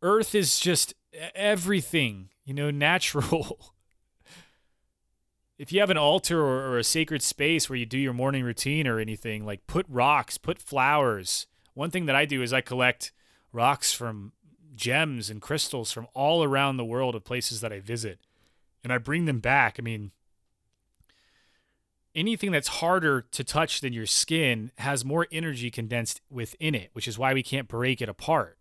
Earth 0.02 0.36
is 0.36 0.60
just 0.60 0.94
everything, 1.34 2.30
you 2.44 2.54
know, 2.54 2.72
natural. 2.72 3.75
If 5.58 5.72
you 5.72 5.80
have 5.80 5.90
an 5.90 5.98
altar 5.98 6.40
or, 6.40 6.72
or, 6.72 6.78
a 6.78 6.84
sacred 6.84 7.22
space 7.22 7.70
where 7.70 7.78
you 7.78 7.86
do 7.86 7.98
your 7.98 8.14
morning 8.14 8.44
routine 8.44 8.88
or 8.88 9.00
anything, 9.00 9.46
like 9.46 9.68
put 9.68 9.86
rocks, 9.88 10.38
put 10.38 10.60
flowers. 10.62 11.48
One 11.74 11.92
thing 11.92 12.06
that 12.08 12.16
I 12.16 12.26
do 12.26 12.42
is 12.42 12.52
I 12.52 12.62
collect 12.62 13.12
rocks 13.52 13.94
from 13.94 14.34
gems 14.76 15.30
and 15.30 15.42
crystals 15.42 15.92
from 15.92 16.08
all 16.14 16.44
around 16.44 16.78
the 16.78 16.86
world 16.86 17.16
of 17.16 17.24
places 17.24 17.62
that 17.62 17.72
I 17.72 17.80
visit, 17.80 18.20
and 18.84 18.92
I 18.92 18.98
bring 18.98 19.26
them 19.26 19.40
back. 19.40 19.78
I 19.80 19.82
mean, 19.82 20.12
anything 22.14 22.52
that's 22.52 22.68
harder 22.68 23.22
to 23.22 23.44
touch 23.44 23.80
than 23.80 23.94
your 23.94 24.06
skin 24.06 24.72
has 24.78 25.06
more 25.06 25.28
energy 25.32 25.72
condensed 25.72 26.22
within 26.30 26.76
it, 26.76 26.90
which 26.94 27.08
is 27.08 27.18
why 27.18 27.34
we 27.34 27.44
can't 27.44 27.68
break 27.68 28.02
it 28.02 28.10
apart. 28.10 28.58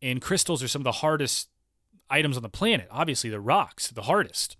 And 0.00 0.20
crystals 0.20 0.62
are 0.62 0.68
some 0.68 0.80
of 0.80 0.84
the 0.84 0.92
hardest 0.92 1.48
items 2.10 2.36
on 2.36 2.42
the 2.42 2.48
planet. 2.48 2.88
Obviously, 2.90 3.30
the 3.30 3.40
rocks, 3.40 3.88
the 3.88 4.02
hardest. 4.02 4.56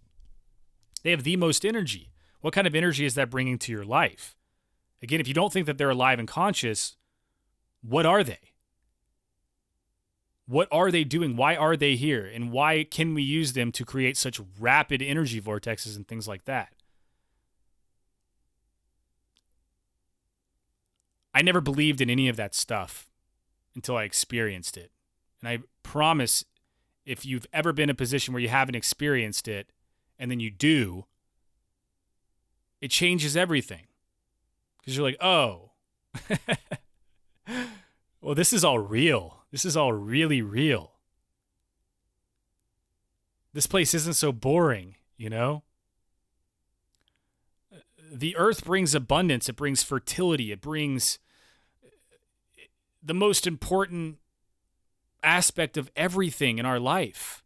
They 1.03 1.11
have 1.11 1.25
the 1.25 1.37
most 1.37 1.65
energy. 1.65 2.13
What 2.41 2.55
kind 2.55 2.67
of 2.67 2.75
energy 2.75 3.05
is 3.05 3.15
that 3.15 3.31
bringing 3.31 3.59
to 3.59 3.73
your 3.73 3.85
life? 3.85 4.37
Again, 5.03 5.21
if 5.21 5.29
you 5.29 5.35
don't 5.35 5.53
think 5.53 5.67
that 5.67 5.79
they're 5.79 5.91
alive 5.91 6.19
and 6.19 6.29
conscious, 6.29 6.97
what 7.83 8.07
are 8.07 8.23
they? 8.23 8.39
What 10.47 10.69
are 10.71 10.91
they 10.91 11.05
doing? 11.05 11.37
Why 11.37 11.57
are 11.57 11.77
they 11.77 11.97
here? 11.97 12.25
And 12.25 12.53
why 12.53 12.85
can 12.85 13.15
we 13.15 13.23
use 13.23 13.53
them 13.53 13.73
to 13.73 13.85
create 13.85 14.17
such 14.17 14.41
rapid 14.59 15.01
energy 15.01 15.41
vortexes 15.41 15.97
and 15.97 16.07
things 16.07 16.29
like 16.29 16.45
that? 16.45 16.73
I 21.35 21.43
never 21.43 21.61
believed 21.61 22.01
in 22.01 22.11
any 22.11 22.29
of 22.29 22.37
that 22.37 22.55
stuff 22.55 23.09
until 23.75 23.97
I 23.97 24.05
experienced 24.05 24.77
it. 24.77 24.91
And 25.41 25.49
I 25.49 25.59
promise 25.83 26.45
if 27.07 27.25
you've 27.25 27.47
ever 27.53 27.73
been 27.73 27.85
in 27.85 27.91
a 27.91 27.95
position 27.95 28.35
where 28.35 28.43
you 28.43 28.49
haven't 28.49 28.75
experienced 28.75 29.49
it, 29.49 29.71
and 30.23 30.31
then 30.31 30.39
you 30.39 30.53
do, 30.53 31.05
it 32.81 32.93
changes 32.93 33.37
everything. 33.37 33.89
Because 34.79 34.97
you're 34.97 35.05
like, 35.05 35.21
oh, 35.21 35.73
well, 38.21 38.37
this 38.37 38.53
is 38.53 38.65
all 38.65 38.79
real. 38.79 39.43
This 39.51 39.65
is 39.65 39.77
all 39.77 39.93
really 39.93 40.41
real. 40.41 40.93
This 43.53 43.67
place 43.67 43.95
isn't 43.95 44.15
so 44.15 44.31
boring, 44.31 44.95
you 45.17 45.29
know? 45.29 45.65
The 48.13 48.37
earth 48.37 48.65
brings 48.65 48.95
abundance, 48.95 49.49
it 49.49 49.57
brings 49.57 49.83
fertility, 49.83 50.53
it 50.53 50.61
brings 50.61 51.19
eh, 51.83 51.89
the 53.03 53.13
most 53.13 53.45
important 53.45 54.19
aspect 55.25 55.77
of 55.77 55.91
everything 55.97 56.59
in 56.59 56.67
our 56.67 56.79
life 56.79 57.42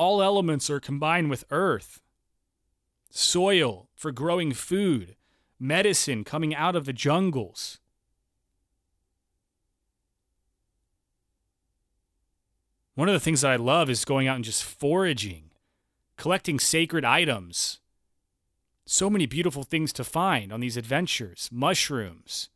all 0.00 0.22
elements 0.22 0.70
are 0.70 0.80
combined 0.80 1.28
with 1.28 1.44
earth, 1.50 2.00
soil 3.10 3.90
for 3.94 4.10
growing 4.10 4.54
food, 4.54 5.14
medicine 5.58 6.24
coming 6.24 6.54
out 6.54 6.74
of 6.74 6.86
the 6.86 6.92
jungles. 6.94 7.78
One 12.94 13.08
of 13.08 13.12
the 13.12 13.20
things 13.20 13.42
that 13.42 13.50
I 13.50 13.56
love 13.56 13.90
is 13.90 14.06
going 14.06 14.26
out 14.26 14.36
and 14.36 14.44
just 14.44 14.64
foraging, 14.64 15.50
collecting 16.16 16.58
sacred 16.58 17.04
items. 17.04 17.80
So 18.86 19.10
many 19.10 19.26
beautiful 19.26 19.64
things 19.64 19.92
to 19.92 20.02
find 20.02 20.50
on 20.50 20.60
these 20.60 20.78
adventures 20.78 21.50
mushrooms, 21.52 22.48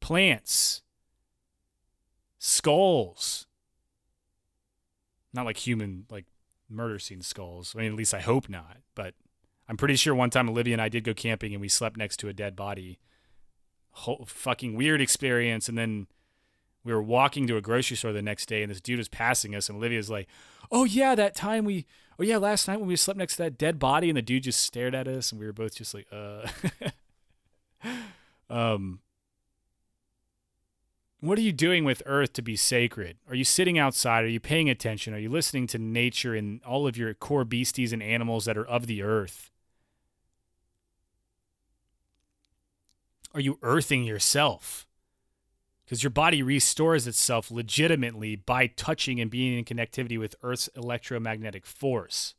plants, 0.00 0.82
skulls. 2.38 3.46
Not 5.32 5.46
like 5.46 5.56
human, 5.56 6.04
like 6.10 6.26
murder 6.68 6.98
scene 6.98 7.22
skulls. 7.22 7.74
I 7.74 7.80
mean, 7.80 7.92
at 7.92 7.96
least 7.96 8.14
I 8.14 8.20
hope 8.20 8.48
not. 8.48 8.78
But 8.94 9.14
I'm 9.68 9.76
pretty 9.76 9.96
sure 9.96 10.14
one 10.14 10.30
time 10.30 10.48
Olivia 10.48 10.74
and 10.74 10.82
I 10.82 10.88
did 10.88 11.04
go 11.04 11.14
camping 11.14 11.52
and 11.52 11.60
we 11.60 11.68
slept 11.68 11.96
next 11.96 12.18
to 12.18 12.28
a 12.28 12.32
dead 12.32 12.56
body. 12.56 12.98
Whole 13.90 14.24
fucking 14.26 14.74
weird 14.74 15.00
experience. 15.00 15.68
And 15.68 15.76
then 15.76 16.06
we 16.84 16.92
were 16.92 17.02
walking 17.02 17.46
to 17.46 17.56
a 17.56 17.60
grocery 17.60 17.96
store 17.96 18.12
the 18.12 18.22
next 18.22 18.46
day 18.46 18.62
and 18.62 18.70
this 18.70 18.80
dude 18.80 18.98
was 18.98 19.08
passing 19.08 19.54
us 19.54 19.68
and 19.68 19.78
Olivia's 19.78 20.10
like, 20.10 20.28
"Oh 20.70 20.84
yeah, 20.84 21.14
that 21.14 21.34
time 21.34 21.64
we 21.64 21.86
oh 22.18 22.22
yeah, 22.22 22.38
last 22.38 22.66
night 22.66 22.78
when 22.78 22.88
we 22.88 22.96
slept 22.96 23.18
next 23.18 23.36
to 23.36 23.42
that 23.44 23.58
dead 23.58 23.78
body 23.78 24.08
and 24.08 24.16
the 24.16 24.22
dude 24.22 24.44
just 24.44 24.60
stared 24.60 24.94
at 24.94 25.06
us 25.06 25.30
and 25.30 25.40
we 25.40 25.46
were 25.46 25.52
both 25.52 25.74
just 25.74 25.94
like, 25.94 26.06
uh 26.12 26.48
um 28.50 29.00
what 31.20 31.36
are 31.38 31.42
you 31.42 31.52
doing 31.52 31.84
with 31.84 32.02
Earth 32.06 32.32
to 32.34 32.42
be 32.42 32.54
sacred? 32.54 33.16
Are 33.28 33.34
you 33.34 33.44
sitting 33.44 33.78
outside? 33.78 34.24
Are 34.24 34.28
you 34.28 34.38
paying 34.38 34.70
attention? 34.70 35.14
Are 35.14 35.18
you 35.18 35.28
listening 35.28 35.66
to 35.68 35.78
nature 35.78 36.34
and 36.34 36.62
all 36.62 36.86
of 36.86 36.96
your 36.96 37.12
core 37.12 37.44
beasties 37.44 37.92
and 37.92 38.02
animals 38.02 38.44
that 38.44 38.56
are 38.56 38.66
of 38.66 38.86
the 38.86 39.02
earth? 39.02 39.50
Are 43.34 43.40
you 43.40 43.58
earthing 43.62 44.04
yourself? 44.04 44.86
Because 45.84 46.02
your 46.02 46.10
body 46.10 46.42
restores 46.42 47.06
itself 47.06 47.50
legitimately 47.50 48.36
by 48.36 48.68
touching 48.68 49.20
and 49.20 49.30
being 49.30 49.58
in 49.58 49.64
connectivity 49.64 50.18
with 50.18 50.36
Earth's 50.42 50.68
electromagnetic 50.76 51.66
force. 51.66 52.34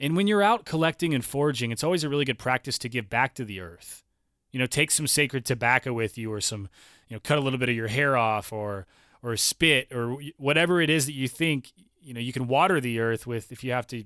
And 0.00 0.16
when 0.16 0.28
you're 0.28 0.42
out 0.42 0.64
collecting 0.64 1.12
and 1.12 1.24
foraging, 1.24 1.72
it's 1.72 1.82
always 1.84 2.04
a 2.04 2.08
really 2.08 2.24
good 2.24 2.38
practice 2.38 2.78
to 2.78 2.88
give 2.88 3.10
back 3.10 3.34
to 3.34 3.44
the 3.44 3.60
earth 3.60 4.04
you 4.50 4.58
know, 4.58 4.66
take 4.66 4.90
some 4.90 5.06
sacred 5.06 5.44
tobacco 5.44 5.92
with 5.92 6.16
you 6.16 6.32
or 6.32 6.40
some, 6.40 6.68
you 7.08 7.16
know, 7.16 7.20
cut 7.20 7.38
a 7.38 7.40
little 7.40 7.58
bit 7.58 7.68
of 7.68 7.76
your 7.76 7.88
hair 7.88 8.16
off 8.16 8.52
or 8.52 8.86
or 9.22 9.36
spit 9.36 9.92
or 9.92 10.16
whatever 10.36 10.80
it 10.80 10.88
is 10.88 11.06
that 11.06 11.12
you 11.12 11.26
think, 11.26 11.72
you 12.00 12.14
know, 12.14 12.20
you 12.20 12.32
can 12.32 12.46
water 12.46 12.80
the 12.80 13.00
earth 13.00 13.26
with 13.26 13.50
if 13.50 13.64
you 13.64 13.72
have 13.72 13.86
to 13.88 14.04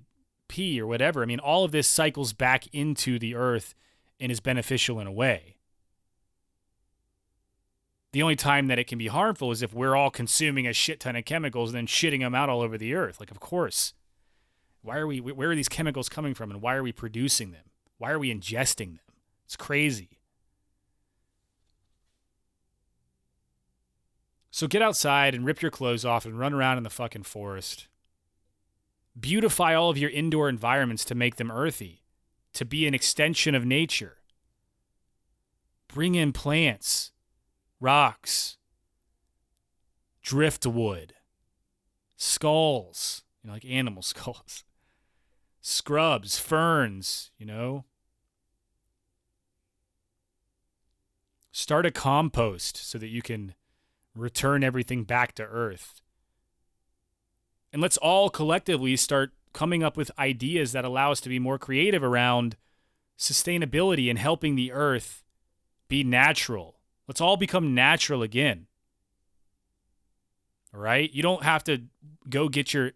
pee 0.48 0.80
or 0.80 0.86
whatever. 0.86 1.22
I 1.22 1.26
mean, 1.26 1.38
all 1.38 1.64
of 1.64 1.72
this 1.72 1.86
cycles 1.86 2.32
back 2.32 2.66
into 2.72 3.18
the 3.18 3.34
earth 3.34 3.74
and 4.18 4.32
is 4.32 4.40
beneficial 4.40 5.00
in 5.00 5.06
a 5.06 5.12
way. 5.12 5.56
The 8.12 8.22
only 8.22 8.36
time 8.36 8.66
that 8.66 8.78
it 8.78 8.86
can 8.86 8.98
be 8.98 9.06
harmful 9.06 9.50
is 9.50 9.62
if 9.62 9.72
we're 9.72 9.96
all 9.96 10.10
consuming 10.10 10.66
a 10.66 10.72
shit 10.72 11.00
ton 11.00 11.16
of 11.16 11.24
chemicals 11.24 11.70
and 11.70 11.76
then 11.76 11.86
shitting 11.86 12.20
them 12.20 12.34
out 12.34 12.50
all 12.50 12.60
over 12.60 12.76
the 12.76 12.94
earth. 12.94 13.20
Like, 13.20 13.30
of 13.30 13.40
course. 13.40 13.94
Why 14.82 14.98
are 14.98 15.06
we, 15.06 15.20
where 15.20 15.50
are 15.50 15.54
these 15.54 15.68
chemicals 15.68 16.08
coming 16.08 16.34
from 16.34 16.50
and 16.50 16.60
why 16.60 16.74
are 16.74 16.82
we 16.82 16.92
producing 16.92 17.52
them? 17.52 17.64
Why 17.98 18.10
are 18.10 18.18
we 18.18 18.34
ingesting 18.34 18.96
them? 18.96 19.14
It's 19.44 19.56
crazy. 19.56 20.18
So 24.54 24.66
get 24.66 24.82
outside 24.82 25.34
and 25.34 25.46
rip 25.46 25.62
your 25.62 25.70
clothes 25.70 26.04
off 26.04 26.26
and 26.26 26.38
run 26.38 26.52
around 26.52 26.76
in 26.76 26.84
the 26.84 26.90
fucking 26.90 27.22
forest. 27.22 27.88
Beautify 29.18 29.74
all 29.74 29.88
of 29.88 29.96
your 29.96 30.10
indoor 30.10 30.46
environments 30.46 31.06
to 31.06 31.14
make 31.14 31.36
them 31.36 31.50
earthy, 31.50 32.02
to 32.52 32.66
be 32.66 32.86
an 32.86 32.92
extension 32.92 33.54
of 33.54 33.64
nature. 33.64 34.18
Bring 35.88 36.14
in 36.14 36.34
plants, 36.34 37.12
rocks, 37.80 38.58
driftwood, 40.20 41.14
skulls, 42.18 43.22
you 43.42 43.48
know, 43.48 43.54
like 43.54 43.64
animal 43.64 44.02
skulls, 44.02 44.64
scrubs, 45.62 46.38
ferns, 46.38 47.30
you 47.38 47.46
know. 47.46 47.86
Start 51.52 51.86
a 51.86 51.90
compost 51.90 52.76
so 52.76 52.98
that 52.98 53.08
you 53.08 53.22
can 53.22 53.54
return 54.14 54.62
everything 54.62 55.04
back 55.04 55.34
to 55.36 55.44
earth. 55.44 56.00
And 57.72 57.80
let's 57.80 57.96
all 57.96 58.28
collectively 58.28 58.96
start 58.96 59.32
coming 59.52 59.82
up 59.82 59.96
with 59.96 60.10
ideas 60.18 60.72
that 60.72 60.84
allow 60.84 61.12
us 61.12 61.20
to 61.22 61.28
be 61.28 61.38
more 61.38 61.58
creative 61.58 62.02
around 62.02 62.56
sustainability 63.18 64.10
and 64.10 64.18
helping 64.18 64.56
the 64.56 64.72
earth 64.72 65.22
be 65.88 66.04
natural. 66.04 66.76
Let's 67.06 67.20
all 67.20 67.36
become 67.36 67.74
natural 67.74 68.22
again. 68.22 68.66
All 70.74 70.80
right? 70.80 71.12
You 71.12 71.22
don't 71.22 71.42
have 71.42 71.64
to 71.64 71.82
go 72.28 72.48
get 72.48 72.72
your 72.72 72.92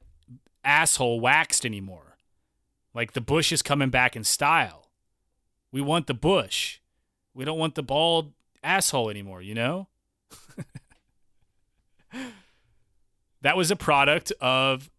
asshole 0.65 1.21
waxed 1.21 1.65
anymore. 1.65 2.17
Like 2.95 3.13
the 3.13 3.21
bush 3.21 3.53
is 3.53 3.63
coming 3.63 3.91
back 3.91 4.17
in 4.17 4.25
style. 4.25 4.91
We 5.71 5.81
want 5.81 6.07
the 6.07 6.15
bush. 6.15 6.81
We 7.35 7.45
don't 7.45 7.59
want 7.59 7.75
the 7.75 7.83
bald 7.83 8.33
asshole 8.63 9.11
anymore, 9.11 9.43
you 9.43 9.55
know? 9.55 9.89
that 13.43 13.57
was 13.57 13.71
a 13.71 13.77
product 13.77 14.33
of 14.41 14.91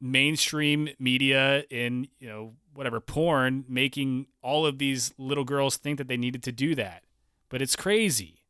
mainstream 0.00 0.88
media 0.98 1.64
in, 1.70 2.08
you 2.18 2.28
know, 2.28 2.54
whatever 2.74 3.00
porn 3.00 3.64
making 3.68 4.26
all 4.42 4.66
of 4.66 4.78
these 4.78 5.14
little 5.16 5.44
girls 5.44 5.76
think 5.76 5.98
that 5.98 6.08
they 6.08 6.16
needed 6.16 6.42
to 6.42 6.52
do 6.52 6.74
that. 6.74 7.04
But 7.48 7.62
it's 7.62 7.76
crazy. 7.76 8.40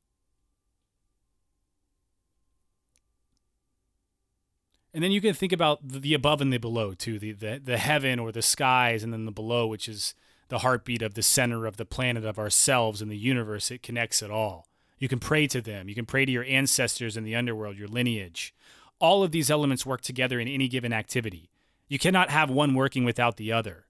And 4.94 5.02
then 5.02 5.10
you 5.10 5.20
can 5.20 5.34
think 5.34 5.52
about 5.52 5.80
the 5.86 6.14
above 6.14 6.40
and 6.40 6.52
the 6.52 6.58
below 6.58 6.94
too, 6.94 7.18
the, 7.18 7.32
the 7.32 7.60
the 7.62 7.78
heaven 7.78 8.20
or 8.20 8.30
the 8.30 8.42
skies, 8.42 9.02
and 9.02 9.12
then 9.12 9.24
the 9.24 9.32
below, 9.32 9.66
which 9.66 9.88
is 9.88 10.14
the 10.48 10.58
heartbeat 10.58 11.02
of 11.02 11.14
the 11.14 11.22
center 11.22 11.66
of 11.66 11.76
the 11.76 11.84
planet 11.84 12.24
of 12.24 12.38
ourselves 12.38 13.02
and 13.02 13.10
the 13.10 13.16
universe. 13.16 13.72
It 13.72 13.82
connects 13.82 14.22
it 14.22 14.30
all. 14.30 14.68
You 15.04 15.08
can 15.08 15.20
pray 15.20 15.46
to 15.48 15.60
them. 15.60 15.86
You 15.86 15.94
can 15.94 16.06
pray 16.06 16.24
to 16.24 16.32
your 16.32 16.44
ancestors 16.44 17.14
in 17.14 17.24
the 17.24 17.36
underworld, 17.36 17.76
your 17.76 17.88
lineage. 17.88 18.54
All 18.98 19.22
of 19.22 19.32
these 19.32 19.50
elements 19.50 19.84
work 19.84 20.00
together 20.00 20.40
in 20.40 20.48
any 20.48 20.66
given 20.66 20.94
activity. 20.94 21.50
You 21.88 21.98
cannot 21.98 22.30
have 22.30 22.48
one 22.48 22.72
working 22.72 23.04
without 23.04 23.36
the 23.36 23.52
other. 23.52 23.84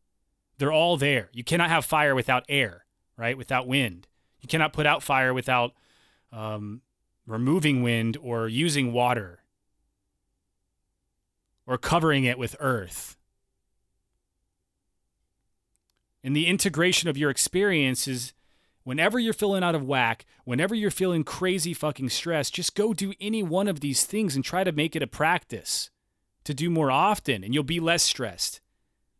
They're 0.59 0.73
all 0.73 0.97
there. 0.97 1.31
You 1.33 1.45
cannot 1.45 1.71
have 1.71 1.85
fire 1.85 2.17
without 2.17 2.45
air, 2.49 2.85
right? 3.17 3.39
Without 3.39 3.69
wind. 3.69 4.09
You 4.41 4.49
cannot 4.49 4.73
put 4.73 4.87
out 4.87 5.05
fire 5.05 5.33
without 5.33 5.75
um, 6.33 6.81
removing 7.29 7.81
wind 7.85 8.17
or 8.21 8.49
using 8.49 8.93
water 8.93 9.45
or 11.65 11.79
covering 11.79 12.25
it 12.25 12.39
with 12.39 12.57
earth. 12.59 13.17
And 16.25 16.35
the 16.35 16.49
integration 16.49 17.09
of 17.09 17.17
your 17.17 17.31
experiences, 17.31 18.34
whenever 18.85 19.19
you're 19.19 19.33
feeling 19.33 19.65
out 19.65 19.75
of 19.75 19.83
whack, 19.83 20.25
whenever 20.45 20.75
you're 20.75 20.91
feeling 20.91 21.25
crazy 21.25 21.75
fucking 21.75 22.09
stressed, 22.09 22.55
just 22.55 22.75
go 22.75 22.95
do 22.95 23.13
any 23.21 23.43
one 23.43 23.69
of 23.69 23.81
these 23.81 24.05
things 24.05 24.37
and 24.37 24.45
try 24.45 24.65
to 24.65 24.73
make 24.73 24.95
it 24.95 25.03
a 25.03 25.07
practice 25.07 25.91
to 26.45 26.55
do 26.55 26.71
more 26.71 26.91
often, 26.91 27.43
and 27.43 27.53
you'll 27.53 27.65
be 27.65 27.81
less 27.81 28.03
stressed. 28.03 28.61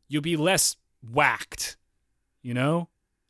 You'll 0.09 0.23
be 0.23 0.37
less 0.37 0.77
whacked, 1.03 1.77
you 2.43 2.55
know? 2.55 2.89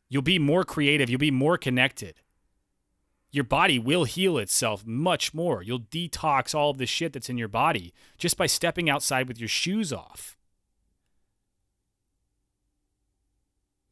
You'll 0.09 0.21
be 0.21 0.37
more 0.37 0.63
creative, 0.63 1.09
you'll 1.09 1.17
be 1.17 1.31
more 1.31 1.57
connected 1.57 2.21
your 3.35 3.43
body 3.43 3.77
will 3.77 4.05
heal 4.05 4.37
itself 4.37 4.85
much 4.85 5.33
more. 5.33 5.61
You'll 5.61 5.81
detox 5.81 6.55
all 6.55 6.69
of 6.69 6.77
the 6.77 6.85
shit 6.85 7.11
that's 7.11 7.29
in 7.29 7.37
your 7.37 7.49
body 7.49 7.93
just 8.17 8.37
by 8.37 8.45
stepping 8.45 8.89
outside 8.89 9.27
with 9.27 9.37
your 9.37 9.49
shoes 9.49 9.91
off. 9.91 10.37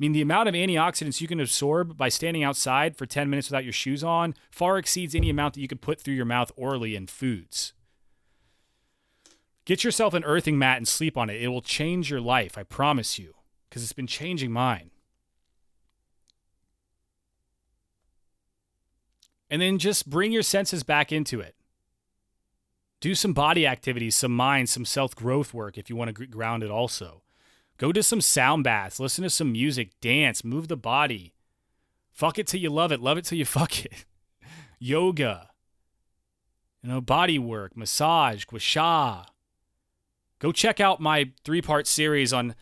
Mean, 0.03 0.11
the 0.11 0.21
amount 0.21 0.49
of 0.49 0.55
antioxidants 0.55 1.21
you 1.21 1.27
can 1.27 1.39
absorb 1.39 1.97
by 1.97 2.09
standing 2.09 2.43
outside 2.43 2.95
for 2.95 3.05
10 3.05 3.29
minutes 3.29 3.49
without 3.49 3.63
your 3.63 3.73
shoes 3.73 4.03
on 4.03 4.35
far 4.51 4.77
exceeds 4.77 5.15
any 5.15 5.29
amount 5.29 5.55
that 5.55 5.61
you 5.61 5.67
can 5.67 5.77
put 5.77 5.99
through 5.99 6.13
your 6.13 6.25
mouth 6.25 6.51
orally 6.55 6.95
in 6.95 7.07
foods. 7.07 7.73
Get 9.65 9.83
yourself 9.83 10.13
an 10.13 10.23
earthing 10.25 10.59
mat 10.59 10.77
and 10.77 10.87
sleep 10.87 11.17
on 11.17 11.29
it. 11.29 11.41
It 11.41 11.47
will 11.47 11.61
change 11.61 12.11
your 12.11 12.21
life, 12.21 12.57
I 12.57 12.63
promise 12.63 13.17
you, 13.17 13.35
because 13.69 13.81
it's 13.81 13.93
been 13.93 14.07
changing 14.07 14.51
mine. 14.51 14.91
and 19.53 19.61
then 19.61 19.77
just 19.77 20.09
bring 20.09 20.31
your 20.31 20.41
senses 20.41 20.81
back 20.81 21.11
into 21.11 21.39
it. 21.39 21.55
Do 23.01 23.13
some 23.13 23.33
body 23.33 23.67
activities, 23.67 24.15
some 24.15 24.35
mind, 24.35 24.67
some 24.67 24.83
self 24.83 25.15
growth 25.15 25.53
work 25.53 25.77
if 25.77 25.91
you 25.91 25.95
want 25.95 26.15
to 26.15 26.25
ground 26.25 26.63
it 26.63 26.71
also. 26.71 27.22
Go 27.77 27.91
to 27.91 28.03
some 28.03 28.21
sound 28.21 28.63
baths, 28.63 28.99
listen 28.99 29.23
to 29.23 29.29
some 29.29 29.51
music, 29.51 29.91
dance, 30.01 30.43
move 30.43 30.67
the 30.67 30.77
body. 30.77 31.33
Fuck 32.11 32.37
it 32.37 32.47
till 32.47 32.59
you 32.59 32.69
love 32.69 32.91
it, 32.91 33.01
love 33.01 33.17
it 33.17 33.25
till 33.25 33.37
you 33.37 33.45
fuck 33.59 33.85
it. 33.85 34.05
Yoga, 34.79 35.49
you 36.81 36.89
know, 36.89 37.01
body 37.01 37.39
work, 37.39 37.75
massage, 37.77 38.45
gua 38.45 38.59
sha. 38.59 39.25
Go 40.39 40.51
check 40.51 40.79
out 40.79 40.99
my 40.99 41.31
three 41.43 41.61
part 41.61 41.87
series 41.87 42.33
on 42.33 42.55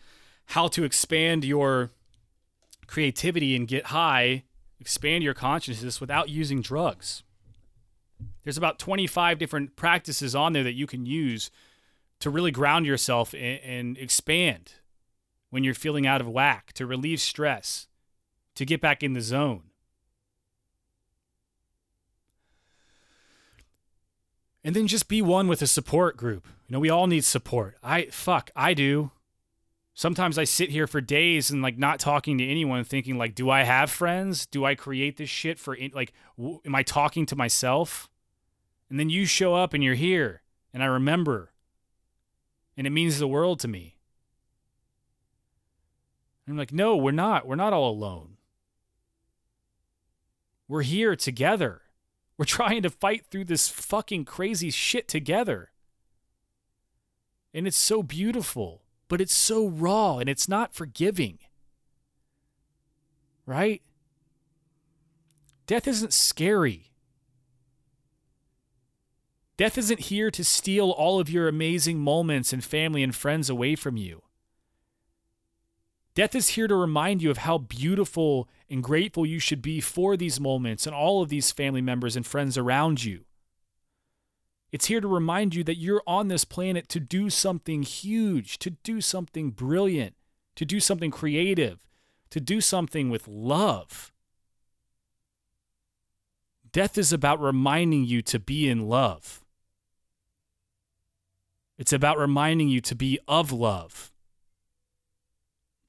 how 0.46 0.68
to 0.68 0.84
expand 0.84 1.44
your 1.44 1.90
creativity 2.86 3.56
and 3.56 3.66
get 3.66 3.86
high 3.86 4.44
expand 4.82 5.22
your 5.22 5.32
consciousness 5.32 6.00
without 6.00 6.28
using 6.28 6.60
drugs. 6.60 7.22
There's 8.42 8.58
about 8.58 8.80
25 8.80 9.38
different 9.38 9.76
practices 9.76 10.34
on 10.34 10.52
there 10.52 10.64
that 10.64 10.74
you 10.74 10.88
can 10.88 11.06
use 11.06 11.52
to 12.18 12.28
really 12.30 12.50
ground 12.50 12.84
yourself 12.84 13.32
and, 13.32 13.60
and 13.60 13.96
expand 13.96 14.72
when 15.52 15.62
you're 15.62 15.74
feeling 15.74 16.06
out 16.06 16.22
of 16.22 16.26
whack, 16.26 16.72
to 16.72 16.86
relieve 16.86 17.20
stress, 17.20 17.86
to 18.54 18.64
get 18.64 18.80
back 18.80 19.02
in 19.02 19.12
the 19.12 19.20
zone. 19.20 19.64
And 24.64 24.74
then 24.74 24.86
just 24.86 25.08
be 25.08 25.20
one 25.20 25.48
with 25.48 25.60
a 25.60 25.66
support 25.66 26.16
group. 26.16 26.46
You 26.66 26.72
know, 26.72 26.80
we 26.80 26.88
all 26.88 27.06
need 27.06 27.22
support. 27.22 27.76
I 27.82 28.06
fuck, 28.06 28.50
I 28.56 28.72
do. 28.72 29.10
Sometimes 29.92 30.38
I 30.38 30.44
sit 30.44 30.70
here 30.70 30.86
for 30.86 31.02
days 31.02 31.50
and 31.50 31.60
like 31.60 31.76
not 31.76 32.00
talking 32.00 32.38
to 32.38 32.48
anyone, 32.48 32.82
thinking 32.82 33.18
like, 33.18 33.34
do 33.34 33.50
I 33.50 33.64
have 33.64 33.90
friends? 33.90 34.46
Do 34.46 34.64
I 34.64 34.74
create 34.74 35.18
this 35.18 35.28
shit 35.28 35.58
for 35.58 35.76
like, 35.92 36.14
w- 36.38 36.60
am 36.64 36.74
I 36.74 36.82
talking 36.82 37.26
to 37.26 37.36
myself? 37.36 38.08
And 38.88 38.98
then 38.98 39.10
you 39.10 39.26
show 39.26 39.54
up 39.54 39.74
and 39.74 39.84
you're 39.84 39.96
here, 39.96 40.40
and 40.72 40.82
I 40.82 40.86
remember, 40.86 41.52
and 42.74 42.86
it 42.86 42.90
means 42.90 43.18
the 43.18 43.28
world 43.28 43.60
to 43.60 43.68
me. 43.68 43.91
I'm 46.48 46.56
like, 46.56 46.72
no, 46.72 46.96
we're 46.96 47.12
not. 47.12 47.46
We're 47.46 47.56
not 47.56 47.72
all 47.72 47.90
alone. 47.90 48.36
We're 50.68 50.82
here 50.82 51.14
together. 51.16 51.82
We're 52.36 52.44
trying 52.46 52.82
to 52.82 52.90
fight 52.90 53.26
through 53.30 53.44
this 53.44 53.68
fucking 53.68 54.24
crazy 54.24 54.70
shit 54.70 55.08
together. 55.08 55.70
And 57.54 57.66
it's 57.66 57.78
so 57.78 58.02
beautiful 58.02 58.82
but 59.12 59.20
it's 59.20 59.34
so 59.34 59.66
raw 59.66 60.16
and 60.16 60.26
it's 60.30 60.48
not 60.48 60.72
forgiving. 60.72 61.38
Right? 63.44 63.82
Death 65.66 65.86
isn't 65.86 66.14
scary. 66.14 66.92
Death 69.58 69.76
isn't 69.76 70.00
here 70.00 70.30
to 70.30 70.42
steal 70.42 70.90
all 70.90 71.20
of 71.20 71.28
your 71.28 71.46
amazing 71.46 71.98
moments 71.98 72.54
and 72.54 72.64
family 72.64 73.02
and 73.02 73.14
friends 73.14 73.50
away 73.50 73.76
from 73.76 73.98
you. 73.98 74.22
Death 76.14 76.34
is 76.34 76.50
here 76.50 76.68
to 76.68 76.74
remind 76.74 77.22
you 77.22 77.30
of 77.30 77.38
how 77.38 77.56
beautiful 77.58 78.48
and 78.68 78.82
grateful 78.82 79.24
you 79.24 79.38
should 79.38 79.62
be 79.62 79.80
for 79.80 80.16
these 80.16 80.38
moments 80.38 80.86
and 80.86 80.94
all 80.94 81.22
of 81.22 81.30
these 81.30 81.50
family 81.50 81.80
members 81.80 82.16
and 82.16 82.26
friends 82.26 82.58
around 82.58 83.02
you. 83.02 83.24
It's 84.70 84.86
here 84.86 85.00
to 85.00 85.08
remind 85.08 85.54
you 85.54 85.64
that 85.64 85.76
you're 85.76 86.02
on 86.06 86.28
this 86.28 86.44
planet 86.44 86.88
to 86.90 87.00
do 87.00 87.30
something 87.30 87.82
huge, 87.82 88.58
to 88.58 88.70
do 88.70 89.00
something 89.00 89.50
brilliant, 89.50 90.14
to 90.56 90.64
do 90.64 90.80
something 90.80 91.10
creative, 91.10 91.86
to 92.30 92.40
do 92.40 92.60
something 92.60 93.08
with 93.10 93.26
love. 93.26 94.12
Death 96.72 96.96
is 96.96 97.12
about 97.12 97.40
reminding 97.40 98.04
you 98.04 98.22
to 98.22 98.38
be 98.38 98.68
in 98.68 98.88
love. 98.88 99.42
It's 101.78 101.92
about 101.92 102.18
reminding 102.18 102.68
you 102.68 102.80
to 102.82 102.94
be 102.94 103.18
of 103.26 103.50
love. 103.52 104.11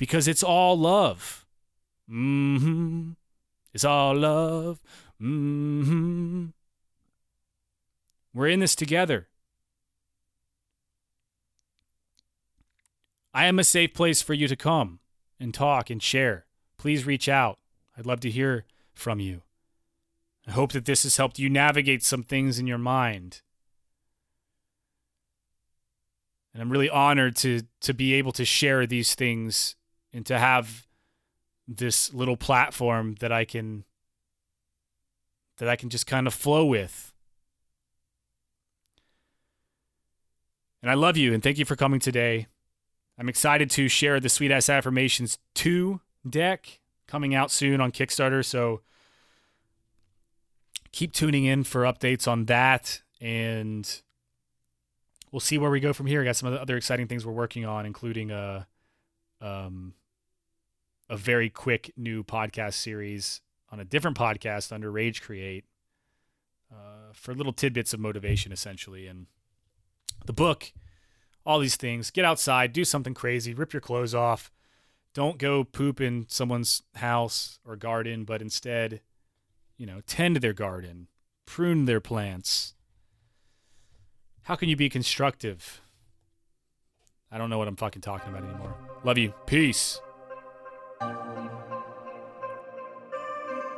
Because 0.03 0.27
it's 0.27 0.43
all 0.43 0.77
love. 0.77 1.45
Mm-hmm. 2.11 3.11
It's 3.73 3.85
all 3.85 4.13
love. 4.13 4.81
Mm-hmm. 5.21 6.47
We're 8.33 8.47
in 8.49 8.59
this 8.59 8.75
together. 8.75 9.29
I 13.33 13.45
am 13.45 13.59
a 13.59 13.63
safe 13.63 13.93
place 13.93 14.21
for 14.21 14.33
you 14.33 14.49
to 14.49 14.57
come 14.57 14.99
and 15.39 15.53
talk 15.53 15.89
and 15.89 16.03
share. 16.03 16.47
Please 16.77 17.05
reach 17.05 17.29
out. 17.29 17.59
I'd 17.97 18.05
love 18.05 18.19
to 18.19 18.29
hear 18.29 18.65
from 18.93 19.21
you. 19.21 19.43
I 20.45 20.51
hope 20.51 20.73
that 20.73 20.83
this 20.83 21.03
has 21.03 21.15
helped 21.15 21.39
you 21.39 21.49
navigate 21.49 22.03
some 22.03 22.23
things 22.23 22.59
in 22.59 22.67
your 22.67 22.77
mind. 22.77 23.41
And 26.53 26.61
I'm 26.61 26.73
really 26.73 26.89
honored 26.89 27.37
to 27.37 27.61
to 27.79 27.93
be 27.93 28.13
able 28.15 28.33
to 28.33 28.43
share 28.43 28.85
these 28.85 29.15
things 29.15 29.77
and 30.13 30.25
to 30.25 30.37
have 30.37 30.85
this 31.67 32.13
little 32.13 32.37
platform 32.37 33.15
that 33.19 33.31
I 33.31 33.45
can 33.45 33.83
that 35.57 35.69
I 35.69 35.75
can 35.75 35.89
just 35.89 36.07
kind 36.07 36.27
of 36.27 36.33
flow 36.33 36.65
with. 36.65 37.13
And 40.81 40.91
I 40.91 40.95
love 40.95 41.15
you 41.15 41.33
and 41.33 41.41
thank 41.41 41.57
you 41.57 41.65
for 41.65 41.75
coming 41.75 41.99
today. 41.99 42.47
I'm 43.17 43.29
excited 43.29 43.69
to 43.71 43.87
share 43.87 44.19
the 44.19 44.29
Sweet 44.29 44.51
Ass 44.51 44.69
Affirmations 44.69 45.37
2 45.55 46.01
deck 46.27 46.79
coming 47.07 47.35
out 47.35 47.51
soon 47.51 47.79
on 47.79 47.91
Kickstarter. 47.91 48.43
So 48.43 48.81
keep 50.91 51.13
tuning 51.13 51.45
in 51.45 51.63
for 51.63 51.83
updates 51.83 52.27
on 52.27 52.45
that. 52.45 53.01
And 53.21 54.01
we'll 55.31 55.39
see 55.39 55.57
where 55.57 55.71
we 55.71 55.79
go 55.79 55.93
from 55.93 56.07
here. 56.07 56.21
I 56.21 56.25
got 56.25 56.35
some 56.35 56.51
other 56.51 56.75
exciting 56.75 57.07
things 57.07 57.25
we're 57.25 57.31
working 57.31 57.65
on, 57.65 57.85
including 57.85 58.31
a 58.31 58.67
um 59.39 59.93
a 61.13 61.17
very 61.17 61.47
quick 61.47 61.93
new 61.95 62.23
podcast 62.23 62.73
series 62.73 63.39
on 63.71 63.79
a 63.79 63.85
different 63.85 64.17
podcast 64.17 64.71
under 64.71 64.89
Rage 64.89 65.21
Create 65.21 65.63
uh, 66.71 67.13
for 67.13 67.35
little 67.35 67.53
tidbits 67.53 67.93
of 67.93 67.99
motivation, 67.99 68.51
essentially, 68.51 69.05
and 69.05 69.27
the 70.25 70.33
book. 70.33 70.73
All 71.45 71.59
these 71.59 71.75
things. 71.75 72.09
Get 72.09 72.25
outside, 72.25 72.73
do 72.73 72.83
something 72.83 73.13
crazy, 73.13 73.53
rip 73.53 73.73
your 73.73 73.79
clothes 73.79 74.15
off. 74.15 74.51
Don't 75.13 75.37
go 75.37 75.63
poop 75.63 76.01
in 76.01 76.25
someone's 76.29 76.81
house 76.95 77.59
or 77.63 77.75
garden, 77.75 78.23
but 78.23 78.41
instead, 78.41 79.01
you 79.77 79.85
know, 79.85 80.01
tend 80.07 80.37
their 80.37 80.53
garden, 80.53 81.09
prune 81.45 81.85
their 81.85 82.01
plants. 82.01 82.73
How 84.43 84.55
can 84.55 84.67
you 84.67 84.75
be 84.75 84.89
constructive? 84.89 85.79
I 87.31 87.37
don't 87.37 87.51
know 87.51 87.59
what 87.59 87.67
I'm 87.67 87.75
fucking 87.75 88.01
talking 88.01 88.33
about 88.33 88.49
anymore. 88.49 88.75
Love 89.03 89.19
you. 89.19 89.31
Peace. 89.45 90.01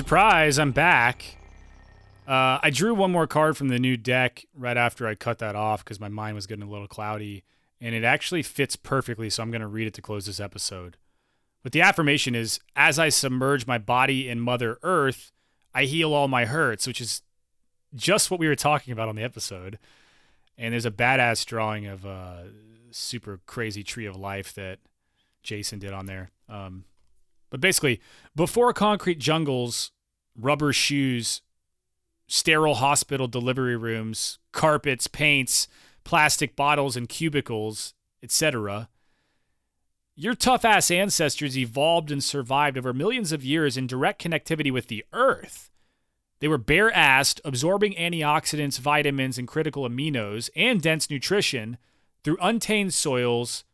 Surprise, 0.00 0.58
I'm 0.58 0.72
back. 0.72 1.36
Uh, 2.26 2.58
I 2.62 2.70
drew 2.70 2.94
one 2.94 3.12
more 3.12 3.26
card 3.26 3.58
from 3.58 3.68
the 3.68 3.78
new 3.78 3.98
deck 3.98 4.46
right 4.54 4.78
after 4.78 5.06
I 5.06 5.14
cut 5.14 5.40
that 5.40 5.54
off 5.54 5.84
because 5.84 6.00
my 6.00 6.08
mind 6.08 6.36
was 6.36 6.46
getting 6.46 6.64
a 6.64 6.70
little 6.70 6.88
cloudy, 6.88 7.44
and 7.82 7.94
it 7.94 8.02
actually 8.02 8.42
fits 8.42 8.76
perfectly, 8.76 9.28
so 9.28 9.42
I'm 9.42 9.50
going 9.50 9.60
to 9.60 9.66
read 9.66 9.86
it 9.86 9.92
to 9.92 10.00
close 10.00 10.24
this 10.24 10.40
episode. 10.40 10.96
But 11.62 11.72
the 11.72 11.82
affirmation 11.82 12.34
is 12.34 12.60
As 12.74 12.98
I 12.98 13.10
submerge 13.10 13.66
my 13.66 13.76
body 13.76 14.26
in 14.26 14.40
Mother 14.40 14.78
Earth, 14.82 15.32
I 15.74 15.84
heal 15.84 16.14
all 16.14 16.28
my 16.28 16.46
hurts, 16.46 16.86
which 16.86 17.02
is 17.02 17.20
just 17.94 18.30
what 18.30 18.40
we 18.40 18.48
were 18.48 18.56
talking 18.56 18.92
about 18.92 19.10
on 19.10 19.16
the 19.16 19.22
episode. 19.22 19.78
And 20.56 20.72
there's 20.72 20.86
a 20.86 20.90
badass 20.90 21.44
drawing 21.44 21.86
of 21.86 22.06
a 22.06 22.48
super 22.90 23.40
crazy 23.44 23.82
tree 23.82 24.06
of 24.06 24.16
life 24.16 24.54
that 24.54 24.78
Jason 25.42 25.78
did 25.78 25.92
on 25.92 26.06
there. 26.06 26.30
Um, 26.48 26.84
but 27.50 27.60
basically, 27.60 28.00
before 28.34 28.72
concrete 28.72 29.18
jungles, 29.18 29.90
rubber 30.36 30.72
shoes, 30.72 31.42
sterile 32.26 32.76
hospital 32.76 33.26
delivery 33.26 33.76
rooms, 33.76 34.38
carpets, 34.52 35.06
paints, 35.08 35.68
plastic 36.04 36.56
bottles 36.56 36.96
and 36.96 37.08
cubicles, 37.08 37.94
etc. 38.22 38.88
Your 40.14 40.34
tough 40.34 40.64
ass 40.64 40.90
ancestors 40.90 41.58
evolved 41.58 42.10
and 42.10 42.22
survived 42.22 42.78
over 42.78 42.92
millions 42.92 43.32
of 43.32 43.44
years 43.44 43.76
in 43.76 43.86
direct 43.86 44.22
connectivity 44.22 44.72
with 44.72 44.86
the 44.86 45.04
earth. 45.12 45.70
They 46.40 46.48
were 46.48 46.58
bare 46.58 46.90
assed, 46.90 47.40
absorbing 47.44 47.94
antioxidants, 47.94 48.78
vitamins, 48.78 49.38
and 49.38 49.46
critical 49.46 49.88
aminos 49.88 50.50
and 50.56 50.80
dense 50.80 51.10
nutrition 51.10 51.78
through 52.22 52.38
untainted 52.40 52.94
soils, 52.94 53.64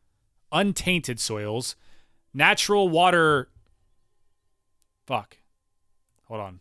untainted 0.50 1.20
soils, 1.20 1.76
natural 2.34 2.88
water 2.88 3.48
Fuck. 5.06 5.38
Hold 6.24 6.40
on. 6.40 6.60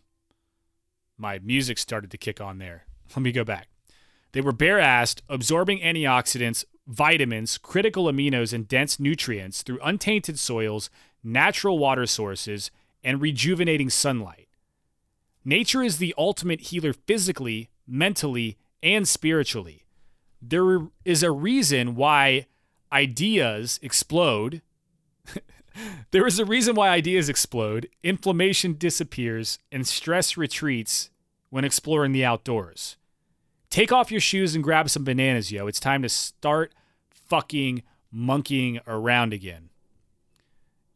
My 1.18 1.38
music 1.40 1.78
started 1.78 2.10
to 2.12 2.18
kick 2.18 2.40
on 2.40 2.58
there. 2.58 2.84
Let 3.10 3.22
me 3.22 3.32
go 3.32 3.44
back. 3.44 3.68
They 4.32 4.40
were 4.40 4.52
bare 4.52 4.78
assed, 4.78 5.22
absorbing 5.28 5.80
antioxidants, 5.80 6.64
vitamins, 6.86 7.58
critical 7.58 8.04
aminos, 8.04 8.52
and 8.52 8.68
dense 8.68 9.00
nutrients 9.00 9.62
through 9.62 9.80
untainted 9.82 10.38
soils, 10.38 10.90
natural 11.24 11.78
water 11.78 12.06
sources, 12.06 12.70
and 13.02 13.20
rejuvenating 13.20 13.90
sunlight. 13.90 14.48
Nature 15.44 15.82
is 15.82 15.98
the 15.98 16.14
ultimate 16.18 16.60
healer 16.60 16.92
physically, 16.92 17.70
mentally, 17.86 18.58
and 18.82 19.08
spiritually. 19.08 19.84
There 20.42 20.88
is 21.04 21.22
a 21.22 21.30
reason 21.30 21.94
why 21.94 22.46
ideas 22.92 23.80
explode 23.82 24.60
there 26.10 26.26
is 26.26 26.38
a 26.38 26.44
reason 26.44 26.74
why 26.74 26.88
ideas 26.88 27.28
explode, 27.28 27.88
inflammation 28.02 28.74
disappears, 28.78 29.58
and 29.70 29.86
stress 29.86 30.36
retreats 30.36 31.10
when 31.50 31.64
exploring 31.64 32.12
the 32.12 32.24
outdoors. 32.24 32.96
Take 33.70 33.92
off 33.92 34.10
your 34.10 34.20
shoes 34.20 34.54
and 34.54 34.64
grab 34.64 34.88
some 34.90 35.04
bananas, 35.04 35.52
yo. 35.52 35.66
It's 35.66 35.80
time 35.80 36.02
to 36.02 36.08
start 36.08 36.72
fucking 37.10 37.82
monkeying 38.10 38.80
around 38.86 39.32
again. 39.32 39.70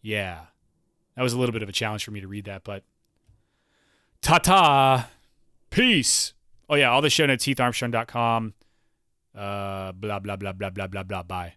Yeah. 0.02 0.46
That 1.16 1.22
was 1.22 1.32
a 1.32 1.38
little 1.38 1.52
bit 1.52 1.62
of 1.62 1.68
a 1.68 1.72
challenge 1.72 2.04
for 2.04 2.10
me 2.10 2.20
to 2.20 2.28
read 2.28 2.44
that, 2.46 2.64
but 2.64 2.84
ta 4.22 4.38
ta. 4.38 5.10
Peace. 5.70 6.32
Oh, 6.68 6.76
yeah. 6.76 6.90
All 6.90 7.02
the 7.02 7.10
show 7.10 7.26
notes, 7.26 7.44
heatharmstrong.com. 7.44 8.54
Uh, 9.34 9.92
blah, 9.92 10.18
blah, 10.18 10.36
blah, 10.36 10.52
blah, 10.52 10.70
blah, 10.70 10.86
blah, 10.86 11.02
blah. 11.02 11.22
Bye. 11.22 11.54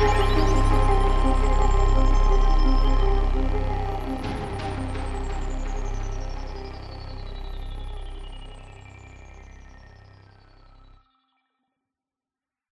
Thank 0.00 0.56
you. 0.56 0.59